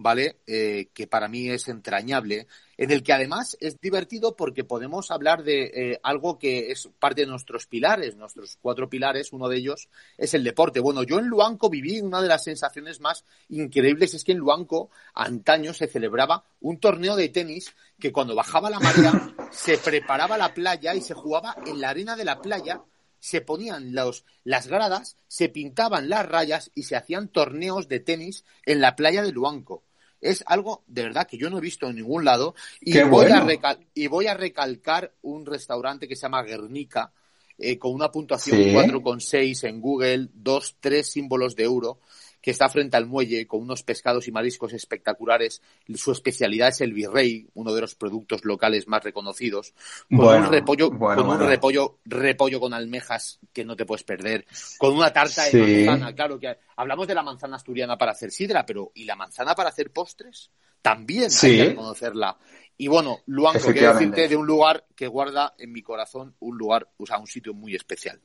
¿vale? 0.00 0.36
Eh, 0.46 0.88
que 0.94 1.06
para 1.06 1.28
mí 1.28 1.50
es 1.50 1.68
entrañable, 1.68 2.46
en 2.78 2.90
el 2.90 3.02
que 3.02 3.12
además 3.12 3.58
es 3.60 3.78
divertido 3.78 4.34
porque 4.34 4.64
podemos 4.64 5.10
hablar 5.10 5.44
de 5.44 5.64
eh, 5.74 6.00
algo 6.02 6.38
que 6.38 6.70
es 6.70 6.88
parte 6.98 7.20
de 7.20 7.26
nuestros 7.26 7.66
pilares, 7.66 8.16
nuestros 8.16 8.56
cuatro 8.62 8.88
pilares, 8.88 9.34
uno 9.34 9.46
de 9.48 9.58
ellos 9.58 9.90
es 10.16 10.32
el 10.32 10.42
deporte. 10.42 10.80
Bueno, 10.80 11.02
yo 11.02 11.18
en 11.18 11.26
Luanco 11.26 11.68
viví 11.68 12.00
una 12.00 12.22
de 12.22 12.28
las 12.28 12.44
sensaciones 12.44 13.00
más 13.00 13.26
increíbles, 13.50 14.14
es 14.14 14.24
que 14.24 14.32
en 14.32 14.38
Luanco 14.38 14.88
antaño 15.12 15.74
se 15.74 15.86
celebraba 15.86 16.44
un 16.62 16.80
torneo 16.80 17.14
de 17.14 17.28
tenis 17.28 17.74
que 17.98 18.10
cuando 18.10 18.34
bajaba 18.34 18.70
la 18.70 18.80
marea 18.80 19.34
se 19.52 19.76
preparaba 19.76 20.38
la 20.38 20.54
playa 20.54 20.94
y 20.94 21.02
se 21.02 21.12
jugaba 21.12 21.56
en 21.66 21.78
la 21.78 21.90
arena 21.90 22.16
de 22.16 22.24
la 22.24 22.40
playa 22.40 22.80
se 23.22 23.42
ponían 23.42 23.94
los, 23.94 24.24
las 24.44 24.66
gradas, 24.66 25.18
se 25.28 25.50
pintaban 25.50 26.08
las 26.08 26.26
rayas 26.26 26.70
y 26.74 26.84
se 26.84 26.96
hacían 26.96 27.28
torneos 27.28 27.86
de 27.86 28.00
tenis 28.00 28.46
en 28.64 28.80
la 28.80 28.96
playa 28.96 29.22
de 29.22 29.30
Luanco 29.30 29.82
es 30.20 30.44
algo 30.46 30.82
de 30.86 31.04
verdad 31.04 31.26
que 31.26 31.38
yo 31.38 31.50
no 31.50 31.58
he 31.58 31.62
visto 31.62 31.88
en 31.88 31.96
ningún 31.96 32.24
lado 32.24 32.54
y, 32.80 33.00
voy, 33.02 33.26
a 33.26 33.78
y 33.94 34.06
voy 34.06 34.26
a 34.26 34.34
recalcar 34.34 35.12
un 35.22 35.46
restaurante 35.46 36.06
que 36.06 36.16
se 36.16 36.22
llama 36.22 36.42
Guernica 36.42 37.12
eh, 37.58 37.78
con 37.78 37.92
una 37.92 38.10
puntuación 38.10 38.58
4,6 38.58 39.68
en 39.68 39.80
Google, 39.80 40.28
dos, 40.32 40.76
tres 40.80 41.10
símbolos 41.10 41.56
de 41.56 41.64
euro 41.64 41.98
que 42.40 42.50
está 42.50 42.68
frente 42.68 42.96
al 42.96 43.06
muelle 43.06 43.46
con 43.46 43.60
unos 43.60 43.82
pescados 43.82 44.26
y 44.28 44.32
mariscos 44.32 44.72
espectaculares. 44.72 45.62
Su 45.94 46.12
especialidad 46.12 46.68
es 46.68 46.80
el 46.80 46.92
virrey, 46.92 47.48
uno 47.54 47.72
de 47.74 47.80
los 47.80 47.94
productos 47.94 48.44
locales 48.44 48.88
más 48.88 49.04
reconocidos, 49.04 49.74
con 50.08 50.42
un 50.42 50.50
repollo, 50.50 50.90
con 50.90 51.28
un 51.28 51.40
repollo, 51.40 51.98
repollo 52.04 52.60
con 52.60 52.74
almejas 52.74 53.40
que 53.52 53.64
no 53.64 53.76
te 53.76 53.84
puedes 53.84 54.04
perder, 54.04 54.46
con 54.78 54.94
una 54.94 55.12
tarta 55.12 55.44
de 55.44 55.84
manzana, 55.84 56.14
claro 56.14 56.38
que 56.38 56.56
hablamos 56.76 57.06
de 57.06 57.14
la 57.14 57.22
manzana 57.22 57.56
asturiana 57.56 57.96
para 57.96 58.12
hacer 58.12 58.30
sidra, 58.30 58.64
pero 58.64 58.92
¿y 58.94 59.04
la 59.04 59.16
manzana 59.16 59.54
para 59.54 59.68
hacer 59.68 59.92
postres? 59.92 60.50
También 60.82 61.28
hay 61.42 61.68
que 61.68 61.74
conocerla. 61.74 62.38
Y 62.78 62.88
bueno, 62.88 63.20
Luanco, 63.26 63.72
quiero 63.72 63.92
decirte 63.92 64.28
de 64.28 64.36
un 64.36 64.46
lugar 64.46 64.86
que 64.96 65.06
guarda 65.06 65.54
en 65.58 65.72
mi 65.72 65.82
corazón 65.82 66.34
un 66.40 66.56
lugar, 66.56 66.88
o 66.96 67.04
sea, 67.04 67.18
un 67.18 67.26
sitio 67.26 67.52
muy 67.52 67.74
especial. 67.74 68.18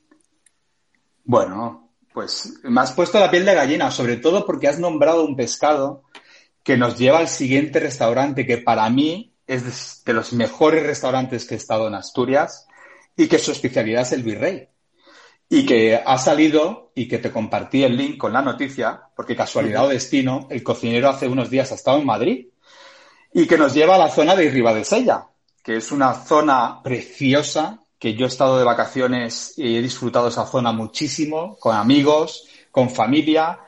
Bueno, 1.25 1.94
pues 2.15 2.53
me 2.63 2.79
has 2.79 2.93
puesto 2.93 3.19
la 3.19 3.29
piel 3.29 3.43
de 3.43 3.53
gallina, 3.53 3.91
sobre 3.91 4.15
todo 4.15 4.45
porque 4.45 4.69
has 4.69 4.79
nombrado 4.79 5.25
un 5.25 5.35
pescado 5.35 6.03
que 6.63 6.77
nos 6.77 6.97
lleva 6.97 7.19
al 7.19 7.27
siguiente 7.27 7.81
restaurante 7.81 8.47
que 8.47 8.57
para 8.57 8.89
mí 8.89 9.35
es 9.45 10.03
de 10.05 10.13
los 10.13 10.31
mejores 10.31 10.83
restaurantes 10.83 11.45
que 11.45 11.55
he 11.55 11.57
estado 11.57 11.89
en 11.89 11.93
Asturias 11.93 12.67
y 13.17 13.27
que 13.27 13.37
su 13.37 13.51
especialidad 13.51 14.03
es 14.03 14.13
el 14.13 14.23
virrey. 14.23 14.69
Y 15.49 15.65
que 15.65 15.95
ha 16.03 16.17
salido 16.17 16.93
y 16.95 17.09
que 17.09 17.17
te 17.17 17.31
compartí 17.31 17.83
el 17.83 17.97
link 17.97 18.17
con 18.17 18.31
la 18.31 18.41
noticia, 18.41 19.09
porque 19.13 19.35
casualidad 19.35 19.85
o 19.85 19.89
destino, 19.89 20.47
el 20.49 20.63
cocinero 20.63 21.09
hace 21.09 21.27
unos 21.27 21.49
días 21.49 21.73
ha 21.73 21.75
estado 21.75 21.99
en 21.99 22.05
Madrid 22.05 22.47
y 23.33 23.45
que 23.45 23.57
nos 23.57 23.73
lleva 23.73 23.95
a 23.95 23.99
la 23.99 24.09
zona 24.09 24.37
de 24.37 24.49
Ribadesella, 24.49 25.27
que 25.61 25.75
es 25.75 25.91
una 25.91 26.13
zona 26.13 26.81
preciosa 26.81 27.84
que 27.99 28.13
yo 28.13 28.25
he 28.25 28.29
estado 28.29 28.57
de 28.57 28.63
vacaciones 28.63 29.53
y 29.57 29.77
he 29.77 29.81
disfrutado 29.81 30.27
esa 30.27 30.45
zona 30.45 30.71
muchísimo, 30.71 31.57
con 31.59 31.75
amigos, 31.75 32.47
con 32.71 32.89
familia, 32.89 33.59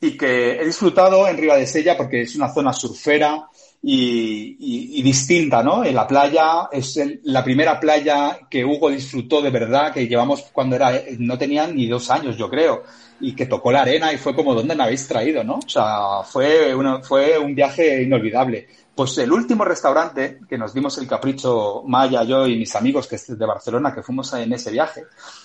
y 0.00 0.16
que 0.16 0.60
he 0.60 0.64
disfrutado 0.64 1.26
en 1.26 1.36
Riva 1.36 1.56
de 1.56 1.66
Sella 1.66 1.96
porque 1.96 2.22
es 2.22 2.36
una 2.36 2.52
zona 2.52 2.72
surfera 2.72 3.48
y, 3.82 5.02
distinta, 5.02 5.62
¿no? 5.62 5.84
En 5.84 5.94
la 5.94 6.06
playa, 6.06 6.68
es 6.72 7.00
la 7.24 7.44
primera 7.44 7.78
playa 7.78 8.40
que 8.50 8.64
Hugo 8.64 8.90
disfrutó 8.90 9.40
de 9.40 9.50
verdad, 9.50 9.92
que 9.92 10.06
llevamos 10.06 10.42
cuando 10.52 10.76
era, 10.76 10.92
no 11.18 11.38
tenía 11.38 11.66
ni 11.66 11.86
dos 11.86 12.10
años, 12.10 12.36
yo 12.36 12.50
creo, 12.50 12.82
y 13.20 13.34
que 13.34 13.46
tocó 13.46 13.72
la 13.72 13.82
arena 13.82 14.12
y 14.12 14.18
fue 14.18 14.34
como, 14.34 14.54
¿dónde 14.54 14.74
me 14.74 14.84
habéis 14.84 15.06
traído, 15.08 15.42
no? 15.42 15.56
O 15.56 15.68
sea, 15.68 16.22
fue, 16.24 16.74
fue 17.02 17.38
un 17.38 17.54
viaje 17.54 18.02
inolvidable. 18.02 18.68
Pues 18.94 19.16
el 19.18 19.32
último 19.32 19.64
restaurante 19.64 20.40
que 20.48 20.58
nos 20.58 20.74
dimos 20.74 20.98
el 20.98 21.06
capricho, 21.06 21.84
Maya, 21.86 22.24
yo 22.24 22.46
y 22.46 22.56
mis 22.56 22.74
amigos 22.74 23.06
que 23.06 23.16
es 23.16 23.38
de 23.38 23.46
Barcelona, 23.46 23.94
que 23.94 24.02
fuimos 24.02 24.32
en 24.32 24.52
ese 24.52 24.70
viaje, 24.70 25.04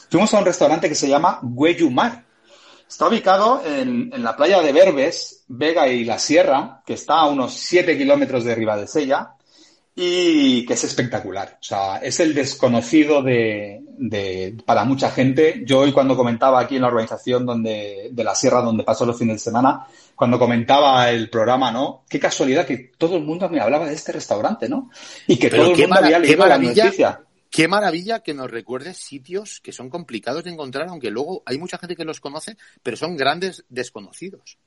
fuimos 0.09 0.33
a 0.33 0.39
un 0.39 0.45
restaurante 0.45 0.89
que 0.89 0.95
se 0.95 1.07
llama 1.07 1.39
Güeyumar. 1.41 2.23
Está 2.87 3.07
ubicado 3.07 3.61
en, 3.65 4.11
la 4.23 4.35
playa 4.35 4.61
de 4.61 4.71
Verbes, 4.71 5.45
Vega 5.47 5.87
y 5.87 6.03
La 6.03 6.19
Sierra, 6.19 6.81
que 6.85 6.93
está 6.93 7.15
a 7.15 7.27
unos 7.27 7.53
7 7.53 7.97
kilómetros 7.97 8.43
de 8.43 8.55
Ribadesella, 8.55 9.33
y 9.95 10.65
que 10.65 10.73
es 10.73 10.83
espectacular. 10.83 11.57
O 11.61 11.63
sea, 11.63 11.97
es 11.97 12.19
el 12.19 12.33
desconocido 12.33 13.21
de, 13.21 13.81
de, 13.97 14.57
para 14.65 14.85
mucha 14.85 15.11
gente. 15.11 15.63
Yo 15.65 15.79
hoy 15.79 15.91
cuando 15.91 16.15
comentaba 16.15 16.59
aquí 16.59 16.75
en 16.75 16.81
la 16.81 16.87
organización 16.87 17.45
donde, 17.45 18.09
de 18.11 18.23
la 18.23 18.33
sierra 18.33 18.61
donde 18.61 18.83
paso 18.83 19.05
los 19.05 19.17
fines 19.17 19.35
de 19.35 19.39
semana, 19.39 19.85
cuando 20.15 20.39
comentaba 20.39 21.09
el 21.11 21.29
programa, 21.29 21.71
¿no? 21.71 22.03
Qué 22.09 22.19
casualidad 22.19 22.65
que 22.65 22.91
todo 22.97 23.17
el 23.17 23.23
mundo 23.23 23.49
me 23.49 23.59
hablaba 23.59 23.87
de 23.87 23.93
este 23.93 24.11
restaurante, 24.11 24.67
¿no? 24.67 24.89
Y 25.27 25.37
que 25.37 25.49
todo 25.49 25.71
el 25.71 25.77
mundo 25.77 25.95
había 25.95 26.19
leído 26.19 26.45
la 26.45 26.57
noticia. 26.57 27.21
Qué 27.49 27.67
maravilla 27.67 28.21
que 28.21 28.33
nos 28.33 28.49
recuerdes 28.49 28.97
sitios 28.97 29.59
que 29.61 29.71
son 29.71 29.91
complicados 29.91 30.43
de 30.43 30.49
encontrar, 30.49 30.87
aunque 30.89 31.11
luego 31.11 31.43
hay 31.45 31.59
mucha 31.59 31.77
gente 31.77 31.95
que 31.95 32.03
los 32.03 32.19
conoce, 32.19 32.57
pero 32.81 32.97
son 32.97 33.15
grandes 33.15 33.63
desconocidos. 33.69 34.57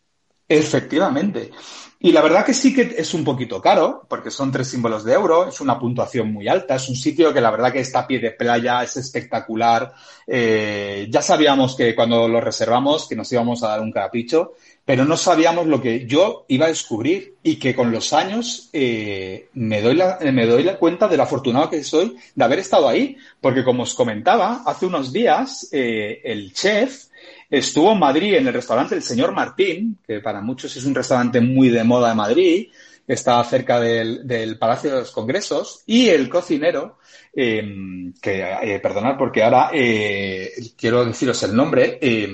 Efectivamente. 0.49 1.51
Y 1.99 2.12
la 2.12 2.20
verdad 2.20 2.44
que 2.44 2.53
sí 2.53 2.74
que 2.74 2.94
es 2.99 3.14
un 3.14 3.24
poquito 3.24 3.61
caro, 3.61 4.05
porque 4.07 4.30
son 4.30 4.53
tres 4.53 4.68
símbolos 4.68 5.03
de 5.03 5.14
euro, 5.14 5.49
es 5.49 5.61
una 5.62 5.78
puntuación 5.78 6.30
muy 6.30 6.47
alta, 6.47 6.76
es 6.76 6.88
un 6.90 6.94
sitio 6.94 7.32
que 7.32 7.40
la 7.40 7.51
verdad 7.51 7.72
que 7.72 7.80
está 7.80 8.01
a 8.01 8.07
pie 8.07 8.20
de 8.20 8.32
playa, 8.32 8.82
es 8.82 8.99
espectacular. 8.99 9.92
Eh, 10.26 11.09
ya 11.11 11.22
sabíamos 11.22 11.74
que 11.74 11.94
cuando 11.94 12.28
lo 12.28 12.40
reservamos, 12.40 13.09
que 13.09 13.16
nos 13.16 13.32
íbamos 13.32 13.62
a 13.62 13.68
dar 13.68 13.80
un 13.80 13.90
capricho, 13.90 14.53
pero 14.84 15.07
no 15.07 15.16
sabíamos 15.16 15.66
lo 15.66 15.80
que 15.80 16.07
yo 16.07 16.44
iba 16.49 16.66
a 16.66 16.68
descubrir 16.68 17.36
y 17.42 17.57
que 17.57 17.74
con 17.74 17.90
los 17.90 18.12
años 18.12 18.68
eh, 18.74 19.49
me, 19.55 19.80
doy 19.80 19.97
la, 19.97 20.18
me 20.20 20.47
doy 20.47 20.64
la 20.64 20.78
cuenta 20.78 21.09
de 21.09 21.16
lo 21.16 21.22
afortunado 21.22 21.70
que 21.70 21.82
soy 21.82 22.16
de 22.34 22.44
haber 22.44 22.59
estado 22.59 22.88
ahí, 22.88 23.16
porque 23.40 23.64
como 23.64 23.84
os 23.84 23.94
comentaba, 23.94 24.62
hace 24.66 24.84
unos 24.84 25.12
días 25.12 25.70
eh, 25.72 26.20
el 26.22 26.53
chef 26.53 27.07
estuvo 27.51 27.92
en 27.92 27.99
Madrid 27.99 28.34
en 28.34 28.47
el 28.47 28.55
restaurante 28.55 28.94
El 28.94 29.03
Señor 29.03 29.32
Martín, 29.32 29.99
que 30.07 30.20
para 30.20 30.40
muchos 30.40 30.76
es 30.76 30.84
un 30.84 30.94
restaurante 30.94 31.40
muy 31.40 31.68
de 31.68 31.84
moda 31.84 32.11
de 32.11 32.14
Madrid, 32.14 32.68
está 33.07 33.42
cerca 33.44 33.80
del, 33.80 34.59
Palacio 34.59 34.90
de 34.90 35.01
los 35.01 35.11
Congresos, 35.12 35.82
y 35.86 36.09
el 36.09 36.28
cocinero, 36.28 36.99
em, 37.34 38.12
que, 38.20 38.42
eh, 38.62 38.80
perdonad 38.80 39.16
porque 39.16 39.42
ahora 39.42 39.70
eh, 39.72 40.53
quiero 40.76 41.05
deciros 41.05 41.42
el 41.44 41.55
nombre, 41.55 41.99
eh, 42.01 42.28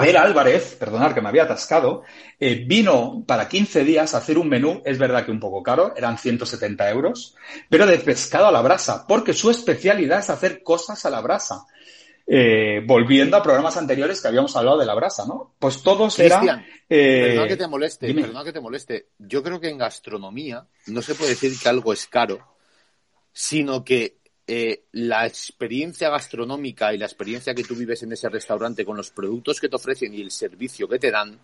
ver 0.00 0.16
Álvarez, 0.16 0.76
perdonad 0.78 1.12
que 1.12 1.20
me 1.20 1.28
había 1.28 1.44
atascado, 1.44 2.02
eh, 2.38 2.64
vino 2.66 3.24
para 3.26 3.48
15 3.48 3.84
días 3.84 4.14
a 4.14 4.18
hacer 4.18 4.38
un 4.38 4.48
menú, 4.48 4.82
es 4.84 4.98
verdad 4.98 5.24
que 5.24 5.30
un 5.30 5.40
poco 5.40 5.62
caro, 5.62 5.94
eran 5.96 6.18
170 6.18 6.90
euros, 6.90 7.34
pero 7.68 7.86
de 7.86 7.98
pescado 7.98 8.46
a 8.46 8.52
la 8.52 8.62
brasa, 8.62 9.04
porque 9.06 9.32
su 9.32 9.50
especialidad 9.50 10.20
es 10.20 10.30
hacer 10.30 10.62
cosas 10.62 11.04
a 11.04 11.10
la 11.10 11.20
brasa. 11.20 11.64
Eh, 12.34 12.80
volviendo 12.86 13.36
a 13.36 13.42
programas 13.42 13.76
anteriores 13.76 14.22
que 14.22 14.28
habíamos 14.28 14.56
hablado 14.56 14.78
de 14.78 14.86
la 14.86 14.94
brasa, 14.94 15.26
¿no? 15.26 15.54
Pues 15.58 15.82
todos 15.82 16.18
eran... 16.18 16.64
Eh... 16.88 17.26
Perdona 17.26 17.46
que 17.46 17.56
te 17.58 17.68
moleste, 17.68 18.14
perdona 18.14 18.42
que 18.42 18.52
te 18.54 18.60
moleste. 18.60 19.08
Yo 19.18 19.42
creo 19.42 19.60
que 19.60 19.68
en 19.68 19.76
gastronomía 19.76 20.66
no 20.86 21.02
se 21.02 21.14
puede 21.14 21.32
decir 21.32 21.52
que 21.62 21.68
algo 21.68 21.92
es 21.92 22.06
caro, 22.06 22.38
sino 23.34 23.84
que 23.84 24.16
eh, 24.46 24.84
la 24.92 25.26
experiencia 25.26 26.08
gastronómica 26.08 26.94
y 26.94 26.96
la 26.96 27.04
experiencia 27.04 27.54
que 27.54 27.64
tú 27.64 27.74
vives 27.74 28.02
en 28.02 28.12
ese 28.12 28.30
restaurante 28.30 28.86
con 28.86 28.96
los 28.96 29.10
productos 29.10 29.60
que 29.60 29.68
te 29.68 29.76
ofrecen 29.76 30.14
y 30.14 30.22
el 30.22 30.30
servicio 30.30 30.88
que 30.88 30.98
te 30.98 31.10
dan, 31.10 31.38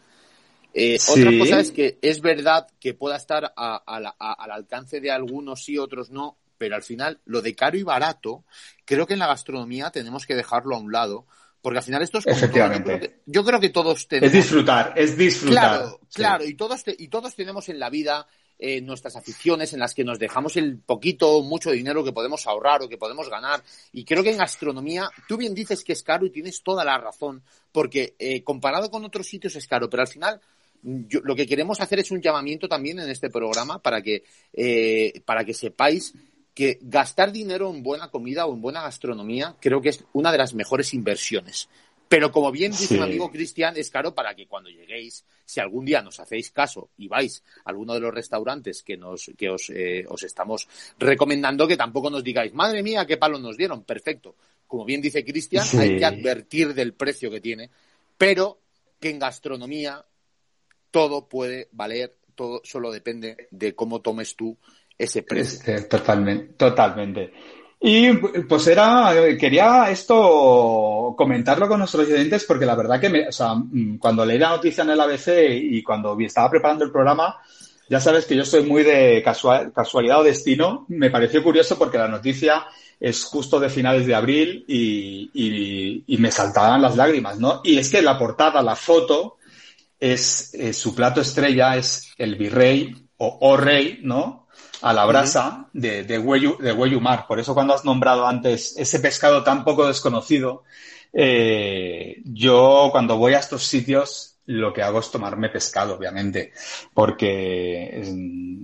eh, 0.72 0.99
Otra 1.11 1.39
cosa 1.39 1.61
es 1.61 1.70
que 1.70 1.99
es 2.01 2.22
verdad 2.22 2.66
que 2.80 2.95
pueda 2.95 3.16
estar 3.16 3.53
al 3.57 4.51
alcance 4.51 5.01
de 5.01 5.11
algunos 5.11 5.64
sí, 5.64 5.76
otros 5.76 6.11
no, 6.11 6.38
pero 6.59 6.76
al 6.76 6.82
final 6.82 7.20
lo 7.24 7.40
de 7.40 7.54
caro 7.54 7.78
y 7.78 7.82
barato, 7.82 8.44
creo 8.84 9.06
que 9.06 9.14
en 9.14 9.20
la 9.20 9.26
gastronomía 9.26 9.90
tenemos 9.90 10.26
que 10.26 10.34
dejarlo 10.34 10.76
a 10.76 10.80
un 10.80 10.92
lado, 10.92 11.26
porque 11.62 11.78
al 11.78 11.84
final 11.84 12.02
esto 12.02 12.18
es 12.18 12.26
Efectivamente. 12.26 13.20
yo, 13.26 13.44
creo 13.44 13.61
que, 13.61 13.70
todos 13.70 14.06
tenemos... 14.06 14.34
Es 14.34 14.42
disfrutar, 14.42 14.92
es 14.96 15.16
disfrutar. 15.16 15.54
Claro, 15.54 16.00
claro, 16.12 16.44
y 16.44 16.54
todos, 16.54 16.82
y 16.86 17.09
todos 17.09 17.34
tenemos 17.34 17.68
en 17.68 17.78
la 17.78 17.90
vida 17.90 18.26
eh, 18.61 18.80
nuestras 18.80 19.14
aficiones 19.14 19.72
en 19.72 19.78
las 19.78 19.94
que 19.94 20.02
nos 20.02 20.18
dejamos 20.18 20.56
el 20.56 20.78
poquito 20.78 21.30
o 21.30 21.42
mucho 21.44 21.70
dinero 21.70 22.02
que 22.02 22.12
podemos 22.12 22.44
ahorrar 22.46 22.82
o 22.82 22.88
que 22.88 22.98
podemos 22.98 23.28
ganar. 23.28 23.62
Y 23.92 24.04
creo 24.04 24.24
que 24.24 24.30
en 24.30 24.38
gastronomía, 24.38 25.09
tú 25.28 25.36
bien 25.36 25.54
dices 25.54 25.84
que 25.84 25.92
es 25.92 26.02
caro 26.02 26.26
y 26.26 26.30
tienes 26.30 26.62
toda 26.64 26.84
la 26.84 26.98
razón, 26.98 27.42
porque 27.70 28.16
eh, 28.18 28.42
comparado 28.42 28.90
con 28.90 29.04
otros 29.04 29.28
sitios 29.28 29.54
es 29.54 29.68
caro, 29.68 29.88
pero 29.88 30.02
al 30.02 30.09
final 30.09 30.40
lo 30.82 31.36
que 31.36 31.46
queremos 31.46 31.80
hacer 31.80 32.00
es 32.00 32.11
un 32.11 32.20
llamamiento 32.20 32.68
también 32.68 32.98
en 32.98 33.09
este 33.09 33.30
programa 33.30 33.80
para 33.80 34.02
que, 34.02 34.24
eh, 34.52 35.20
para 35.24 35.44
que 35.44 35.54
sepáis 35.54 36.14
que 36.59 36.80
gastar 36.82 37.30
dinero 37.30 37.70
en 37.70 37.84
buena 37.84 38.11
comida 38.11 38.44
o 38.44 38.52
en 38.52 38.61
buena 38.61 38.82
gastronomía 38.82 39.54
creo 39.61 39.80
que 39.80 39.90
es 39.90 40.02
una 40.12 40.32
de 40.32 40.38
las 40.38 40.54
mejores 40.54 40.92
inversiones. 40.92 41.68
Pero 42.09 42.32
como 42.32 42.50
bien 42.50 42.72
dice 42.72 42.94
mi 42.94 43.00
amigo 43.04 43.30
Cristian, 43.30 43.76
es 43.76 43.90
caro 43.90 44.12
para 44.12 44.34
que 44.34 44.48
cuando 44.48 44.68
lleguéis, 44.68 45.24
si 45.44 45.61
algún 45.61 45.84
día 45.84 46.02
nos 46.02 46.18
hacéis 46.18 46.50
caso 46.50 46.90
y 46.98 47.06
vais 47.06 47.44
a 47.64 47.70
alguno 47.70 47.94
de 47.94 48.00
los 48.00 48.12
restaurantes 48.12 48.82
que 48.82 48.96
nos 48.96 49.30
que 49.38 49.48
os, 49.48 49.70
eh, 49.70 50.04
os 50.09 50.20
estamos 50.24 50.66
recomendando, 50.98 51.68
que 51.68 51.76
tampoco 51.76 52.11
nos 52.11 52.24
digáis, 52.24 52.52
madre 52.52 52.82
mía, 52.82 53.06
qué 53.06 53.18
palo 53.18 53.38
nos 53.38 53.56
dieron. 53.56 53.84
Perfecto. 53.84 54.34
Como 54.66 54.84
bien 54.84 55.00
dice 55.00 55.24
Cristian, 55.24 55.64
hay 55.78 55.96
que 55.96 56.04
advertir 56.04 56.74
del 56.74 56.92
precio 56.92 57.30
que 57.30 57.40
tiene, 57.40 57.70
pero 58.16 58.59
que 58.98 59.11
en 59.11 59.20
gastronomía 59.20 60.04
todo 60.90 61.28
puede 61.28 61.68
valer, 61.70 62.16
todo 62.34 62.62
solo 62.64 62.90
depende 62.90 63.46
de 63.52 63.76
cómo 63.76 64.00
tomes 64.00 64.34
tú 64.34 64.59
ese 64.99 65.22
precio. 65.22 65.86
Totalmente, 65.88 66.55
totalmente. 66.55 67.32
Y 67.80 68.12
pues 68.14 68.66
era, 68.66 69.14
quería 69.38 69.88
esto 69.88 71.14
comentarlo 71.16 71.68
con 71.68 71.78
nuestros 71.78 72.09
oyentes 72.09 72.44
porque 72.44 72.66
la 72.66 72.74
verdad 72.74 73.01
que 73.01 73.09
me, 73.09 73.28
o 73.28 73.32
sea, 73.32 73.55
mm, 73.55 73.99
cuando 73.99 74.26
leí 74.26 74.38
la 74.38 74.51
noticia 74.51 74.82
en 74.82 74.90
el 74.90 75.01
ABC 75.01 75.28
y 75.49 75.82
cuando 75.82 76.18
estaba 76.18 76.51
preparando 76.51 76.84
el 76.84 76.90
programa, 76.90 77.36
ya 77.88 78.01
sabes 78.01 78.26
que 78.26 78.34
yo 78.34 78.44
soy 78.44 78.64
muy 78.64 78.82
de 78.82 79.22
casual, 79.24 79.72
casualidad 79.72 80.20
o 80.20 80.24
destino. 80.24 80.86
Me 80.88 81.11
pareció 81.11 81.42
curioso 81.42 81.78
porque 81.78 81.99
la 81.99 82.09
noticia 82.09 82.66
es 82.99 83.24
justo 83.24 83.61
de 83.61 83.70
finales 83.70 84.07
de 84.07 84.14
abril 84.16 84.64
y, 84.66 86.05
y, 86.05 86.18
me 86.18 86.32
saltaban 86.32 86.82
las 86.82 86.96
lágrimas, 86.96 87.38
¿no? 87.38 87.61
Y 87.62 87.78
es 87.78 87.90
que 87.90 88.03
la 88.03 88.18
portada, 88.18 88.61
la 88.61 88.74
foto, 88.74 89.36
es, 90.01 90.53
eh, 90.55 90.72
su 90.72 90.96
plato 90.96 91.20
estrella 91.20 91.76
es 91.76 92.12
el 92.18 92.34
virrey 92.34 92.92
o 93.18 93.57
rey, 93.57 94.01
¿no? 94.03 94.47
A 94.80 94.92
la 94.92 95.04
brasa 95.06 95.68
de, 95.72 96.04
de, 96.04 96.18
huello, 96.18 96.56
de 96.61 97.00
mar. 97.00 97.26
Por 97.26 97.40
eso 97.40 97.54
cuando 97.54 97.74
has 97.74 97.84
nombrado 97.84 98.26
antes 98.26 98.76
ese 98.76 99.00
pescado 99.00 99.42
tan 99.42 99.64
poco 99.64 99.86
desconocido, 99.86 100.64
eh, 101.12 102.20
yo 102.24 102.88
cuando 102.92 103.16
voy 103.16 103.34
a 103.34 103.38
estos 103.38 103.64
sitios 103.64 104.38
lo 104.49 104.72
que 104.72 104.82
hago 104.82 105.01
es 105.01 105.11
tomarme 105.11 105.51
pescado, 105.51 105.96
obviamente, 105.96 106.53
porque 106.94 108.01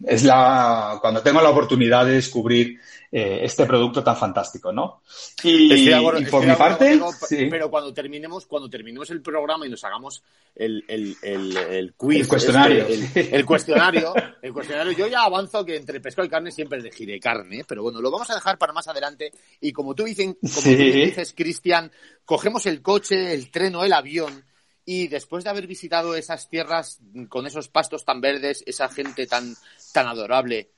es, 0.07 0.25
la 0.25 0.99
cuando 1.01 1.23
tengo 1.23 1.43
la 1.43 1.51
oportunidad 1.51 2.07
de 2.07 2.13
descubrir 2.13 2.81
eh, 3.13 3.41
este 3.43 3.67
producto 3.67 4.03
tan 4.03 4.17
fantástico, 4.17 4.73
¿no? 4.73 5.03
Y, 5.43 5.91
por 6.31 6.47
mi 6.47 6.55
parte, 6.55 6.99
pero 7.51 7.71
cuando 7.71 7.93
terminemos, 7.93 8.47
cuando 8.47 8.71
terminemos 8.71 9.11
el 9.11 9.21
programa 9.21 9.67
y 9.67 9.71
nos 9.71 9.85
hagamos 9.85 10.23
el, 10.55 10.85
el, 10.89 11.17
el, 11.23 11.95
quiz, 11.95 12.21
el 12.21 12.29
cuestionario, 12.29 12.87
este, 12.87 13.37
el, 13.37 13.45
cuestionario, 13.45 14.15
el 14.41 14.55
cuestionario, 14.55 14.93
yo 14.93 15.07
ya 15.07 15.25
avanzo 15.25 15.67
que 15.67 15.77
entre 15.77 16.01
pescado 16.01 16.25
y 16.25 16.31
carne 16.31 16.51
siempre 16.51 16.79
elegiré 16.79 17.21
carne, 17.21 17.63
pero 17.69 17.83
bueno, 17.83 18.01
lo 18.01 18.11
vamos 18.11 18.31
a 18.31 18.35
dejar 18.35 18.57
para 18.57 18.73
más 18.73 18.89
adelante. 18.89 19.33
Y 19.61 19.71
como 19.71 19.95
tú, 19.95 20.05
dicen, 20.05 20.39
como 20.41 20.63
tú 20.63 20.71
dices, 20.71 21.35
Cristian, 21.37 21.93
cogemos 22.25 22.65
el 22.65 22.81
coche, 22.81 23.35
el 23.35 23.51
tren 23.51 23.75
o 23.75 23.85
el 23.85 23.93
avión 23.93 24.45
y 24.85 25.09
después 25.09 25.45
de 25.45 25.51
haber 25.51 25.67
visitado 25.67 26.15
esas 26.15 26.49
tierras 26.49 27.01
con 27.29 27.47
esos 27.47 27.69
pastos 27.69 28.05
tan 28.05 28.21
verdes, 28.21 28.63
esa 28.67 28.89
gente 28.89 29.27
tan, 29.27 29.55
tan 29.93 30.07
adorable, 30.07 30.71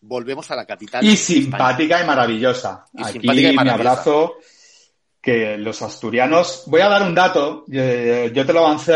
volvemos 0.00 0.50
a 0.50 0.56
la 0.56 0.66
capital. 0.66 1.04
Y 1.04 1.16
simpática 1.16 2.02
y 2.02 2.06
maravillosa. 2.06 2.86
Aquí 3.02 3.18
me 3.20 3.70
abrazo 3.70 4.36
que 5.20 5.58
los 5.58 5.82
asturianos. 5.82 6.64
Voy 6.66 6.80
a 6.80 6.88
dar 6.88 7.02
un 7.02 7.14
dato. 7.14 7.64
Yo, 7.66 8.46
te 8.46 8.52
lo 8.52 8.66
avancé 8.66 8.94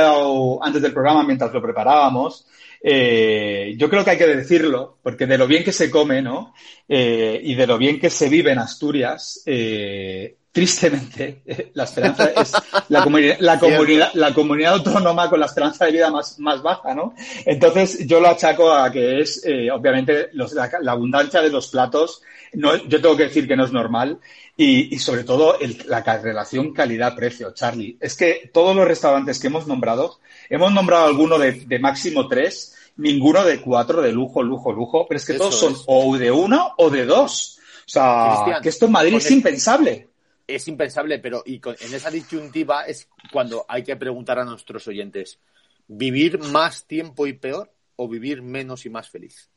antes 0.62 0.80
del 0.80 0.92
programa 0.92 1.24
mientras 1.24 1.52
lo 1.52 1.60
preparábamos. 1.60 2.46
Eh, 2.82 3.74
yo 3.76 3.88
creo 3.88 4.04
que 4.04 4.10
hay 4.10 4.18
que 4.18 4.26
decirlo, 4.26 4.98
porque 5.02 5.26
de 5.26 5.38
lo 5.38 5.46
bien 5.46 5.64
que 5.64 5.72
se 5.72 5.90
come, 5.90 6.20
¿no? 6.20 6.54
Eh, 6.88 7.40
y 7.42 7.54
de 7.54 7.66
lo 7.66 7.78
bien 7.78 7.98
que 7.98 8.10
se 8.10 8.28
vive 8.28 8.52
en 8.52 8.58
Asturias, 8.58 9.42
eh, 9.46 10.36
tristemente, 10.54 11.42
la 11.74 11.82
esperanza 11.82 12.26
es 12.26 12.52
la, 12.88 13.02
comunidad, 13.02 13.36
la, 13.40 13.58
comunidad, 13.58 14.10
la 14.14 14.32
comunidad 14.32 14.74
autónoma 14.74 15.28
con 15.28 15.40
la 15.40 15.46
esperanza 15.46 15.84
de 15.84 15.90
vida 15.90 16.10
más, 16.12 16.38
más 16.38 16.62
baja, 16.62 16.94
¿no? 16.94 17.12
Entonces, 17.44 18.06
yo 18.06 18.20
lo 18.20 18.28
achaco 18.28 18.72
a 18.72 18.90
que 18.92 19.20
es, 19.20 19.44
eh, 19.44 19.68
obviamente, 19.72 20.28
los, 20.32 20.52
la, 20.52 20.70
abundancia 20.86 21.42
de 21.42 21.50
los 21.50 21.66
platos. 21.66 22.22
No, 22.52 22.76
yo 22.76 23.02
tengo 23.02 23.16
que 23.16 23.24
decir 23.24 23.48
que 23.48 23.56
no 23.56 23.64
es 23.64 23.72
normal. 23.72 24.20
Y, 24.56 24.94
y 24.94 24.98
sobre 25.00 25.24
todo, 25.24 25.58
el, 25.58 25.76
la 25.88 26.02
relación 26.02 26.72
calidad-precio, 26.72 27.52
Charlie. 27.52 27.98
Es 28.00 28.14
que 28.14 28.48
todos 28.52 28.76
los 28.76 28.86
restaurantes 28.86 29.40
que 29.40 29.48
hemos 29.48 29.66
nombrado, 29.66 30.20
hemos 30.48 30.72
nombrado 30.72 31.06
alguno 31.06 31.36
de, 31.36 31.64
de 31.66 31.78
máximo 31.80 32.28
tres, 32.28 32.76
ninguno 32.98 33.42
de 33.42 33.60
cuatro, 33.60 34.00
de 34.02 34.12
lujo, 34.12 34.40
lujo, 34.40 34.72
lujo, 34.72 35.06
pero 35.08 35.18
es 35.18 35.26
que 35.26 35.34
todos 35.34 35.58
son 35.58 35.74
o 35.86 36.16
de 36.16 36.30
uno 36.30 36.74
o 36.78 36.90
de 36.90 37.06
dos. 37.06 37.58
O 37.86 37.90
sea, 37.90 38.60
que 38.62 38.68
esto 38.68 38.86
en 38.86 38.92
Madrid 38.92 39.14
es 39.16 39.30
impensable 39.32 40.13
es 40.46 40.68
impensable, 40.68 41.18
pero 41.18 41.42
y 41.46 41.60
en 41.64 41.94
esa 41.94 42.10
disyuntiva 42.10 42.84
es 42.86 43.08
cuando 43.32 43.64
hay 43.68 43.82
que 43.82 43.96
preguntar 43.96 44.38
a 44.38 44.44
nuestros 44.44 44.86
oyentes, 44.88 45.38
¿vivir 45.86 46.38
más 46.38 46.86
tiempo 46.86 47.26
y 47.26 47.32
peor 47.34 47.72
o 47.96 48.08
vivir 48.08 48.42
menos 48.42 48.86
y 48.86 48.90
más 48.90 49.08
feliz? 49.08 49.50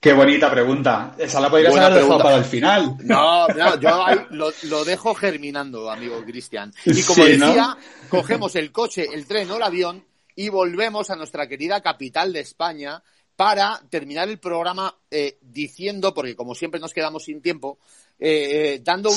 Qué 0.00 0.12
bonita 0.12 0.48
pregunta. 0.48 1.16
Esa 1.18 1.40
la 1.40 1.50
podrías 1.50 1.74
haber 1.74 2.02
dejado 2.02 2.22
para 2.22 2.36
el 2.36 2.44
final. 2.44 2.96
No, 3.02 3.48
no, 3.48 3.80
yo 3.80 4.06
lo, 4.30 4.84
dejo 4.84 5.12
germinando, 5.14 5.90
amigo 5.90 6.22
Cristian. 6.24 6.72
Y 6.84 7.02
como 7.02 7.24
decía, 7.24 7.76
cogemos 8.08 8.54
el 8.54 8.70
coche, 8.70 9.08
el 9.12 9.26
tren 9.26 9.50
o 9.50 9.56
el 9.56 9.62
avión 9.62 10.04
y 10.36 10.50
volvemos 10.50 11.10
a 11.10 11.16
nuestra 11.16 11.48
querida 11.48 11.80
capital 11.80 12.32
de 12.32 12.40
España 12.40 13.02
para 13.38 13.80
terminar 13.88 14.28
el 14.28 14.40
programa 14.40 14.92
eh, 15.08 15.38
diciendo, 15.40 16.12
porque 16.12 16.34
como 16.34 16.56
siempre 16.56 16.80
nos 16.80 16.92
quedamos 16.92 17.22
sin 17.22 17.40
tiempo, 17.40 17.78
eh, 18.18 18.74
eh, 18.74 18.80
dando 18.82 19.10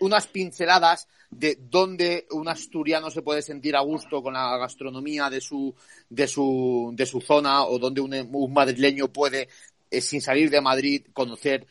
unas, 0.00 0.26
pinceladas 0.28 1.06
de 1.30 1.58
dónde 1.60 2.26
un 2.30 2.48
asturiano 2.48 3.10
se 3.10 3.20
puede 3.20 3.42
sentir 3.42 3.76
a 3.76 3.82
gusto 3.82 4.22
con 4.22 4.32
la 4.32 4.56
gastronomía 4.56 5.28
de 5.28 5.42
su, 5.42 5.74
de 6.08 6.26
su, 6.26 6.90
de 6.94 7.04
su 7.04 7.20
zona 7.20 7.64
o 7.64 7.78
donde 7.78 8.00
un, 8.00 8.50
madrileño 8.50 9.08
puede, 9.08 9.50
sin 9.90 10.22
salir 10.22 10.48
de 10.48 10.62
Madrid, 10.62 11.02
conocer 11.12 11.66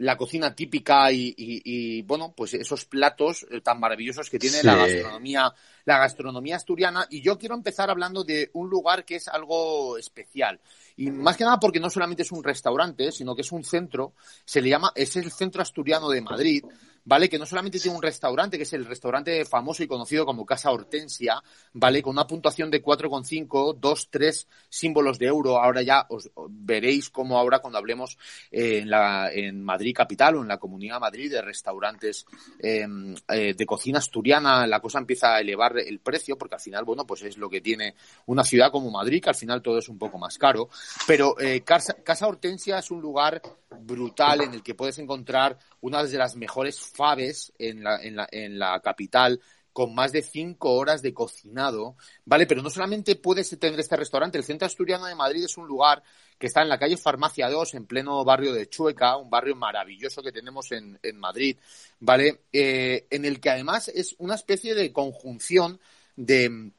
la 0.00 0.16
cocina 0.16 0.54
típica 0.54 1.12
y, 1.12 2.02
bueno, 2.02 2.32
pues 2.34 2.54
esos 2.54 2.86
platos 2.86 3.46
eh, 3.50 3.60
tan 3.60 3.78
maravillosos 3.78 4.30
que 4.30 4.38
tiene 4.38 4.62
la 4.62 4.74
gastronomía, 4.76 5.52
la 5.84 5.98
gastronomía 5.98 6.56
asturiana. 6.56 7.06
Y 7.10 7.20
yo 7.20 7.38
quiero 7.38 7.54
empezar 7.54 7.90
hablando 7.90 8.24
de 8.24 8.50
un 8.54 8.70
lugar 8.70 9.04
que 9.04 9.16
es 9.16 9.28
algo 9.28 9.98
especial. 9.98 10.58
Y 10.96 11.10
más 11.10 11.36
que 11.36 11.44
nada 11.44 11.60
porque 11.60 11.80
no 11.80 11.90
solamente 11.90 12.22
es 12.22 12.32
un 12.32 12.42
restaurante, 12.42 13.12
sino 13.12 13.34
que 13.34 13.42
es 13.42 13.52
un 13.52 13.62
centro, 13.62 14.14
se 14.44 14.62
le 14.62 14.70
llama, 14.70 14.90
es 14.94 15.16
el 15.16 15.30
Centro 15.30 15.60
Asturiano 15.60 16.08
de 16.08 16.22
Madrid, 16.22 16.64
¿vale? 17.04 17.28
Que 17.28 17.38
no 17.38 17.46
solamente 17.46 17.78
tiene 17.78 17.96
un 17.96 18.02
restaurante, 18.02 18.56
que 18.56 18.64
es 18.64 18.72
el 18.72 18.84
restaurante 18.84 19.44
famoso 19.44 19.82
y 19.82 19.86
conocido 19.86 20.26
como 20.26 20.46
Casa 20.46 20.70
Hortensia, 20.70 21.42
¿vale? 21.72 22.02
Con 22.02 22.12
una 22.12 22.26
puntuación 22.26 22.70
de 22.70 22.82
4,5, 22.82 23.78
2, 23.78 24.08
3 24.10 24.48
símbolos 24.68 25.18
de 25.18 25.26
euro. 25.26 25.58
Ahora 25.58 25.82
ya 25.82 26.06
os 26.08 26.30
veréis 26.48 27.10
cómo 27.10 27.38
ahora 27.38 27.60
cuando 27.60 27.78
hablemos 27.78 28.18
eh, 28.50 28.78
en, 28.78 28.90
la, 28.90 29.30
en 29.32 29.62
Madrid 29.62 29.94
capital 29.94 30.36
o 30.36 30.42
en 30.42 30.48
la 30.48 30.58
Comunidad 30.58 30.96
de 30.96 31.00
Madrid 31.00 31.30
de 31.30 31.42
restaurantes 31.42 32.26
em, 32.58 33.14
eh, 33.28 33.54
de 33.54 33.66
cocina 33.66 33.98
asturiana, 33.98 34.66
la 34.66 34.80
cosa 34.80 34.98
empieza 34.98 35.34
a 35.34 35.40
elevar 35.40 35.78
el 35.78 36.00
precio 36.00 36.36
porque 36.36 36.56
al 36.56 36.60
final, 36.60 36.84
bueno, 36.84 37.06
pues 37.06 37.22
es 37.22 37.36
lo 37.36 37.48
que 37.48 37.60
tiene 37.60 37.94
una 38.26 38.44
ciudad 38.44 38.70
como 38.70 38.90
Madrid, 38.90 39.22
que 39.22 39.30
al 39.30 39.34
final 39.34 39.62
todo 39.62 39.78
es 39.78 39.88
un 39.88 39.98
poco 39.98 40.18
más 40.18 40.38
caro. 40.38 40.68
Pero 41.06 41.38
eh, 41.40 41.62
Casa, 41.62 41.94
Casa 41.94 42.26
Hortensia 42.26 42.78
es 42.78 42.90
un 42.90 43.00
lugar 43.00 43.40
brutal 43.80 44.42
en 44.42 44.54
el 44.54 44.62
que 44.62 44.74
puedes 44.74 44.98
encontrar 44.98 45.58
una 45.80 46.02
de 46.02 46.18
las 46.18 46.36
mejores 46.36 46.89
faves 46.92 47.52
en 47.58 47.82
la, 47.82 48.02
en 48.02 48.16
la, 48.16 48.28
en 48.30 48.58
la 48.58 48.80
capital 48.80 49.40
con 49.72 49.94
más 49.94 50.12
de 50.12 50.22
cinco 50.22 50.72
horas 50.74 51.00
de 51.02 51.14
cocinado, 51.14 51.96
¿vale? 52.24 52.46
Pero 52.46 52.62
no 52.62 52.70
solamente 52.70 53.16
puedes 53.16 53.56
tener 53.58 53.78
este 53.78 53.96
restaurante, 53.96 54.36
el 54.36 54.44
Centro 54.44 54.66
Asturiano 54.66 55.06
de 55.06 55.14
Madrid 55.14 55.44
es 55.44 55.56
un 55.56 55.66
lugar 55.66 56.02
que 56.38 56.46
está 56.46 56.62
en 56.62 56.68
la 56.68 56.78
calle 56.78 56.96
Farmacia 56.96 57.48
2, 57.48 57.74
en 57.74 57.86
pleno 57.86 58.24
barrio 58.24 58.52
de 58.52 58.68
Chueca, 58.68 59.16
un 59.16 59.30
barrio 59.30 59.54
maravilloso 59.54 60.22
que 60.22 60.32
tenemos 60.32 60.72
en, 60.72 60.98
en 61.02 61.18
Madrid, 61.18 61.56
¿vale? 62.00 62.40
Eh, 62.52 63.06
en 63.10 63.24
el 63.24 63.40
que 63.40 63.50
además 63.50 63.88
es 63.88 64.16
una 64.18 64.34
especie 64.34 64.74
de 64.74 64.92
conjunción 64.92 65.80
de 66.16 66.72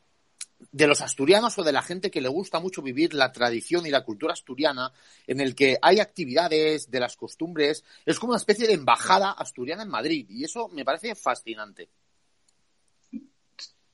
de 0.72 0.88
los 0.88 1.02
asturianos 1.02 1.58
o 1.58 1.64
de 1.64 1.72
la 1.72 1.82
gente 1.82 2.12
que 2.12 2.22
le 2.22 2.30
gusta 2.30 2.60
mucho 2.60 2.82
vivir 2.82 3.14
la 3.14 3.32
tradición 3.32 3.86
y 3.86 3.90
la 3.90 4.04
cultura 4.04 4.34
asturiana, 4.34 4.92
en 5.28 5.42
el 5.42 5.54
que 5.54 5.78
hay 5.82 6.00
actividades 6.00 6.90
de 6.90 7.00
las 7.00 7.18
costumbres, 7.18 7.84
es 8.06 8.20
como 8.20 8.32
una 8.32 8.38
especie 8.38 8.68
de 8.68 8.74
embajada 8.74 9.32
asturiana 9.32 9.84
en 9.84 9.90
Madrid 9.90 10.26
y 10.30 10.44
eso 10.44 10.70
me 10.70 10.86
parece 10.86 11.14
fascinante. 11.16 11.90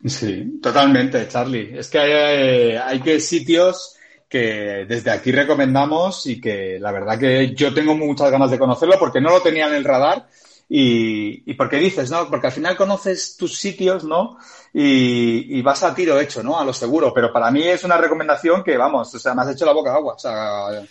Sí, 0.06 0.60
totalmente, 0.62 1.28
Charlie. 1.28 1.80
Es 1.80 1.90
que 1.90 2.00
hay, 2.00 2.76
hay 2.76 3.02
que 3.02 3.20
sitios 3.20 3.96
que 4.30 4.86
desde 4.88 5.10
aquí 5.10 5.32
recomendamos 5.32 6.28
y 6.28 6.40
que 6.40 6.78
la 6.80 6.92
verdad 6.92 7.18
que 7.18 7.56
yo 7.56 7.74
tengo 7.74 7.96
muchas 7.96 8.30
ganas 8.30 8.52
de 8.52 8.60
conocerlo 8.60 8.96
porque 9.00 9.22
no 9.22 9.30
lo 9.30 9.42
tenía 9.42 9.68
en 9.68 9.74
el 9.74 9.84
radar 9.84 10.28
y, 10.70 11.50
y 11.50 11.54
porque 11.54 11.78
dices, 11.78 12.12
¿no? 12.12 12.30
Porque 12.30 12.48
al 12.48 12.54
final 12.54 12.76
conoces 12.76 13.38
tus 13.38 13.58
sitios, 13.58 14.04
¿no? 14.04 14.38
Y, 14.74 15.58
y, 15.58 15.62
vas 15.62 15.84
a 15.84 15.96
tiro 15.96 16.20
hecho, 16.20 16.44
¿no? 16.44 16.60
A 16.60 16.66
lo 16.66 16.74
seguro. 16.74 17.14
Pero 17.14 17.32
para 17.32 17.50
mí 17.52 17.64
es 17.64 17.84
una 17.84 17.98
recomendación 17.98 18.64
que, 18.64 18.78
vamos, 18.78 19.14
o 19.14 19.20
sea, 19.20 19.34
me 19.34 19.44
has 19.44 19.52
hecho 19.52 19.66
la 19.66 19.74
boca 19.74 19.94
agua. 19.94 20.16
O 20.16 20.20
sea, 20.20 20.84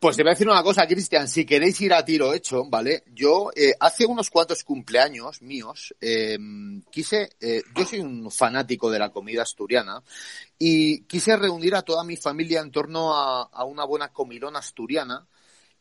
pues 0.00 0.16
te 0.16 0.22
voy 0.22 0.30
a 0.30 0.34
decir 0.34 0.48
una 0.48 0.62
cosa, 0.62 0.86
Cristian, 0.86 1.26
si 1.26 1.44
queréis 1.44 1.80
ir 1.80 1.92
a 1.92 2.04
tiro 2.04 2.32
hecho, 2.32 2.64
¿vale? 2.66 3.02
Yo 3.12 3.50
eh, 3.56 3.74
hace 3.80 4.06
unos 4.06 4.30
cuantos 4.30 4.62
cumpleaños 4.62 5.42
míos 5.42 5.92
eh, 6.00 6.38
quise, 6.88 7.30
eh, 7.40 7.62
yo 7.74 7.84
soy 7.84 7.98
un 7.98 8.30
fanático 8.30 8.92
de 8.92 9.00
la 9.00 9.10
comida 9.10 9.42
asturiana 9.42 10.00
y 10.56 11.00
quise 11.02 11.36
reunir 11.36 11.74
a 11.74 11.82
toda 11.82 12.04
mi 12.04 12.16
familia 12.16 12.60
en 12.60 12.70
torno 12.70 13.12
a, 13.12 13.42
a 13.42 13.64
una 13.64 13.84
buena 13.84 14.12
comilón 14.12 14.54
asturiana 14.54 15.26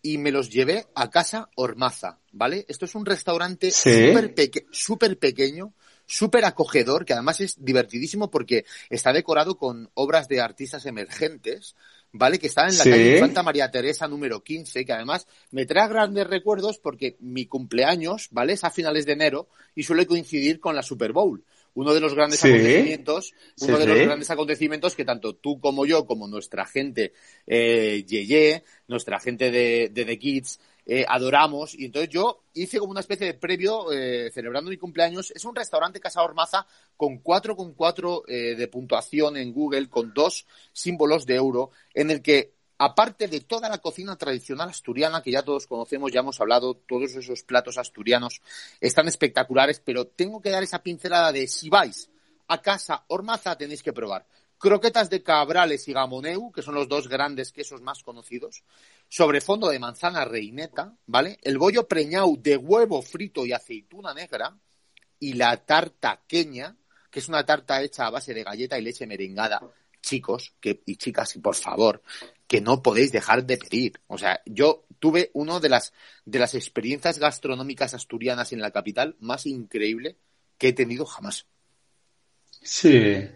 y 0.08 0.18
me 0.18 0.32
los 0.32 0.50
llevé 0.50 0.86
a 0.96 1.10
casa 1.10 1.50
Ormaza, 1.56 2.20
¿vale? 2.32 2.66
Esto 2.70 2.86
es 2.86 2.96
un 2.96 3.06
restaurante 3.06 3.72
súper 3.72 4.34
super 4.72 5.20
pequeño, 5.20 5.74
súper 6.06 6.46
acogedor, 6.46 7.04
que 7.04 7.12
además 7.12 7.42
es 7.42 7.58
divertidísimo 7.60 8.32
porque 8.32 8.64
está 8.90 9.12
decorado 9.12 9.58
con 9.58 9.90
obras 9.96 10.30
de 10.30 10.40
artistas 10.40 10.86
emergentes, 10.86 11.76
¿vale? 12.14 12.40
Que 12.40 12.48
está 12.48 12.68
en 12.70 12.78
la 12.78 12.86
calle 12.86 13.20
Santa 13.20 13.44
María 13.44 13.70
Teresa 13.70 14.08
número 14.08 14.42
15, 14.42 14.86
que 14.86 14.94
además 14.94 15.28
me 15.52 15.66
trae 15.66 15.90
grandes 15.90 16.26
recuerdos 16.26 16.78
porque 16.78 17.18
mi 17.20 17.46
cumpleaños, 17.46 18.30
¿vale? 18.32 18.54
Es 18.54 18.64
a 18.64 18.72
finales 18.72 19.06
de 19.06 19.12
enero 19.12 19.50
y 19.76 19.84
suele 19.84 20.06
coincidir 20.06 20.62
con 20.62 20.74
la 20.74 20.84
Super 20.84 21.12
Bowl 21.12 21.44
uno 21.78 21.94
de 21.94 22.00
los 22.00 22.16
grandes 22.16 22.44
acontecimientos, 22.44 23.34
uno 23.62 23.78
de 23.78 23.86
los 23.86 24.00
grandes 24.00 24.32
acontecimientos 24.32 24.96
que 24.96 25.06
tanto 25.06 25.36
tú 25.36 25.60
como 25.60 25.86
yo, 25.86 26.08
como 26.08 26.28
nuestra 26.28 26.66
gente 26.66 27.14
eh, 27.46 28.04
Yeye, 28.04 28.64
nuestra 28.88 29.20
gente 29.20 29.52
de, 29.52 29.90
de 29.94 30.06
The 30.06 30.18
Kids, 30.18 30.60
eh, 30.88 31.06
adoramos. 31.08 31.76
Y 31.76 31.86
entonces 31.86 32.10
yo 32.10 32.46
hice 32.56 32.80
como 32.80 32.90
una 32.90 33.02
especie 33.02 33.28
de 33.28 33.36
previo 33.36 33.92
eh, 33.92 34.32
celebrando 34.34 34.72
mi 34.72 34.78
cumpleaños. 34.78 35.30
Es 35.36 35.46
un 35.46 35.56
restaurante 35.56 36.00
Casa 36.00 36.24
Ormaza 36.24 36.66
con 36.96 37.22
4,4 37.22 38.24
eh, 38.28 38.56
de 38.56 38.68
puntuación 38.70 39.38
en 39.38 39.54
Google, 39.54 39.88
con 39.88 40.16
dos 40.16 40.48
símbolos 40.74 41.28
de 41.28 41.36
euro, 41.36 41.70
en 41.94 42.10
el 42.10 42.24
que 42.24 42.54
aparte 42.78 43.28
de 43.28 43.42
toda 43.42 43.70
la 43.70 43.80
cocina 43.80 44.16
tradicional 44.16 44.70
asturiana 44.70 45.22
que 45.22 45.32
ya 45.32 45.44
todos 45.44 45.68
conocemos, 45.68 46.12
ya 46.12 46.20
hemos 46.20 46.40
hablado, 46.40 46.76
todos 46.76 47.16
esos 47.16 47.44
platos 47.44 47.78
asturianos 47.78 48.42
están 48.80 49.08
espectaculares, 49.08 49.82
pero 49.84 50.08
tengo 50.08 50.42
que 50.42 50.52
dar 50.52 50.64
esa 50.64 50.84
pincelada 50.84 51.32
de 51.32 51.48
si 51.48 51.70
vais 51.70 52.10
a 52.48 52.62
casa 52.62 53.04
Ormaza 53.08 53.58
tenéis 53.58 53.84
que 53.84 53.94
probar 53.94 54.26
croquetas 54.58 55.10
de 55.10 55.24
cabrales 55.24 55.88
y 55.88 55.94
gamoneu, 55.94 56.52
que 56.52 56.62
son 56.62 56.76
los 56.76 56.88
dos 56.88 57.08
grandes 57.08 57.52
quesos 57.52 57.82
más 57.82 58.04
conocidos, 58.04 58.64
sobre 59.08 59.42
fondo 59.42 59.70
de 59.70 59.80
manzana 59.80 60.26
reineta, 60.26 60.96
¿vale? 61.06 61.38
El 61.44 61.58
bollo 61.58 61.88
preñau 61.88 62.38
de 62.38 62.58
huevo 62.58 63.02
frito 63.02 63.46
y 63.46 63.54
aceituna 63.54 64.14
negra 64.14 64.58
y 65.20 65.34
la 65.34 65.58
tarta 65.58 66.24
queña, 66.28 66.76
que 67.10 67.20
es 67.20 67.30
una 67.30 67.46
tarta 67.46 67.82
hecha 67.82 68.08
a 68.08 68.10
base 68.10 68.34
de 68.34 68.44
galleta 68.44 68.78
y 68.78 68.82
leche 68.82 69.06
merengada 69.06 69.62
chicos 70.02 70.54
y 70.62 70.96
chicas, 70.96 71.36
y 71.36 71.40
por 71.40 71.56
favor, 71.56 72.02
que 72.48 72.62
no 72.62 72.82
podéis 72.82 73.12
dejar 73.12 73.46
de 73.46 73.58
pedir. 73.58 74.00
O 74.08 74.18
sea, 74.18 74.42
yo 74.46 74.86
tuve 75.00 75.32
una 75.34 75.60
de 75.60 75.70
las, 75.70 75.94
de 76.26 76.40
las 76.40 76.56
experiencias 76.56 77.20
gastronómicas 77.20 77.94
asturianas 77.94 78.54
en 78.54 78.62
la 78.62 78.72
capital 78.72 79.16
más 79.20 79.46
increíble 79.46 80.18
que 80.58 80.70
he 80.70 80.74
tenido 80.74 81.06
jamás. 81.06 81.46
Sí. 82.62 83.28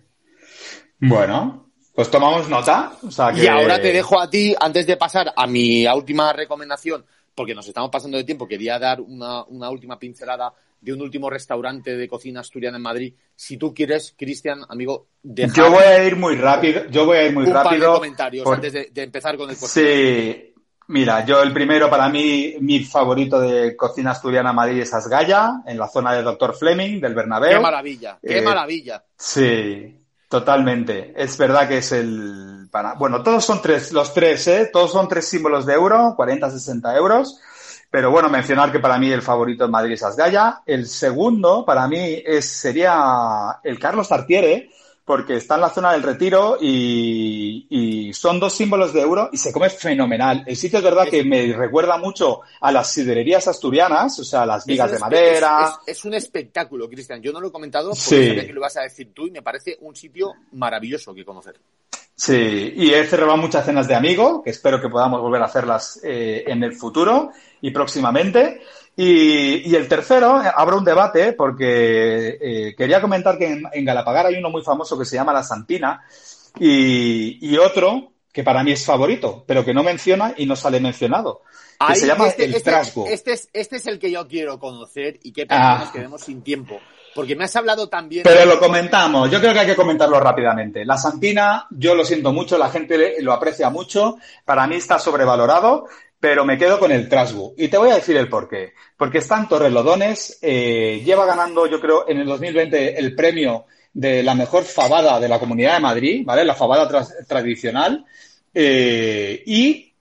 Bueno, 0.99 1.72
pues 1.93 2.09
tomamos 2.09 2.47
nota. 2.49 2.97
Y 3.36 3.47
ahora 3.47 3.82
te 3.82 3.91
dejo 3.91 4.20
a 4.20 4.30
ti, 4.30 4.55
antes 4.59 4.88
de 4.88 4.97
pasar 4.97 5.34
a 5.36 5.45
mi 5.45 5.86
última 5.88 6.32
recomendación, 6.34 7.05
porque 7.36 7.55
nos 7.55 7.68
estamos 7.68 7.89
pasando 7.89 8.18
de 8.18 8.24
tiempo, 8.24 8.47
quería 8.47 8.80
dar 8.80 9.01
una, 9.01 9.43
una 9.45 9.70
última 9.70 9.99
pincelada 9.99 10.53
de 10.82 10.94
un 10.94 11.02
último 11.02 11.30
restaurante 11.30 11.96
de 11.96 12.08
cocina 12.08 12.42
asturiana 12.42 12.78
en 12.78 12.84
Madrid. 12.84 13.14
Si 13.36 13.58
tú 13.58 13.74
quieres, 13.74 14.16
Cristian, 14.18 14.62
amigo, 14.68 15.08
Yo 15.24 15.70
voy 15.70 15.84
a 15.84 16.04
ir 16.04 16.16
muy 16.16 16.36
rápido. 16.36 16.88
Yo 16.90 17.06
voy 17.06 17.18
a 17.18 17.28
ir 17.28 17.34
muy 17.34 17.46
un 17.46 17.54
rápido. 17.54 17.70
Par 17.70 17.80
de 17.80 18.00
comentarios 18.00 18.48
antes 18.48 18.74
de, 18.74 19.04
empezar 19.04 19.38
con 19.38 19.50
el 19.50 19.56
Sí. 19.56 20.48
Mira, 20.88 21.24
yo 21.24 21.42
el 21.42 21.54
primero 21.54 21.90
para 21.90 22.10
mí, 22.10 22.56
mi 22.60 22.84
favorito 22.84 23.40
de 23.40 23.78
cocina 23.78 24.12
asturiana 24.12 24.50
en 24.50 24.56
Madrid 24.58 24.82
es 24.82 24.94
Asgaya, 24.94 25.62
en 25.66 25.78
la 25.78 25.88
zona 25.88 26.14
de 26.14 26.22
Doctor 26.22 26.54
Fleming, 26.54 27.00
del 27.00 27.14
Bernabéu. 27.16 27.52
¡Qué 27.52 27.60
maravilla! 27.60 28.20
¡Qué 28.22 28.40
eh, 28.40 28.42
maravilla! 28.42 29.02
Sí, 29.16 29.96
totalmente. 30.28 31.14
Es 31.16 31.38
verdad 31.38 31.70
que 31.70 31.78
es 31.78 31.94
el... 31.94 32.68
Para, 32.70 32.96
bueno, 32.96 33.24
todos 33.24 33.46
son 33.46 33.62
tres, 33.62 33.94
los 33.94 34.14
tres, 34.14 34.46
¿eh? 34.48 34.70
Todos 34.74 34.92
son 34.92 35.08
tres 35.08 35.30
símbolos 35.30 35.66
de 35.66 35.76
euro, 35.76 36.14
40, 36.18 36.50
60 36.50 36.98
euros. 36.98 37.40
Pero 37.92 38.10
bueno, 38.10 38.30
mencionar 38.30 38.72
que 38.72 38.80
para 38.80 38.98
mí 38.98 39.12
el 39.12 39.22
favorito 39.22 39.66
en 39.66 39.72
Madrid 39.72 39.94
es 39.94 40.04
Asgaya. 40.04 40.62
El 40.66 40.88
segundo 40.88 41.66
para 41.66 41.89
mí 41.89 42.24
es, 42.26 42.46
sería 42.50 43.60
el 43.62 43.78
Carlos 43.78 44.08
Tartiere, 44.08 44.70
porque 45.04 45.36
está 45.36 45.56
en 45.56 45.62
la 45.62 45.70
zona 45.70 45.92
del 45.92 46.04
retiro 46.04 46.58
y, 46.62 47.68
y, 47.70 48.14
son 48.14 48.39
dos 48.39 48.54
símbolos 48.54 48.94
de 48.94 49.02
euro 49.02 49.30
y 49.34 49.38
se 49.38 49.52
come 49.52 49.70
fenomenal. 49.70 50.42
El 50.48 50.56
sitio 50.56 50.80
es 50.80 50.86
verdad 50.86 51.10
que 51.10 51.26
me 51.26 51.52
recuerda 51.52 51.98
mucho 51.98 52.42
a 52.62 52.72
las 52.72 52.94
sidererías 52.94 53.46
asturianas, 53.50 54.18
o 54.20 54.24
sea, 54.24 54.46
las 54.46 54.66
vigas 54.66 54.89
de 54.89 55.00
madera. 55.00 55.80
Es, 55.86 56.06
un 56.06 56.14
espectáculo, 56.14 56.88
Cristian. 56.88 57.22
Yo 57.22 57.34
no 57.34 57.42
lo 57.42 57.50
he 57.50 57.52
comentado 57.52 57.89
porque 57.89 58.02
sabía 58.30 58.48
que 58.48 58.54
lo 58.54 58.62
vas 58.62 58.78
a 58.78 58.84
decir 58.84 59.12
tú 59.14 59.28
y 59.28 59.32
me 59.32 59.42
parece 59.42 59.78
un 59.82 59.94
sitio 59.98 60.34
maravilloso 60.54 61.14
que 61.14 61.26
conocer. 61.26 61.60
Sí, 62.22 62.74
y 62.76 62.93
he 62.93 63.03
cerrado 63.07 63.36
muchas 63.36 63.65
cenas 63.65 63.88
de 63.88 63.95
amigo, 63.95 64.43
que 64.43 64.51
espero 64.51 64.80
que 64.80 64.89
podamos 64.89 65.19
volver 65.22 65.41
a 65.41 65.45
hacerlas 65.45 65.99
eh, 66.03 66.43
en 66.45 66.63
el 66.63 66.76
futuro 66.76 67.32
y 67.61 67.72
próximamente. 67.72 68.61
Y, 68.95 69.67
y 69.67 69.76
el 69.76 69.88
tercero, 69.88 70.39
eh, 70.39 70.51
abro 70.55 70.78
un 70.78 70.86
debate 70.86 71.34
porque 71.34 72.38
eh, 72.39 72.76
quería 72.78 73.01
comentar 73.01 73.39
que 73.39 73.47
en, 73.47 73.63
en, 73.74 73.84
Galapagar 73.84 74.28
hay 74.28 74.36
uno 74.36 74.51
muy 74.51 74.61
famoso 74.61 74.99
que 74.99 75.05
se 75.05 75.15
llama 75.15 75.34
La 75.34 75.41
Santina 75.41 76.03
y, 76.59 77.39
y, 77.41 77.57
otro 77.57 78.11
que 78.32 78.43
para 78.43 78.63
mí 78.63 78.74
es 78.74 78.86
favorito, 78.86 79.43
pero 79.47 79.65
que 79.65 79.74
no 79.74 79.82
menciona 79.82 80.36
y 80.38 80.45
no 80.45 80.55
sale 80.55 80.80
mencionado. 80.80 81.41
Que 81.88 81.95
se 81.95 82.05
llama 82.05 82.28
este, 82.28 82.45
El 82.45 82.53
este, 82.53 82.69
Trasgo. 82.69 83.07
Este 83.07 83.34
es, 83.34 83.49
este 83.51 83.78
es 83.78 83.88
el 83.88 83.97
que 83.97 84.11
yo 84.11 84.28
quiero 84.28 84.59
conocer 84.59 85.19
y 85.24 85.32
qué 85.32 85.47
pena 85.47 85.74
ah. 85.74 85.80
nos 85.80 85.91
quedemos 85.91 86.22
sin 86.22 86.43
tiempo. 86.43 86.80
Porque 87.14 87.36
me 87.36 87.45
has 87.45 87.55
hablado 87.55 87.89
también. 87.89 88.24
Pero 88.24 88.45
lo 88.45 88.59
comentamos. 88.59 89.30
Yo 89.30 89.39
creo 89.39 89.53
que 89.53 89.59
hay 89.59 89.68
que 89.68 89.76
comentarlo 89.76 90.20
rápidamente. 90.20 90.86
La 90.86 90.97
Santina, 90.97 91.68
yo 91.72 91.95
lo 91.95 92.05
siento 92.05 92.32
mucho, 92.32 92.57
la 92.57 92.70
gente 92.70 93.18
lo 93.22 93.34
aprecia 93.34 93.70
mucho. 93.70 94.18
Para 94.45 94.68
mí 94.68 94.76
está 94.76 94.99
sobrevalorado. 94.99 95.88
pero 96.20 96.45
me 96.45 96.57
quedo 96.57 96.78
con 96.78 96.91
el 96.91 97.09
Trasbu. 97.09 97.55
Y 97.57 97.68
te 97.68 97.78
voy 97.78 97.89
a 97.89 97.95
decir 97.95 98.16
el 98.16 98.30
por 98.30 98.47
qué. 98.47 98.74
Porque 98.95 99.18
está 99.18 99.39
en 99.39 99.47
Torrelodones, 99.47 100.38
eh, 100.43 101.01
lleva 101.03 101.26
ganando, 101.26 101.66
yo 101.66 101.82
creo, 101.82 102.07
en 102.07 102.20
el 102.20 102.28
2020 102.28 102.99
el 102.99 103.16
premio 103.16 103.66
de 103.91 104.22
la 104.22 104.36
mejor 104.36 104.64
fabada 104.64 105.20
de 105.20 105.28
la 105.28 105.39
Comunidad 105.39 105.74
de 105.74 105.80
Madrid, 105.80 106.22
¿vale? 106.24 106.45
La 106.45 106.53
fabada 106.53 106.88
tradicional. 107.28 108.05
Eh, 108.53 109.41
y 109.47 109.93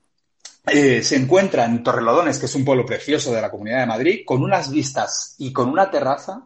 eh, 0.67 1.03
se 1.03 1.17
encuentra 1.17 1.65
en 1.65 1.83
Torrelodones, 1.83 2.39
que 2.39 2.47
es 2.47 2.55
un 2.55 2.65
pueblo 2.65 2.85
precioso 2.85 3.33
de 3.33 3.41
la 3.41 3.51
Comunidad 3.51 3.81
de 3.81 3.87
Madrid, 3.87 4.21
con 4.25 4.43
unas 4.43 4.71
vistas 4.71 5.35
y 5.39 5.53
con 5.53 5.69
una 5.69 5.91
terraza 5.91 6.43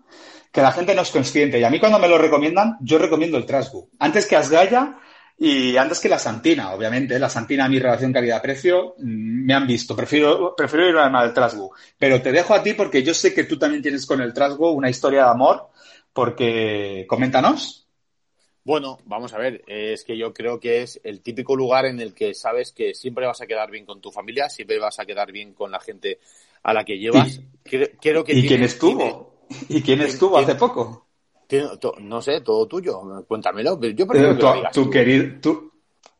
que 0.54 0.62
la 0.62 0.70
gente 0.70 0.94
no 0.94 1.02
es 1.02 1.10
consciente. 1.10 1.58
Y 1.58 1.64
a 1.64 1.68
mí 1.68 1.80
cuando 1.80 1.98
me 1.98 2.06
lo 2.06 2.16
recomiendan, 2.16 2.76
yo 2.80 2.96
recomiendo 2.96 3.36
el 3.36 3.44
Trasbu. 3.44 3.90
Antes 3.98 4.24
que 4.24 4.36
Asgaya 4.36 5.00
y 5.36 5.76
antes 5.76 5.98
que 5.98 6.08
la 6.08 6.20
Santina, 6.20 6.72
obviamente. 6.72 7.18
La 7.18 7.28
Santina, 7.28 7.68
mi 7.68 7.80
relación 7.80 8.12
calidad-precio, 8.12 8.94
mm, 8.98 9.46
me 9.46 9.52
han 9.52 9.66
visto. 9.66 9.96
Prefiero, 9.96 10.54
prefiero 10.56 10.88
ir 10.88 10.96
al 10.96 11.34
Trasbu. 11.34 11.72
Pero 11.98 12.22
te 12.22 12.30
dejo 12.30 12.54
a 12.54 12.62
ti 12.62 12.74
porque 12.74 13.02
yo 13.02 13.14
sé 13.14 13.34
que 13.34 13.42
tú 13.42 13.58
también 13.58 13.82
tienes 13.82 14.06
con 14.06 14.20
el 14.20 14.32
Trasbu 14.32 14.68
una 14.68 14.88
historia 14.88 15.24
de 15.24 15.30
amor. 15.30 15.70
Porque, 16.12 17.04
coméntanos. 17.08 17.88
Bueno, 18.62 18.98
vamos 19.06 19.34
a 19.34 19.38
ver, 19.38 19.64
es 19.66 20.04
que 20.04 20.16
yo 20.16 20.32
creo 20.32 20.60
que 20.60 20.82
es 20.82 21.00
el 21.02 21.20
típico 21.20 21.56
lugar 21.56 21.84
en 21.84 22.00
el 22.00 22.14
que 22.14 22.32
sabes 22.32 22.70
que 22.70 22.94
siempre 22.94 23.26
vas 23.26 23.40
a 23.40 23.46
quedar 23.48 23.72
bien 23.72 23.84
con 23.84 24.00
tu 24.00 24.12
familia, 24.12 24.48
siempre 24.48 24.78
vas 24.78 25.00
a 25.00 25.04
quedar 25.04 25.32
bien 25.32 25.52
con 25.52 25.72
la 25.72 25.80
gente 25.80 26.20
a 26.62 26.72
la 26.72 26.84
que 26.84 26.96
llevas. 26.96 27.40
¿Y, 27.64 28.46
quién 28.46 28.62
estuvo? 28.62 29.33
¿Y 29.68 29.82
quién 29.82 30.00
estuvo 30.02 30.38
hace 30.38 30.54
poco? 30.54 31.06
no 32.00 32.22
sé, 32.22 32.40
todo 32.40 32.66
tuyo. 32.66 33.24
Cuéntamelo. 33.26 33.80
Yo 33.80 34.06
prefiero 34.06 34.36
que 34.36 34.68
tu, 34.72 34.90
querido, 34.90 35.72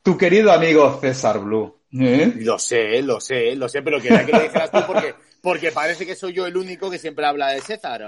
tu, 0.02 0.16
querido 0.16 0.52
amigo 0.52 0.98
César 1.00 1.40
Blue. 1.40 1.74
¿eh? 1.92 2.32
Lo 2.36 2.58
sé, 2.58 3.02
lo 3.02 3.20
sé, 3.20 3.54
lo 3.56 3.68
sé, 3.68 3.82
pero 3.82 4.00
quería 4.00 4.26
que 4.26 4.32
lo 4.32 4.42
dijeras 4.42 4.70
tú 4.70 4.78
porque, 4.86 5.14
porque 5.40 5.72
parece 5.72 6.04
que 6.04 6.16
soy 6.16 6.32
yo 6.32 6.46
el 6.46 6.56
único 6.56 6.90
que 6.90 6.98
siempre 6.98 7.24
habla 7.24 7.50
de 7.50 7.60
César, 7.60 8.02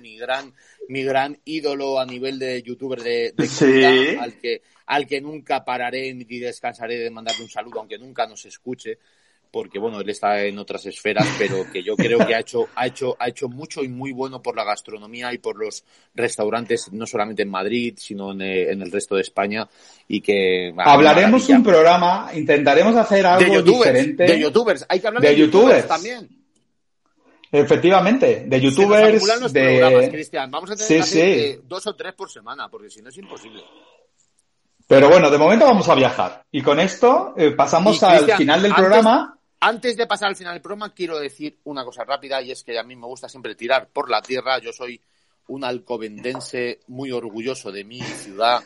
mi, 0.00 0.16
gran, 0.16 0.54
mi 0.88 1.02
gran 1.02 1.38
ídolo 1.44 1.98
a 1.98 2.06
nivel 2.06 2.38
de 2.38 2.62
youtuber 2.62 3.02
de, 3.02 3.32
de 3.36 4.18
al 4.20 4.38
que 4.38 4.62
al 4.86 5.06
que 5.06 5.20
nunca 5.20 5.64
pararé 5.64 6.12
ni 6.14 6.24
descansaré 6.38 6.98
de 6.98 7.10
mandarle 7.10 7.42
un 7.42 7.48
saludo, 7.48 7.80
aunque 7.80 7.98
nunca 7.98 8.26
nos 8.26 8.44
escuche 8.44 8.98
porque 9.54 9.78
bueno, 9.78 10.00
él 10.00 10.10
está 10.10 10.42
en 10.42 10.58
otras 10.58 10.84
esferas, 10.84 11.28
pero 11.38 11.64
que 11.72 11.80
yo 11.80 11.94
creo 11.94 12.26
que 12.26 12.34
ha 12.34 12.40
hecho, 12.40 12.70
ha 12.74 12.88
hecho, 12.88 13.16
ha 13.20 13.28
hecho 13.28 13.48
mucho 13.48 13.84
y 13.84 13.88
muy 13.88 14.10
bueno 14.10 14.42
por 14.42 14.56
la 14.56 14.64
gastronomía 14.64 15.32
y 15.32 15.38
por 15.38 15.56
los 15.56 15.84
restaurantes, 16.12 16.92
no 16.92 17.06
solamente 17.06 17.42
en 17.42 17.50
Madrid, 17.50 17.94
sino 17.96 18.32
en, 18.32 18.42
eh, 18.42 18.72
el 18.72 18.90
resto 18.90 19.14
de 19.14 19.20
España, 19.20 19.68
y 20.08 20.20
que 20.20 20.74
hablaremos 20.76 21.48
un 21.50 21.62
programa, 21.62 22.32
intentaremos 22.34 22.96
hacer 22.96 23.24
algo 23.26 23.62
diferente. 23.62 24.24
De 24.24 24.40
youtubers, 24.40 24.84
hay 24.88 24.98
que 24.98 25.06
hablar 25.06 25.22
de, 25.22 25.36
youtubers. 25.36 25.86
también. 25.86 26.28
Efectivamente, 27.52 28.46
de 28.48 28.60
youtubers. 28.60 29.52
de... 29.52 29.78
programas, 29.78 30.10
Cristian. 30.10 30.50
Vamos 30.50 30.72
a 30.72 30.74
tener 30.74 31.04
que 31.04 31.60
dos 31.62 31.86
o 31.86 31.94
tres 31.94 32.12
por 32.14 32.28
semana, 32.28 32.68
porque 32.68 32.90
si 32.90 33.00
no 33.00 33.10
es 33.10 33.16
imposible. 33.18 33.62
Pero 34.88 35.08
bueno, 35.08 35.30
de 35.30 35.38
momento 35.38 35.64
vamos 35.64 35.88
a 35.88 35.94
viajar. 35.94 36.44
Y 36.50 36.60
con 36.60 36.80
esto 36.80 37.34
eh, 37.36 37.52
pasamos 37.52 38.02
al 38.02 38.24
final 38.32 38.60
del 38.60 38.74
programa. 38.74 39.38
Antes 39.66 39.96
de 39.96 40.06
pasar 40.06 40.28
al 40.28 40.36
final 40.36 40.52
del 40.52 40.60
programa, 40.60 40.92
quiero 40.92 41.18
decir 41.18 41.56
una 41.64 41.86
cosa 41.86 42.04
rápida 42.04 42.42
y 42.42 42.50
es 42.50 42.62
que 42.62 42.78
a 42.78 42.82
mí 42.82 42.94
me 42.96 43.06
gusta 43.06 43.30
siempre 43.30 43.54
tirar 43.54 43.88
por 43.88 44.10
la 44.10 44.20
tierra. 44.20 44.58
Yo 44.58 44.74
soy 44.74 45.00
un 45.48 45.64
alcobendense 45.64 46.80
muy 46.88 47.10
orgulloso 47.12 47.72
de 47.72 47.82
mi 47.82 48.02
ciudad 48.02 48.62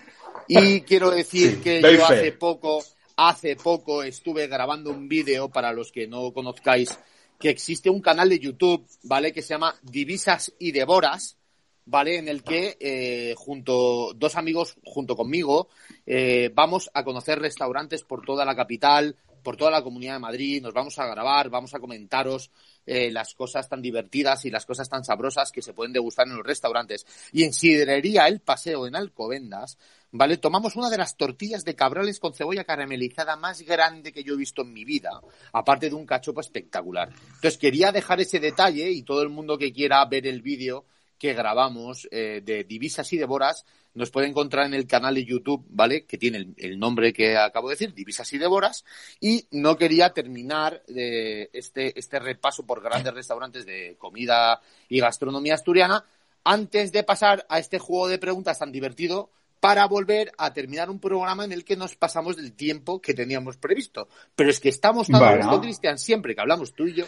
y 0.48 0.80
quiero 0.88 1.12
decir 1.12 1.62
que 1.62 1.80
yo 1.80 2.04
hace 2.04 2.32
poco, 2.32 2.82
hace 3.14 3.54
poco 3.54 4.02
estuve 4.02 4.48
grabando 4.48 4.90
un 4.90 5.08
vídeo 5.08 5.48
para 5.48 5.72
los 5.72 5.92
que 5.92 6.08
no 6.08 6.32
conozcáis 6.32 6.98
que 7.38 7.50
existe 7.50 7.88
un 7.88 8.00
canal 8.00 8.28
de 8.30 8.40
YouTube, 8.40 8.84
¿vale? 9.04 9.32
Que 9.32 9.42
se 9.42 9.54
llama 9.54 9.76
Divisas 9.82 10.52
y 10.58 10.72
Devoras, 10.72 11.36
¿vale? 11.84 12.16
En 12.16 12.26
el 12.26 12.42
que 12.42 12.76
eh, 12.80 13.34
junto 13.36 14.14
dos 14.14 14.34
amigos 14.34 14.74
junto 14.82 15.14
conmigo 15.14 15.68
eh, 16.06 16.50
vamos 16.52 16.90
a 16.92 17.04
conocer 17.04 17.38
restaurantes 17.38 18.02
por 18.02 18.24
toda 18.26 18.44
la 18.44 18.56
capital, 18.56 19.14
por 19.48 19.56
toda 19.56 19.70
la 19.70 19.82
Comunidad 19.82 20.12
de 20.12 20.18
Madrid, 20.18 20.60
nos 20.60 20.74
vamos 20.74 20.98
a 20.98 21.06
grabar, 21.06 21.48
vamos 21.48 21.74
a 21.74 21.78
comentaros 21.78 22.50
eh, 22.84 23.10
las 23.10 23.32
cosas 23.32 23.66
tan 23.66 23.80
divertidas 23.80 24.44
y 24.44 24.50
las 24.50 24.66
cosas 24.66 24.90
tan 24.90 25.04
sabrosas 25.04 25.50
que 25.50 25.62
se 25.62 25.72
pueden 25.72 25.94
degustar 25.94 26.26
en 26.26 26.36
los 26.36 26.44
restaurantes. 26.44 27.06
Y 27.32 27.44
en 27.44 27.54
Sidrería 27.54 28.28
El 28.28 28.40
Paseo, 28.40 28.86
en 28.86 28.94
Alcobendas, 28.94 29.78
¿vale? 30.10 30.36
Tomamos 30.36 30.76
una 30.76 30.90
de 30.90 30.98
las 30.98 31.16
tortillas 31.16 31.64
de 31.64 31.74
cabrales 31.74 32.20
con 32.20 32.34
cebolla 32.34 32.64
caramelizada 32.64 33.36
más 33.36 33.62
grande 33.62 34.12
que 34.12 34.22
yo 34.22 34.34
he 34.34 34.36
visto 34.36 34.60
en 34.60 34.74
mi 34.74 34.84
vida, 34.84 35.18
aparte 35.54 35.88
de 35.88 35.94
un 35.94 36.04
cachopo 36.04 36.42
espectacular. 36.42 37.08
Entonces 37.08 37.56
quería 37.56 37.90
dejar 37.90 38.20
ese 38.20 38.40
detalle 38.40 38.90
y 38.90 39.02
todo 39.02 39.22
el 39.22 39.30
mundo 39.30 39.56
que 39.56 39.72
quiera 39.72 40.04
ver 40.04 40.26
el 40.26 40.42
vídeo 40.42 40.84
que 41.18 41.34
grabamos 41.34 42.08
eh, 42.10 42.42
de 42.44 42.64
Divisas 42.64 43.12
y 43.12 43.18
Devoras 43.18 43.64
nos 43.94 44.10
puede 44.10 44.28
encontrar 44.28 44.66
en 44.66 44.74
el 44.74 44.86
canal 44.86 45.16
de 45.16 45.24
YouTube, 45.24 45.66
¿vale? 45.68 46.04
Que 46.04 46.16
tiene 46.16 46.54
el, 46.56 46.78
nombre 46.78 47.12
que 47.12 47.36
acabo 47.36 47.68
de 47.68 47.74
decir, 47.74 47.94
Divisas 47.94 48.32
y 48.32 48.38
Devoras. 48.38 48.84
Y 49.20 49.46
no 49.50 49.76
quería 49.76 50.10
terminar 50.10 50.82
de 50.86 51.50
este, 51.52 51.98
este 51.98 52.18
repaso 52.20 52.64
por 52.64 52.80
grandes 52.80 53.12
restaurantes 53.12 53.66
de 53.66 53.96
comida 53.98 54.60
y 54.88 55.00
gastronomía 55.00 55.54
asturiana 55.54 56.04
antes 56.44 56.92
de 56.92 57.02
pasar 57.02 57.44
a 57.48 57.58
este 57.58 57.78
juego 57.78 58.08
de 58.08 58.18
preguntas 58.18 58.58
tan 58.58 58.72
divertido 58.72 59.30
para 59.60 59.86
volver 59.86 60.32
a 60.38 60.52
terminar 60.52 60.88
un 60.88 61.00
programa 61.00 61.44
en 61.44 61.52
el 61.52 61.64
que 61.64 61.76
nos 61.76 61.96
pasamos 61.96 62.36
del 62.36 62.52
tiempo 62.52 63.00
que 63.00 63.14
teníamos 63.14 63.56
previsto. 63.56 64.08
Pero 64.36 64.50
es 64.50 64.60
que 64.60 64.68
estamos 64.68 65.08
tan 65.08 65.20
bueno. 65.20 65.60
Cristian, 65.60 65.98
siempre 65.98 66.34
que 66.34 66.40
hablamos 66.40 66.72
tú 66.72 66.86
y 66.86 66.94
yo, 66.94 67.06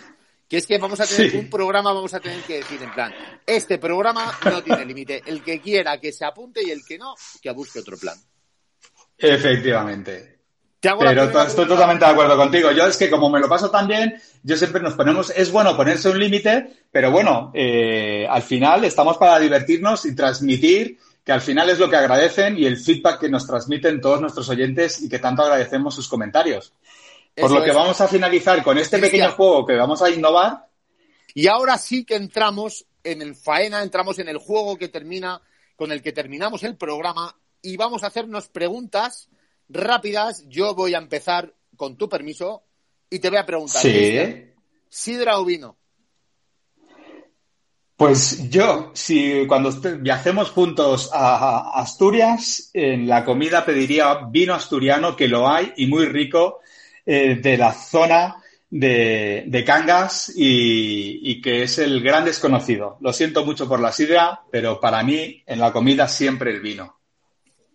que 0.50 0.56
es 0.56 0.66
que 0.66 0.78
vamos 0.78 0.98
a 0.98 1.06
tener 1.06 1.36
un 1.36 1.48
programa, 1.48 1.92
vamos 1.92 2.12
a 2.12 2.18
tener 2.18 2.40
que 2.40 2.56
decir 2.56 2.82
en 2.82 2.92
plan, 2.92 3.14
este 3.46 3.78
programa 3.78 4.36
no 4.44 4.60
tiene 4.64 4.84
límite. 4.84 5.22
El 5.24 5.44
que 5.44 5.60
quiera 5.60 6.00
que 6.00 6.12
se 6.12 6.24
apunte 6.24 6.60
y 6.60 6.72
el 6.72 6.84
que 6.84 6.98
no, 6.98 7.14
que 7.40 7.52
busque 7.52 7.78
otro 7.78 7.96
plan. 7.96 8.18
Efectivamente. 9.16 10.40
Pero 10.80 11.42
estoy 11.42 11.68
totalmente 11.68 12.04
de 12.04 12.10
acuerdo 12.10 12.36
contigo. 12.36 12.72
Yo 12.72 12.86
es 12.86 12.96
que 12.96 13.08
como 13.08 13.30
me 13.30 13.38
lo 13.38 13.48
paso 13.48 13.70
tan 13.70 13.86
bien, 13.86 14.20
yo 14.42 14.56
siempre 14.56 14.82
nos 14.82 14.94
ponemos, 14.94 15.30
es 15.30 15.52
bueno 15.52 15.76
ponerse 15.76 16.08
un 16.08 16.18
límite, 16.18 16.84
pero 16.90 17.12
bueno, 17.12 17.52
eh, 17.54 18.26
al 18.28 18.42
final 18.42 18.84
estamos 18.84 19.18
para 19.18 19.38
divertirnos 19.38 20.04
y 20.04 20.16
transmitir, 20.16 20.98
que 21.22 21.32
al 21.32 21.42
final 21.42 21.70
es 21.70 21.78
lo 21.78 21.88
que 21.88 21.96
agradecen 21.96 22.58
y 22.58 22.64
el 22.66 22.76
feedback 22.76 23.20
que 23.20 23.28
nos 23.28 23.46
transmiten 23.46 24.00
todos 24.00 24.20
nuestros 24.20 24.48
oyentes 24.48 25.00
y 25.00 25.08
que 25.08 25.20
tanto 25.20 25.42
agradecemos 25.42 25.94
sus 25.94 26.08
comentarios. 26.08 26.72
Por 27.36 27.50
lo 27.50 27.62
que 27.62 27.72
vamos 27.72 28.00
a 28.00 28.08
finalizar 28.08 28.62
con 28.62 28.78
este 28.78 28.98
pequeño 28.98 29.30
juego 29.32 29.66
que 29.66 29.76
vamos 29.76 30.02
a 30.02 30.10
innovar. 30.10 30.66
Y 31.34 31.46
ahora 31.46 31.78
sí 31.78 32.04
que 32.04 32.16
entramos 32.16 32.86
en 33.04 33.22
el 33.22 33.34
faena, 33.34 33.82
entramos 33.82 34.18
en 34.18 34.28
el 34.28 34.38
juego 34.38 34.76
que 34.76 34.88
termina, 34.88 35.40
con 35.76 35.92
el 35.92 36.02
que 36.02 36.12
terminamos 36.12 36.62
el 36.64 36.76
programa 36.76 37.34
y 37.62 37.76
vamos 37.76 38.02
a 38.02 38.08
hacernos 38.08 38.48
preguntas 38.48 39.28
rápidas. 39.68 40.44
Yo 40.48 40.74
voy 40.74 40.94
a 40.94 40.98
empezar 40.98 41.54
con 41.76 41.96
tu 41.96 42.08
permiso 42.08 42.64
y 43.08 43.18
te 43.18 43.30
voy 43.30 43.38
a 43.38 43.46
preguntar. 43.46 43.80
Sí. 43.80 44.52
¿Sidra 44.88 45.38
o 45.38 45.44
vino? 45.44 45.76
Pues 47.96 48.48
yo, 48.48 48.92
si 48.94 49.46
cuando 49.46 49.70
viajemos 49.98 50.50
juntos 50.50 51.10
a 51.12 51.78
Asturias, 51.78 52.70
en 52.72 53.06
la 53.06 53.26
comida 53.26 53.64
pediría 53.64 54.26
vino 54.30 54.54
asturiano, 54.54 55.14
que 55.14 55.28
lo 55.28 55.46
hay 55.46 55.74
y 55.76 55.86
muy 55.86 56.06
rico, 56.06 56.60
eh, 57.06 57.36
de 57.36 57.56
la 57.56 57.72
zona 57.72 58.36
de, 58.70 59.64
Cangas 59.66 60.32
y, 60.34 61.40
que 61.40 61.64
es 61.64 61.78
el 61.78 62.02
gran 62.02 62.24
desconocido. 62.24 62.98
Lo 63.00 63.12
siento 63.12 63.44
mucho 63.44 63.68
por 63.68 63.80
la 63.80 63.92
sidra, 63.92 64.42
pero 64.50 64.80
para 64.80 65.02
mí 65.02 65.42
en 65.46 65.58
la 65.58 65.72
comida 65.72 66.08
siempre 66.08 66.50
el 66.52 66.60
vino. 66.60 66.98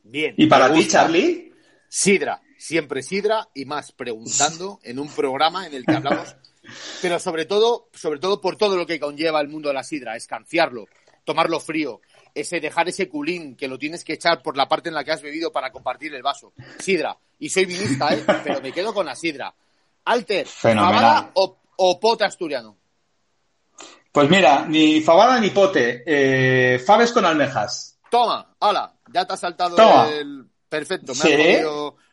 Bien. 0.04 0.34
¿Y 0.38 0.48
para 0.48 0.72
ti, 0.72 0.88
Charlie? 0.88 1.52
Sidra, 1.88 2.42
siempre 2.58 3.04
sidra 3.04 3.50
y 3.54 3.66
más 3.66 3.92
preguntando 3.92 4.80
en 4.84 5.00
un 5.00 5.10
programa 5.10 5.68
en 5.68 5.74
el 5.74 5.86
que 5.86 5.96
hablamos, 5.96 6.36
pero 7.02 7.20
sobre 7.20 7.46
todo, 7.46 7.90
sobre 7.94 8.20
todo 8.20 8.42
por 8.42 8.58
todo 8.58 8.78
lo 8.78 8.86
que 8.86 9.00
conlleva 9.00 9.42
el 9.42 9.48
mundo 9.48 9.70
de 9.70 9.76
la 9.76 9.84
sidra, 9.84 10.16
escanciarlo, 10.16 10.88
tomarlo 11.24 11.60
frío, 11.60 12.02
ese 12.36 12.60
dejar 12.60 12.90
ese 12.90 13.10
culín 13.10 13.56
que 13.56 13.68
lo 13.68 13.80
tienes 13.80 14.04
que 14.04 14.14
echar 14.14 14.44
por 14.44 14.58
la 14.58 14.68
parte 14.68 14.90
en 14.90 14.96
la 14.96 15.04
que 15.04 15.14
has 15.14 15.22
bebido 15.22 15.52
para 15.52 15.72
compartir 15.72 16.14
el 16.14 16.22
vaso. 16.22 16.54
Sidra. 16.78 17.18
Y 17.40 17.50
soy 17.50 17.66
vinista, 17.66 18.14
¿eh? 18.14 18.24
Pero 18.44 18.62
me 18.62 18.72
quedo 18.72 18.94
con 18.94 19.06
la 19.06 19.16
sidra. 19.16 19.54
Alter, 20.04 20.46
¿fabada 20.46 21.32
o, 21.34 22.00
pote 22.00 22.26
asturiano? 22.26 22.78
Pues 24.12 24.30
mira, 24.30 24.66
ni 24.68 25.02
fabada 25.02 25.40
ni 25.40 25.50
pote. 25.50 26.04
Eh, 26.06 26.80
faves 26.80 27.12
con 27.12 27.26
almejas. 27.26 27.98
Toma, 28.12 28.56
hala, 28.60 28.94
ya 29.12 29.26
te 29.26 29.34
has 29.34 29.40
saltado 29.40 29.76
el... 30.10 30.46
Perfecto, 30.70 31.14
me 31.24 31.64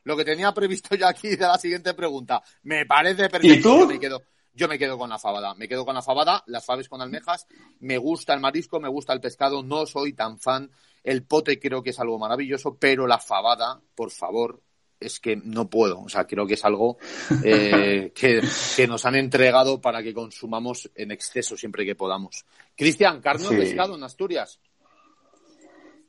lo 0.05 0.17
que 0.17 0.25
tenía 0.25 0.53
previsto 0.53 0.95
ya 0.95 1.09
aquí 1.09 1.37
de 1.37 1.47
la 1.47 1.59
siguiente 1.59 1.95
pregunta. 1.95 2.43
Me 2.63 2.87
parece 2.87 3.29
perfecto. 3.29 3.49
¿Y 3.49 3.63
tú? 3.63 3.87
Me 3.87 3.99
quedo. 3.99 4.23
Yo 4.55 4.69
me 4.69 4.79
quedo 4.79 4.99
con 4.99 5.09
la 5.09 5.19
fabada, 5.19 5.55
me 5.55 5.67
quedo 5.67 5.85
con 5.85 5.95
la 5.95 6.03
fabada, 6.03 6.43
las 6.47 6.65
faves 6.65 6.89
con 6.89 7.01
almejas, 7.01 7.47
me 7.81 7.97
gusta 7.99 8.35
el 8.35 8.41
marisco, 8.41 8.81
me 8.81 8.89
gusta 8.89 9.13
el 9.13 9.21
pescado, 9.21 9.63
no 9.63 9.87
soy 9.87 10.13
tan 10.13 10.39
fan, 10.39 10.71
el 11.03 11.25
pote 11.25 11.59
creo 11.59 11.83
que 11.83 11.91
es 11.91 11.99
algo 12.01 12.19
maravilloso, 12.19 12.77
pero 12.79 13.07
la 13.07 13.19
fabada, 13.19 13.81
por 13.95 14.11
favor, 14.11 14.61
es 15.01 15.21
que 15.21 15.37
no 15.37 15.69
puedo. 15.69 16.01
O 16.01 16.09
sea, 16.09 16.27
creo 16.27 16.47
que 16.47 16.55
es 16.55 16.65
algo 16.65 16.99
eh, 17.45 18.13
que, 18.15 18.41
que, 18.77 18.87
nos 18.87 19.05
han 19.05 19.17
entregado 19.17 19.81
para 19.81 20.03
que 20.03 20.15
consumamos 20.15 20.91
en 20.95 21.11
exceso 21.11 21.57
siempre 21.57 21.85
que 21.85 21.95
podamos. 21.95 22.45
Cristian, 22.77 23.21
¿carne 23.21 23.47
o 23.47 23.51
pescado 23.51 23.97
en 23.97 24.05
Asturias? 24.05 24.61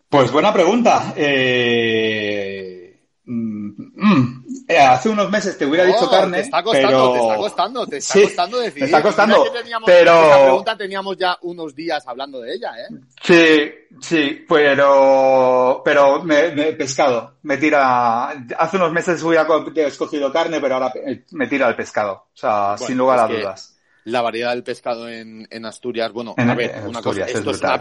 Pues 0.09 0.31
buena 0.31 0.53
pregunta. 0.53 1.13
Eh, 1.17 2.82
mm, 3.25 3.69
mm, 3.95 4.45
eh, 4.67 4.77
hace 4.77 5.09
unos 5.09 5.29
meses 5.29 5.57
te 5.57 5.65
hubiera 5.65 5.85
dicho 5.85 6.09
carne, 6.09 6.37
te 6.37 6.43
está 6.43 6.63
costando, 6.63 6.87
pero... 6.87 7.11
te 7.11 7.19
está 7.19 7.37
costando, 7.37 7.87
te 7.87 7.97
está 7.97 8.21
costando 8.21 8.59
decidir. 8.59 8.79
Te 8.79 8.85
está 8.85 9.01
costando, 9.01 9.45
pero... 9.85 10.11
Esa 10.11 10.41
pregunta 10.43 10.77
teníamos 10.77 11.17
ya 11.17 11.37
unos 11.41 11.75
días 11.75 12.07
hablando 12.07 12.41
de 12.41 12.53
ella, 12.53 12.71
¿eh? 12.77 12.87
Sí, 13.21 13.97
sí, 14.01 14.45
pero, 14.47 15.81
pero 15.83 16.23
me, 16.23 16.51
me, 16.51 16.73
pescado, 16.73 17.37
me 17.43 17.57
tira, 17.57 18.29
hace 18.57 18.77
unos 18.77 18.91
meses 18.91 19.21
hubiera 19.23 19.45
escogido 19.87 20.31
carne, 20.31 20.59
pero 20.59 20.75
ahora 20.75 20.91
me 21.31 21.47
tira 21.47 21.67
el 21.67 21.75
pescado, 21.75 22.13
o 22.33 22.37
sea, 22.37 22.77
sin 22.77 22.97
lugar 22.97 23.19
a 23.19 23.27
dudas 23.27 23.72
la 24.05 24.21
variedad 24.21 24.51
del 24.51 24.63
pescado 24.63 25.09
en, 25.09 25.47
en 25.49 25.65
Asturias. 25.65 26.11
Bueno, 26.11 26.33
a 26.37 26.55
ver, 26.55 26.83
una 26.85 27.01
cosa, 27.01 27.25
esto 27.25 27.51
es, 27.51 27.61
una, 27.61 27.75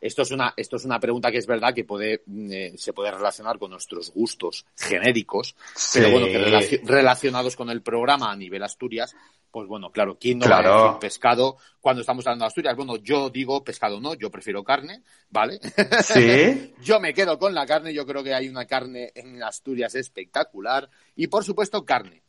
esto, 0.00 0.22
es, 0.22 0.30
una, 0.30 0.54
esto 0.56 0.76
es 0.76 0.84
una 0.84 1.00
pregunta 1.00 1.30
que 1.30 1.38
es 1.38 1.46
verdad 1.46 1.74
que 1.74 1.84
puede, 1.84 2.22
eh, 2.50 2.74
se 2.76 2.92
puede 2.92 3.10
relacionar 3.10 3.58
con 3.58 3.70
nuestros 3.70 4.12
gustos 4.12 4.66
genéricos, 4.76 5.56
pero 5.92 6.10
bueno, 6.10 6.26
que 6.26 6.80
relacionados 6.84 7.56
con 7.56 7.70
el 7.70 7.82
programa 7.82 8.30
a 8.30 8.36
nivel 8.36 8.62
Asturias, 8.62 9.14
pues 9.50 9.66
bueno, 9.66 9.90
claro, 9.90 10.18
¿quién 10.20 10.38
no 10.38 10.46
claro. 10.46 10.70
va 10.70 10.80
a 10.80 10.82
decir 10.84 10.98
pescado 11.00 11.56
cuando 11.80 12.02
estamos 12.02 12.26
hablando 12.26 12.44
de 12.44 12.48
Asturias? 12.48 12.76
Bueno, 12.76 12.96
yo 12.96 13.30
digo 13.30 13.64
pescado 13.64 14.00
no, 14.00 14.14
yo 14.14 14.30
prefiero 14.30 14.62
carne, 14.62 15.02
¿vale? 15.30 15.58
Sí. 16.04 16.74
yo 16.82 17.00
me 17.00 17.14
quedo 17.14 17.38
con 17.38 17.54
la 17.54 17.66
carne, 17.66 17.92
yo 17.92 18.06
creo 18.06 18.22
que 18.22 18.34
hay 18.34 18.48
una 18.48 18.66
carne 18.66 19.10
en 19.14 19.42
Asturias 19.42 19.94
espectacular 19.94 20.88
y 21.16 21.26
por 21.26 21.44
supuesto 21.44 21.84
carne. 21.84 22.22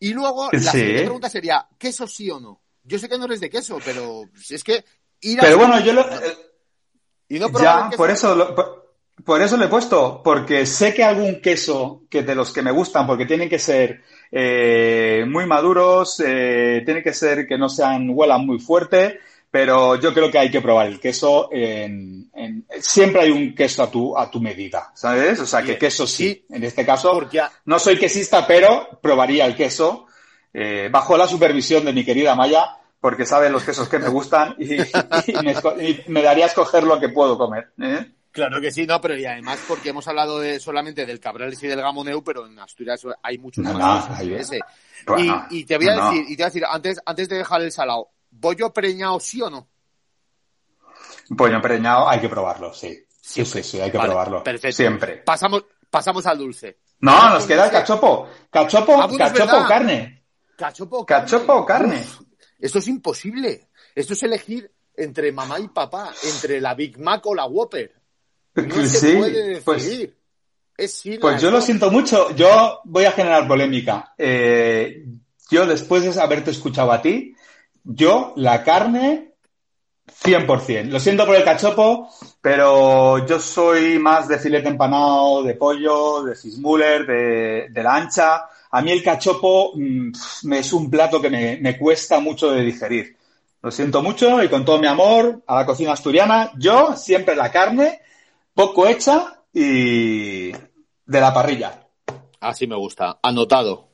Y 0.00 0.12
luego 0.12 0.50
la 0.52 0.70
siguiente 0.70 1.02
pregunta 1.02 1.28
sería, 1.28 1.66
¿queso 1.76 2.06
sí 2.06 2.30
o 2.30 2.38
no? 2.38 2.60
Yo 2.88 2.98
sé 2.98 3.08
que 3.08 3.18
no 3.18 3.26
eres 3.26 3.40
de 3.40 3.50
queso, 3.50 3.78
pero 3.84 4.22
es 4.48 4.64
que 4.64 4.84
ir 5.20 5.38
a 5.38 5.42
Pero 5.42 5.58
bueno, 5.58 5.80
yo 5.80 5.92
lo... 5.92 6.06
Y 7.28 7.38
no 7.38 7.50
ya, 7.60 7.90
por 7.94 8.10
eso, 8.10 8.54
por, 9.22 9.42
eso 9.42 9.58
lo 9.58 9.64
he 9.66 9.68
puesto, 9.68 10.22
porque 10.24 10.64
sé 10.64 10.94
que 10.94 11.04
algún 11.04 11.42
queso 11.42 12.04
que 12.08 12.22
de 12.22 12.34
los 12.34 12.54
que 12.54 12.62
me 12.62 12.70
gustan, 12.70 13.06
porque 13.06 13.26
tienen 13.26 13.50
que 13.50 13.58
ser 13.58 14.02
eh, 14.32 15.26
muy 15.28 15.44
maduros, 15.44 16.22
eh, 16.26 16.80
tienen 16.86 17.02
que 17.02 17.12
ser 17.12 17.46
que 17.46 17.58
no 17.58 17.68
sean, 17.68 18.08
huelan 18.10 18.46
muy 18.46 18.58
fuerte, 18.58 19.20
pero 19.50 19.96
yo 19.96 20.14
creo 20.14 20.30
que 20.30 20.38
hay 20.38 20.50
que 20.50 20.62
probar 20.62 20.86
el 20.86 21.00
queso 21.00 21.50
en, 21.52 22.30
siempre 22.80 23.22
hay 23.22 23.30
un 23.30 23.54
queso 23.54 23.82
a 23.82 23.90
tu, 23.90 24.16
a 24.16 24.30
tu 24.30 24.40
medida, 24.40 24.90
¿sabes? 24.94 25.38
O 25.40 25.46
sea, 25.46 25.62
que 25.62 25.76
queso 25.76 26.06
sí, 26.06 26.46
en 26.50 26.64
este 26.64 26.86
caso, 26.86 27.28
no 27.66 27.78
soy 27.78 27.98
quesista, 27.98 28.46
pero 28.46 28.98
probaría 29.02 29.44
el 29.44 29.54
queso, 29.54 30.06
eh, 30.52 30.88
bajo 30.90 31.16
la 31.16 31.26
supervisión 31.26 31.84
de 31.84 31.92
mi 31.92 32.04
querida 32.04 32.34
Maya, 32.34 32.76
porque 33.00 33.26
sabe 33.26 33.50
los 33.50 33.64
quesos 33.64 33.88
que 33.88 33.98
me 33.98 34.08
gustan 34.08 34.56
y, 34.58 34.78
me, 36.08 36.22
daría 36.22 36.44
a 36.44 36.48
escoger 36.48 36.84
lo 36.84 36.98
que 36.98 37.08
puedo 37.08 37.38
comer. 37.38 37.72
¿eh? 37.80 38.12
Claro 38.30 38.60
que 38.60 38.70
sí, 38.70 38.86
no, 38.86 39.00
pero 39.00 39.16
y 39.16 39.24
además 39.24 39.58
porque 39.66 39.90
hemos 39.90 40.06
hablado 40.08 40.40
de, 40.40 40.60
solamente 40.60 41.06
del 41.06 41.20
Cabrales 41.20 41.62
y 41.62 41.66
del 41.66 41.80
Gamoneu, 41.80 42.22
pero 42.22 42.46
en 42.46 42.58
Asturias 42.58 43.04
hay 43.22 43.38
muchos 43.38 43.64
más 43.64 44.20
ese. 44.20 44.60
y, 45.50 45.64
te 45.64 45.76
voy 45.76 45.88
a 45.88 45.94
decir, 45.94 46.24
y 46.28 46.36
te 46.36 46.42
voy 46.42 46.42
a 46.42 46.46
decir, 46.46 46.64
antes, 46.68 47.00
antes 47.04 47.28
de 47.28 47.38
dejar 47.38 47.62
el 47.62 47.72
salado, 47.72 48.10
¿bollo 48.30 48.72
preñado 48.72 49.18
sí 49.20 49.40
o 49.42 49.50
no? 49.50 49.68
Pollo 51.36 51.60
preñado 51.60 52.08
hay 52.08 52.20
que 52.20 52.28
probarlo, 52.28 52.72
sí. 52.72 53.04
Sí, 53.20 53.44
sí, 53.44 53.62
sí, 53.62 53.80
hay 53.80 53.90
que 53.90 53.98
probarlo. 53.98 54.42
Perfecto. 54.42 54.76
Siempre. 54.76 55.18
Pasamos, 55.18 55.64
pasamos 55.90 56.24
al 56.26 56.38
dulce. 56.38 56.78
No, 57.00 57.30
nos 57.30 57.44
queda 57.44 57.66
el 57.66 57.70
cachopo. 57.70 58.28
Cachopo, 58.50 59.02
ah, 59.02 59.08
cachopo 60.58 60.98
o 60.98 61.06
carne. 61.06 61.24
Cachopo, 61.24 61.54
o 61.54 61.64
carne. 61.64 62.04
Esto 62.58 62.80
es 62.80 62.88
imposible. 62.88 63.68
Esto 63.94 64.12
es 64.12 64.22
elegir 64.24 64.70
entre 64.96 65.30
mamá 65.32 65.60
y 65.60 65.68
papá, 65.68 66.12
entre 66.24 66.60
la 66.60 66.74
Big 66.74 66.98
Mac 66.98 67.24
o 67.26 67.34
la 67.34 67.46
Whopper. 67.46 67.94
No 68.54 68.84
se 68.86 69.16
puede 69.16 69.60
pues, 69.62 69.84
decidir. 69.84 70.16
Pues, 70.76 71.02
pues 71.20 71.42
yo 71.42 71.50
lo 71.50 71.60
siento 71.60 71.90
mucho. 71.90 72.34
Yo 72.34 72.80
voy 72.84 73.04
a 73.04 73.12
generar 73.12 73.46
polémica. 73.46 74.14
Eh, 74.18 75.04
yo, 75.48 75.64
después 75.66 76.02
de 76.02 76.20
haberte 76.20 76.50
escuchado 76.50 76.90
a 76.90 77.00
ti, 77.00 77.34
yo 77.84 78.32
la 78.36 78.64
carne 78.64 79.34
100%. 80.24 80.88
Lo 80.88 80.98
siento 80.98 81.24
por 81.24 81.36
el 81.36 81.44
cachopo, 81.44 82.08
pero 82.40 83.24
yo 83.26 83.38
soy 83.38 83.98
más 84.00 84.26
de 84.26 84.38
filete 84.38 84.68
empanado, 84.68 85.44
de 85.44 85.54
pollo, 85.54 86.24
de 86.24 86.34
fismuller, 86.34 87.06
de, 87.06 87.68
de 87.70 87.82
la 87.82 87.94
ancha 87.94 88.48
a 88.70 88.82
mí 88.82 88.92
el 88.92 89.02
cachopo 89.02 89.72
mm, 89.74 90.12
me 90.44 90.58
es 90.58 90.72
un 90.72 90.90
plato 90.90 91.20
que 91.20 91.30
me, 91.30 91.78
cuesta 91.78 92.20
mucho 92.20 92.50
de 92.50 92.62
digerir. 92.62 93.16
Lo 93.62 93.70
siento 93.70 94.02
mucho 94.02 94.42
y 94.42 94.48
con 94.48 94.64
todo 94.64 94.78
mi 94.78 94.86
amor 94.86 95.42
a 95.46 95.56
la 95.56 95.66
cocina 95.66 95.92
asturiana, 95.92 96.52
yo 96.56 96.94
siempre 96.96 97.34
la 97.34 97.50
carne, 97.50 98.00
poco 98.54 98.86
hecha 98.86 99.42
y 99.52 100.52
de 100.52 101.20
la 101.20 101.34
parrilla. 101.34 101.86
Así 102.40 102.66
me 102.66 102.76
gusta. 102.76 103.18
Anotado. 103.22 103.88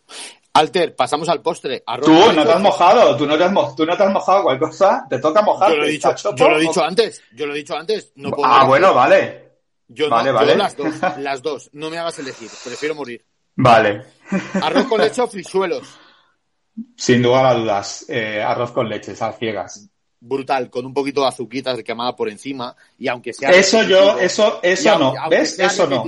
Alter, 0.53 0.95
pasamos 0.95 1.29
al 1.29 1.43
postre. 1.43 1.83
tú 2.03 2.13
no 2.13 2.45
te 2.45 2.53
has 2.53 2.61
mojado, 2.61 3.17
tú 3.17 3.27
no 3.27 3.37
te 3.37 3.45
has, 3.45 3.75
tú 3.75 3.85
no 3.85 3.97
te 3.97 4.03
has 4.05 4.13
mojado 4.13 4.43
cualquier 4.45 4.71
cosa, 4.71 5.05
te 5.11 5.19
toca 5.19 5.43
mojar. 5.43 5.71
Yo 5.71 5.77
lo 5.79 5.85
he 5.85 5.91
dicho, 5.91 6.15
yo 6.37 6.49
lo 6.49 6.57
he 6.59 6.61
dicho 6.61 6.85
antes, 6.85 7.23
yo 7.33 7.47
lo 7.47 7.55
he 7.55 7.59
dicho 7.59 7.77
antes. 7.77 8.13
No 8.15 8.31
puedo 8.31 8.47
ah, 8.47 8.65
bueno, 8.65 8.95
vale. 8.95 9.45
Yo, 9.89 10.09
vale, 10.09 10.31
no, 10.31 10.37
vale. 10.37 10.53
Yo 10.53 10.59
las 10.59 10.77
dos, 10.77 10.95
las 11.19 11.43
dos. 11.43 11.71
No 11.73 11.91
me 11.91 11.99
hagas 11.99 12.19
elegir, 12.21 12.51
prefiero 12.63 12.95
morir. 12.95 13.25
Vale. 13.57 14.05
Arroz 14.61 14.87
con 14.87 15.01
leche 15.01 15.23
o 15.23 15.27
frisuelos. 15.27 15.89
Sin 16.97 17.23
lugar 17.23 17.47
a 17.47 17.55
dudas, 17.55 18.05
eh, 18.09 18.43
arroz 18.43 18.73
con 18.73 18.89
leche, 18.89 19.15
sal 19.15 19.35
ciegas. 19.39 19.89
Brutal, 20.27 20.71
con 20.71 20.87
un 20.87 20.95
poquito 20.95 21.21
de 21.21 21.29
azuquitas 21.29 21.83
quemada 21.83 22.17
por 22.17 22.31
encima 22.31 22.75
y 22.99 23.09
aunque 23.09 23.35
sea 23.35 23.51
eso 23.51 23.83
yo, 23.83 24.19
eso, 24.19 24.59
eso 24.63 24.99
no, 24.99 25.15
¿ves? 25.29 25.59
Eso 25.59 25.87
no. 25.87 26.03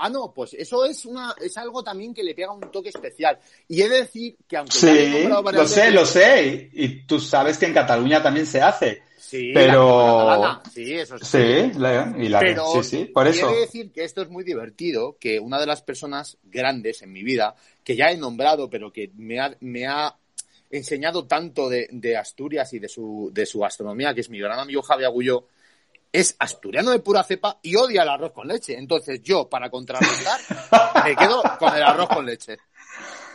Ah, 0.00 0.08
no, 0.08 0.32
pues 0.34 0.54
eso 0.54 0.84
es 0.84 1.06
una, 1.06 1.32
es 1.40 1.56
algo 1.56 1.80
también 1.82 2.12
que 2.12 2.24
le 2.24 2.34
pega 2.34 2.50
un 2.50 2.60
toque 2.72 2.88
especial. 2.88 3.38
Y 3.68 3.82
he 3.82 3.88
de 3.88 3.98
decir 3.98 4.36
que 4.48 4.56
aunque 4.56 4.72
sí, 4.72 5.28
lo 5.28 5.66
sé, 5.68 5.90
lo 5.92 6.04
sé, 6.04 6.70
y 6.72 7.06
tú 7.06 7.20
sabes 7.20 7.56
que 7.56 7.66
en 7.66 7.74
Cataluña 7.74 8.20
también 8.20 8.46
se 8.46 8.60
hace. 8.60 9.02
Sí, 9.32 9.50
pero 9.54 10.60
sí, 10.70 10.92
eso 10.92 11.16
sí. 11.16 11.24
Sí, 11.24 11.72
y 12.18 12.28
la... 12.28 12.38
pero 12.38 12.82
sí, 12.82 12.82
sí, 12.82 13.04
por 13.06 13.26
eso. 13.26 13.46
Quiero 13.46 13.62
decir 13.62 13.90
que 13.90 14.04
esto 14.04 14.20
es 14.20 14.28
muy 14.28 14.44
divertido, 14.44 15.16
que 15.18 15.40
una 15.40 15.58
de 15.58 15.64
las 15.64 15.80
personas 15.80 16.36
grandes 16.42 17.00
en 17.00 17.12
mi 17.12 17.22
vida, 17.22 17.54
que 17.82 17.96
ya 17.96 18.10
he 18.10 18.18
nombrado, 18.18 18.68
pero 18.68 18.92
que 18.92 19.10
me 19.16 19.40
ha, 19.40 19.56
me 19.60 19.86
ha 19.86 20.14
enseñado 20.68 21.26
tanto 21.26 21.70
de, 21.70 21.88
de, 21.92 22.14
Asturias 22.14 22.74
y 22.74 22.78
de 22.78 22.90
su, 22.90 23.30
de 23.32 23.46
su 23.46 23.60
gastronomía, 23.60 24.12
que 24.12 24.20
es 24.20 24.28
mi 24.28 24.38
gran 24.38 24.58
amigo 24.58 24.82
Javier 24.82 25.06
Agulló, 25.06 25.46
es 26.12 26.36
asturiano 26.38 26.90
de 26.90 26.98
pura 26.98 27.22
cepa 27.22 27.58
y 27.62 27.74
odia 27.74 28.02
el 28.02 28.10
arroz 28.10 28.32
con 28.32 28.46
leche. 28.46 28.76
Entonces 28.76 29.22
yo, 29.22 29.48
para 29.48 29.70
contrarrestar, 29.70 30.40
me 31.06 31.16
quedo 31.16 31.42
con 31.58 31.74
el 31.74 31.82
arroz 31.82 32.08
con 32.10 32.26
leche. 32.26 32.58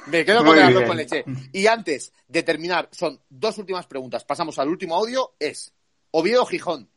Me 0.05 0.23
quedo 0.23 0.45
con 0.45 0.55
el 0.55 0.63
arroz 0.63 0.83
con 0.83 0.97
leche. 0.97 1.25
Y 1.53 1.65
antes 1.65 2.13
de 2.27 2.43
terminar, 2.43 2.87
son 2.91 3.19
dos 3.27 3.57
últimas 3.57 3.87
preguntas. 3.87 4.23
Pasamos 4.25 4.59
al 4.59 4.69
último 4.69 4.95
audio. 4.95 5.33
Es, 5.39 5.73
Oviedo 6.11 6.45
Gijón. 6.45 6.89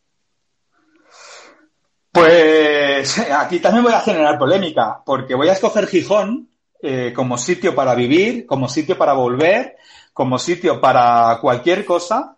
Pues 2.12 3.18
aquí 3.18 3.60
también 3.60 3.84
voy 3.84 3.92
a 3.92 4.00
generar 4.00 4.38
polémica, 4.38 5.00
porque 5.04 5.34
voy 5.34 5.48
a 5.48 5.52
escoger 5.52 5.86
Gijón 5.86 6.48
eh, 6.82 7.12
como 7.14 7.38
sitio 7.38 7.74
para 7.74 7.94
vivir, 7.94 8.46
como 8.46 8.68
sitio 8.68 8.98
para 8.98 9.12
volver, 9.12 9.76
como 10.12 10.38
sitio 10.38 10.80
para 10.80 11.38
cualquier 11.40 11.84
cosa, 11.84 12.36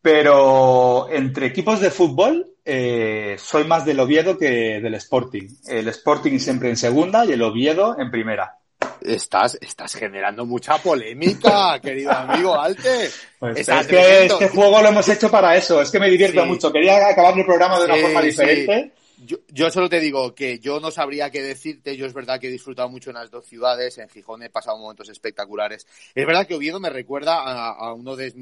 pero 0.00 1.08
entre 1.10 1.46
equipos 1.46 1.80
de 1.80 1.90
fútbol 1.90 2.54
eh, 2.64 3.36
soy 3.38 3.64
más 3.64 3.86
del 3.86 3.98
Oviedo 3.98 4.36
que 4.36 4.78
del 4.80 4.94
Sporting. 4.94 5.48
El 5.66 5.88
Sporting 5.88 6.38
siempre 6.38 6.68
en 6.68 6.76
segunda 6.76 7.24
y 7.24 7.32
el 7.32 7.42
Oviedo 7.42 7.98
en 7.98 8.10
primera. 8.10 8.57
Estás, 9.02 9.58
estás 9.60 9.94
generando 9.94 10.44
mucha 10.44 10.78
polémica, 10.78 11.80
querido 11.82 12.12
amigo 12.12 12.58
Alte. 12.58 13.10
Pues 13.38 13.68
es 13.68 13.86
que 13.86 14.26
este 14.26 14.48
juego 14.48 14.82
lo 14.82 14.88
hemos 14.88 15.08
hecho 15.08 15.30
para 15.30 15.56
eso, 15.56 15.80
es 15.80 15.90
que 15.90 15.98
me 15.98 16.10
divierto 16.10 16.44
mucho. 16.44 16.72
Quería 16.72 17.08
acabar 17.08 17.36
el 17.38 17.44
programa 17.44 17.78
de 17.78 17.84
una 17.86 17.96
forma 17.96 18.22
diferente. 18.22 18.92
Yo, 19.20 19.70
solo 19.72 19.88
te 19.88 19.98
digo 19.98 20.32
que 20.32 20.60
yo 20.60 20.78
no 20.78 20.92
sabría 20.92 21.30
qué 21.30 21.42
decirte. 21.42 21.96
Yo 21.96 22.06
es 22.06 22.14
verdad 22.14 22.38
que 22.38 22.46
he 22.46 22.52
disfrutado 22.52 22.88
mucho 22.88 23.10
en 23.10 23.16
las 23.16 23.30
dos 23.30 23.46
ciudades. 23.46 23.98
En 23.98 24.08
Gijón 24.08 24.44
he 24.44 24.50
pasado 24.50 24.78
momentos 24.78 25.08
espectaculares. 25.08 25.88
Es 26.14 26.24
verdad 26.24 26.46
que 26.46 26.54
Oviedo 26.54 26.78
me 26.78 26.88
recuerda 26.88 27.42
a, 27.42 27.92
uno 27.94 28.14
de, 28.14 28.32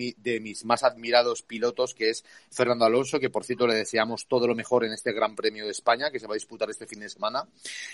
mis 0.41 0.65
más 0.67 0.83
admirados 0.83 1.41
pilotos, 1.41 1.95
que 1.95 2.11
es 2.11 2.25
Fernando 2.51 2.85
Alonso, 2.85 3.19
que 3.19 3.31
por 3.31 3.45
cierto 3.45 3.67
le 3.67 3.75
deseamos 3.75 4.27
todo 4.27 4.47
lo 4.47 4.55
mejor 4.55 4.85
en 4.85 4.93
este 4.93 5.13
Gran 5.13 5.35
Premio 5.35 5.65
de 5.65 5.71
España, 5.71 6.11
que 6.11 6.21
se 6.21 6.27
va 6.27 6.35
a 6.35 6.41
disputar 6.41 6.69
este 6.69 6.87
fin 6.87 7.01
de 7.01 7.09
semana 7.09 7.49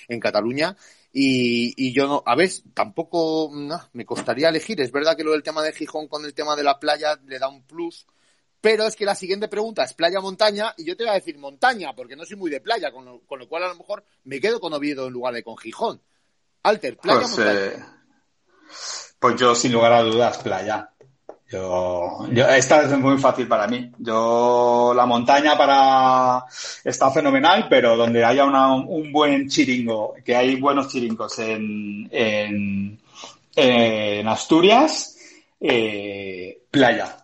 en 0.08 0.18
Cataluña. 0.18 0.76
Y, 1.12 1.92
yo 1.92 2.08
no, 2.08 2.22
a 2.26 2.34
ver, 2.34 2.50
tampoco 2.74 3.48
me 3.92 4.04
costaría 4.04 4.48
elegir. 4.48 4.80
Es 4.80 4.90
verdad 4.90 5.16
que 5.16 5.24
lo 5.24 5.32
del 5.32 5.44
tema 5.44 5.62
de 5.62 5.72
Gijón 5.72 6.08
con 6.08 6.24
el 6.24 6.34
tema 6.34 6.56
de 6.56 6.64
la 6.64 6.80
playa 6.80 7.16
le 7.26 7.38
da 7.38 7.48
un 7.48 7.62
plus 7.62 8.06
pero 8.62 8.86
es 8.86 8.94
que 8.94 9.04
la 9.04 9.16
siguiente 9.16 9.48
pregunta 9.48 9.82
es 9.82 9.92
playa-montaña 9.92 10.72
y 10.78 10.84
yo 10.84 10.96
te 10.96 11.02
voy 11.02 11.10
a 11.10 11.14
decir 11.14 11.36
montaña 11.36 11.94
porque 11.96 12.14
no 12.14 12.24
soy 12.24 12.36
muy 12.36 12.48
de 12.48 12.60
playa, 12.60 12.92
con 12.92 13.04
lo, 13.04 13.48
cual 13.48 13.64
a 13.64 13.68
lo 13.68 13.74
mejor 13.74 14.04
me 14.24 14.40
quedo 14.40 14.60
con 14.60 14.72
Oviedo 14.72 15.08
en 15.08 15.12
lugar 15.12 15.34
de 15.34 15.42
con 15.42 15.58
Gijón. 15.58 16.00
Alter, 16.62 16.96
playa 16.96 17.22
pues, 17.22 17.38
eh, 17.40 17.84
pues 19.18 19.34
yo, 19.36 19.56
sin 19.56 19.72
lugar 19.72 19.92
a 19.92 20.02
dudas, 20.02 20.38
playa. 20.38 20.88
Yo, 21.50 22.24
esta 22.30 22.82
es 22.82 22.98
muy 22.98 23.18
fácil 23.18 23.48
para 23.48 23.66
mí. 23.66 23.90
Yo, 23.98 24.92
la 24.94 25.06
montaña 25.06 25.58
para 25.58 26.44
está 26.84 27.10
fenomenal, 27.10 27.66
pero 27.68 27.96
donde 27.96 28.24
haya 28.24 28.44
un 28.44 29.12
buen 29.12 29.48
chiringo, 29.48 30.14
que 30.24 30.36
hay 30.36 30.54
buenos 30.54 30.86
chiringos 30.86 31.36
en, 31.40 32.08
en, 32.12 33.00
en 33.56 34.28
Asturias, 34.28 35.18
eh, 35.60 36.62
playa. 36.70 37.21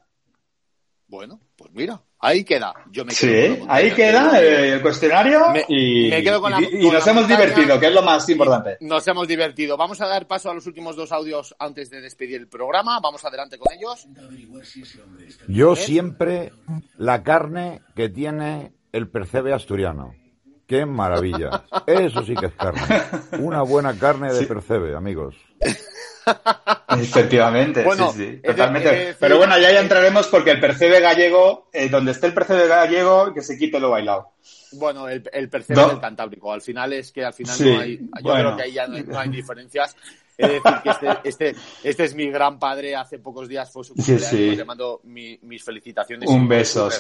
Bueno, 1.09 1.41
pues 1.57 1.73
mira, 1.73 2.03
ahí 2.19 2.45
queda. 2.45 2.75
Yo 2.91 3.03
me 3.03 3.15
quedo 3.15 3.57
sí, 3.57 3.63
ahí 3.67 3.91
queda 3.93 4.39
el 4.39 4.83
cuestionario 4.83 5.41
y, 5.67 6.11
nos 6.91 7.07
hemos 7.07 7.27
divertido, 7.27 7.81
que 7.81 7.87
es 7.87 7.95
lo 7.95 8.03
más 8.03 8.29
importante. 8.29 8.77
Nos 8.81 9.09
hemos 9.09 9.27
divertido. 9.27 9.79
Vamos 9.79 10.03
a 10.03 10.07
dar 10.07 10.27
paso 10.27 10.51
a 10.51 10.55
los 10.55 10.67
últimos 10.67 10.97
dos 10.97 11.11
audios 11.11 11.57
antes 11.59 11.89
de 11.89 12.03
despedir 12.03 12.37
el 12.37 12.49
programa. 12.49 13.01
Vamos 13.01 13.25
adelante 13.25 13.57
con 13.57 13.73
ellos. 13.73 14.07
Yo 15.49 15.77
siempre 15.77 16.53
la 16.99 17.23
carne 17.23 17.81
que 17.97 18.11
tiene 18.11 18.73
el 18.93 19.09
percebe 19.09 19.55
asturiano. 19.55 20.15
¡Qué 20.69 20.85
maravilla! 20.85 21.65
Eso 21.87 22.23
sí 22.23 22.35
que 22.35 22.47
es 22.47 22.53
carne. 22.53 22.83
Una 23.41 23.63
buena 23.63 23.99
carne 23.99 24.33
de 24.35 24.47
percebe, 24.47 24.95
amigos. 24.95 25.35
Efectivamente, 26.89 27.83
sí, 27.91 28.05
sí, 28.15 28.41
totalmente. 28.45 29.17
Pero 29.19 29.39
bueno, 29.39 29.59
ya, 29.59 29.73
ya 29.73 29.81
entraremos 29.81 30.27
porque 30.27 30.51
el 30.51 30.61
percebe 30.61 31.01
gallego, 31.01 31.71
eh, 31.73 31.89
donde 31.89 32.13
esté 32.13 32.27
el 32.27 32.35
percebe 32.35 32.69
gallego, 32.69 33.33
que 33.33 33.41
se 33.41 33.57
quite 33.57 33.81
lo 33.81 33.91
bailado. 33.91 34.33
Bueno, 34.73 35.09
el, 35.09 35.23
el 35.33 35.49
percebe 35.49 35.87
del 35.87 36.01
Cantábrico. 36.01 36.53
Al 36.53 36.61
final 36.61 36.93
es 36.93 37.13
que 37.13 37.25
al 37.25 37.33
final 37.33 37.57
no 37.59 37.81
hay, 37.81 37.97
yo 38.23 38.35
creo 38.35 38.57
que 38.57 38.63
ahí 38.65 38.73
ya 38.73 38.87
no 38.87 39.19
hay, 39.19 39.29
diferencias. 39.31 39.97
Es 40.37 40.49
decir 40.51 40.75
que 40.83 40.91
este, 40.91 41.09
este, 41.25 41.55
este, 41.83 42.05
es 42.05 42.15
mi 42.15 42.31
gran 42.31 42.59
padre. 42.59 42.95
Hace 42.95 43.19
pocos 43.19 43.49
días 43.49 43.73
fue 43.73 43.85
su 43.85 43.95
cumpleaños. 43.95 44.33
le 44.33 44.65
mando 44.67 45.01
mis 45.05 45.65
felicitaciones. 45.65 46.29
Un 46.29 46.47
beso, 46.47 46.91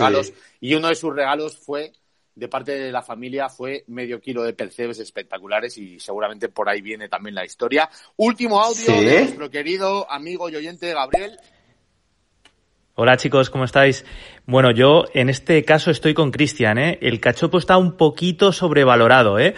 Y 0.58 0.74
uno 0.74 0.88
de 0.88 0.94
sus 0.94 1.14
regalos 1.14 1.58
fue 1.58 1.92
de 2.38 2.46
parte 2.48 2.72
de 2.72 2.92
la 2.92 3.02
familia 3.02 3.48
fue 3.48 3.84
medio 3.88 4.20
kilo 4.20 4.44
de 4.44 4.52
percebes 4.52 5.00
espectaculares 5.00 5.76
y 5.76 5.98
seguramente 5.98 6.48
por 6.48 6.68
ahí 6.68 6.80
viene 6.80 7.08
también 7.08 7.34
la 7.34 7.44
historia. 7.44 7.90
Último 8.16 8.62
audio 8.62 8.92
de 8.92 9.20
nuestro 9.22 9.50
querido 9.50 10.10
amigo 10.10 10.48
y 10.48 10.54
oyente 10.54 10.92
Gabriel. 10.94 11.36
Hola 12.94 13.16
chicos, 13.16 13.50
¿cómo 13.50 13.64
estáis? 13.64 14.04
Bueno, 14.46 14.70
yo 14.70 15.04
en 15.14 15.28
este 15.30 15.64
caso 15.64 15.90
estoy 15.90 16.14
con 16.14 16.30
Cristian, 16.30 16.78
¿eh? 16.78 16.98
El 17.02 17.20
cachopo 17.20 17.58
está 17.58 17.76
un 17.76 17.96
poquito 17.96 18.52
sobrevalorado, 18.52 19.38
¿eh? 19.38 19.54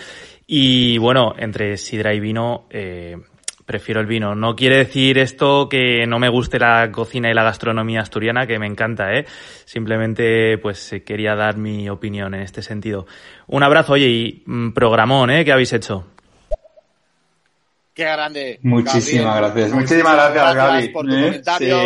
Y 0.47 0.97
bueno, 0.99 1.35
entre 1.39 1.77
sidra 1.77 2.15
y 2.15 2.21
vino, 2.21 2.67
eh, 2.71 3.17
prefiero 3.71 4.01
el 4.01 4.07
vino. 4.07 4.35
No 4.35 4.57
quiere 4.57 4.79
decir 4.79 5.17
esto 5.17 5.69
que 5.69 6.05
no 6.05 6.19
me 6.19 6.29
guste 6.29 6.59
la 6.59 6.91
cocina 6.91 7.31
y 7.31 7.35
la 7.35 7.45
gastronomía 7.45 8.01
asturiana, 8.01 8.45
que 8.45 8.59
me 8.59 8.67
encanta, 8.67 9.15
¿eh? 9.15 9.27
Simplemente, 9.65 10.59
pues 10.59 10.93
eh, 10.93 11.05
quería 11.05 11.37
dar 11.37 11.57
mi 11.57 11.89
opinión 11.89 12.35
en 12.35 12.41
este 12.41 12.63
sentido. 12.63 13.07
Un 13.47 13.63
abrazo, 13.63 13.93
oye, 13.93 14.09
y 14.09 14.43
mm, 14.45 14.73
programón, 14.73 15.31
¿eh? 15.31 15.45
Que 15.45 15.53
habéis 15.53 15.73
hecho. 15.73 16.05
Qué 17.95 18.03
grande. 18.03 18.59
Muchísimas 18.63 19.37
gracias. 19.37 19.71
Muchísimas 19.71 20.15
gracias, 20.15 20.55
Gaby. 20.57 20.89
Por 20.89 21.07
tu 21.07 21.15
¿Eh? 21.15 21.23
comentario. 21.23 21.77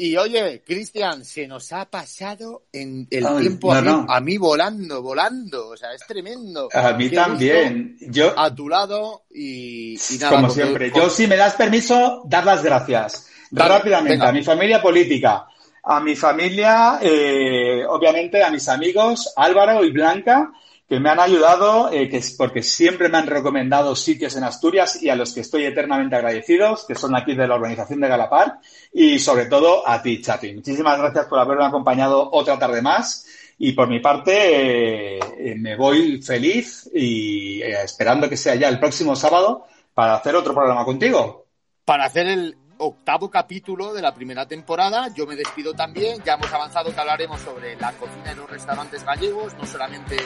Y 0.00 0.16
oye, 0.16 0.62
Cristian, 0.64 1.24
se 1.24 1.48
nos 1.48 1.72
ha 1.72 1.84
pasado 1.90 2.62
en 2.72 3.08
el 3.10 3.26
tiempo 3.40 3.72
a, 3.72 4.20
mí, 4.20 4.38
volando, 4.38 5.02
volando. 5.02 5.70
O 5.70 5.76
sea, 5.76 5.92
es 5.92 6.06
tremendo. 6.06 6.68
A 6.72 6.92
mí 6.92 7.10
también. 7.10 7.96
Yo, 8.02 8.32
a 8.38 8.54
tu 8.54 8.68
lado 8.68 9.24
y, 9.34 9.98
nada. 10.20 10.36
Como 10.36 10.50
siempre. 10.50 10.92
Yo, 10.94 11.10
si 11.10 11.26
me 11.26 11.36
das 11.36 11.56
permiso, 11.56 12.22
dar 12.26 12.44
las 12.44 12.62
gracias. 12.62 13.28
Rápidamente. 13.50 14.24
A 14.24 14.30
mi 14.30 14.44
familia 14.44 14.80
política. 14.80 15.48
A 15.82 15.98
mi 15.98 16.14
familia, 16.14 17.00
eh, 17.02 17.84
obviamente, 17.84 18.40
a 18.40 18.50
mis 18.50 18.68
amigos 18.68 19.32
Álvaro 19.36 19.82
y 19.84 19.90
Blanca 19.90 20.52
que 20.88 21.00
me 21.00 21.10
han 21.10 21.20
ayudado, 21.20 21.92
eh, 21.92 22.08
que 22.08 22.22
porque 22.38 22.62
siempre 22.62 23.10
me 23.10 23.18
han 23.18 23.26
recomendado 23.26 23.94
sitios 23.94 24.34
en 24.36 24.44
Asturias 24.44 25.02
y 25.02 25.10
a 25.10 25.16
los 25.16 25.34
que 25.34 25.40
estoy 25.40 25.64
eternamente 25.66 26.16
agradecidos, 26.16 26.86
que 26.86 26.94
son 26.94 27.14
aquí 27.14 27.34
de 27.34 27.46
la 27.46 27.56
organización 27.56 28.00
de 28.00 28.08
Galapar, 28.08 28.58
y 28.92 29.18
sobre 29.18 29.46
todo 29.46 29.86
a 29.86 30.00
ti, 30.00 30.22
Chapi. 30.22 30.54
Muchísimas 30.54 30.98
gracias 30.98 31.26
por 31.26 31.38
haberme 31.38 31.66
acompañado 31.66 32.30
otra 32.32 32.58
tarde 32.58 32.80
más. 32.80 33.26
Y 33.58 33.72
por 33.72 33.88
mi 33.88 34.00
parte, 34.00 35.18
eh, 35.18 35.54
me 35.56 35.76
voy 35.76 36.22
feliz 36.22 36.88
y 36.94 37.60
eh, 37.60 37.82
esperando 37.82 38.28
que 38.28 38.36
sea 38.36 38.54
ya 38.54 38.68
el 38.68 38.78
próximo 38.78 39.16
sábado 39.16 39.66
para 39.92 40.14
hacer 40.14 40.36
otro 40.36 40.54
programa 40.54 40.84
contigo. 40.84 41.46
Para 41.84 42.04
hacer 42.04 42.28
el, 42.28 42.56
octavo 42.78 43.30
capítulo 43.30 43.92
de 43.92 44.02
la 44.02 44.14
primera 44.14 44.46
temporada. 44.46 45.08
Yo 45.14 45.26
me 45.26 45.36
despido 45.36 45.74
también. 45.74 46.22
Ya 46.24 46.34
hemos 46.34 46.52
avanzado 46.52 46.92
que 46.94 47.00
hablaremos 47.00 47.40
sobre 47.40 47.76
la 47.76 47.92
cocina 47.92 48.32
en 48.32 48.38
los 48.38 48.50
restaurantes 48.50 49.04
gallegos, 49.04 49.54
no 49.54 49.66
solamente 49.66 50.16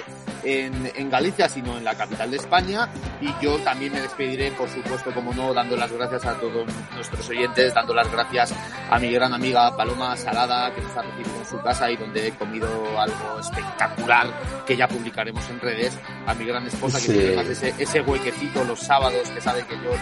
en, 0.45 0.91
en, 0.95 1.11
Galicia, 1.11 1.49
sino 1.49 1.77
en 1.77 1.85
la 1.85 1.95
capital 1.95 2.31
de 2.31 2.37
España. 2.37 2.89
Y 3.21 3.33
yo 3.43 3.59
también 3.59 3.93
me 3.93 4.01
despediré, 4.01 4.51
por 4.53 4.69
supuesto, 4.69 5.13
como 5.13 5.33
no, 5.35 5.53
dando 5.53 5.77
las 5.77 5.93
gracias 5.93 6.25
a 6.27 6.39
todos 6.39 6.67
nuestros 6.95 7.29
oyentes, 7.29 7.75
dando 7.75 7.95
las 7.95 8.11
gracias 8.11 8.55
a 8.91 8.99
mi 8.99 9.11
gran 9.13 9.33
amiga 9.33 9.75
Paloma 9.77 10.17
Salada, 10.17 10.75
que 10.75 10.81
nos 10.81 10.97
ha 10.97 11.03
recibido 11.03 11.39
en 11.39 11.47
su 11.47 11.61
casa 11.61 11.91
y 11.91 11.97
donde 11.97 12.29
he 12.29 12.33
comido 12.33 12.69
algo 13.01 13.41
espectacular 13.41 14.29
que 14.67 14.77
ya 14.77 14.89
publicaremos 14.89 15.49
en 15.49 15.61
redes. 15.61 15.99
A 16.27 16.35
mi 16.35 16.45
gran 16.45 16.67
esposa, 16.67 17.01
que 17.01 17.13
tiene 17.13 17.37
más 17.37 17.47
ese, 17.47 17.75
ese 17.79 18.01
huequecito 18.01 18.65
los 18.65 18.81
sábados, 18.81 19.29
que 19.31 19.41
sabe 19.41 19.65
que 19.67 19.75
yo 19.77 19.93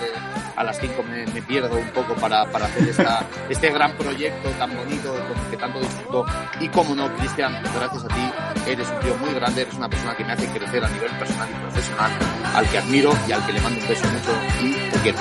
a 0.57 0.65
las 0.65 0.79
5 0.79 1.03
me, 1.03 1.27
me 1.27 1.43
pierdo 1.43 1.77
un 1.77 1.89
poco 1.91 2.15
para 2.15 2.40
para, 2.47 2.67
hacer 2.67 2.89
esta, 2.89 3.25
este 3.49 3.71
gran 3.71 3.93
proyecto 3.97 4.49
tan 4.51 4.77
bonito 4.77 5.15
que 5.51 5.57
tanto 5.57 5.81
disfruto. 5.81 6.25
Y 6.61 6.69
como 6.69 6.95
no, 6.95 7.13
Cristian, 7.17 7.63
gracias 7.75 8.05
a 8.05 8.09
ti, 8.09 8.33
eres 8.67 8.89
un 8.89 9.01
tío 9.01 9.17
muy 9.17 9.35
grande, 9.35 9.63
eres 9.63 9.75
una 9.75 9.89
persona 9.89 10.17
que 10.17 10.25
me 10.25 10.33
hace 10.33 10.47
crecer 10.49 10.85
a 10.85 10.89
nivel 10.89 11.11
personal 11.19 11.49
y 11.51 11.55
profesional, 11.63 12.11
al 12.55 12.69
que 12.69 12.79
admiro 12.79 13.13
y 13.29 13.33
al 13.33 13.47
que 13.47 13.53
le 13.53 13.61
mando 13.61 13.81
un 13.81 13.89
beso 13.89 14.07
mucho 14.09 14.31
y 14.63 14.91
te 14.91 14.99
quiero. 15.01 15.19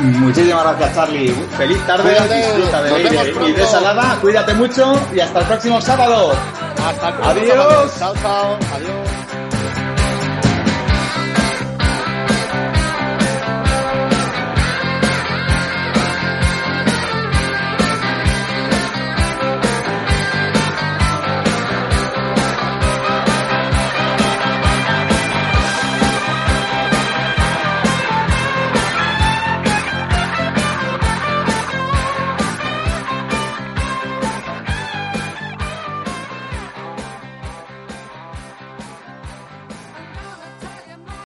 Muchísimas 0.00 0.62
gracias, 0.64 0.94
Charlie. 0.94 1.28
Feliz 1.58 1.86
tarde, 1.86 2.10
disfruta 2.12 2.82
de 2.82 3.48
y 3.48 3.52
de 3.52 3.66
Salada, 3.66 4.18
cuídate 4.20 4.54
mucho 4.54 4.94
y 5.14 5.20
hasta 5.20 5.40
el 5.40 5.46
próximo 5.46 5.80
sábado. 5.80 6.32
Hasta 6.82 7.08
el 7.08 7.14
próximo 7.14 7.52
Adiós. 7.52 7.92
Sábado. 7.92 7.92
Chao, 7.98 8.14
chao. 8.22 8.58
Adiós. 8.74 9.29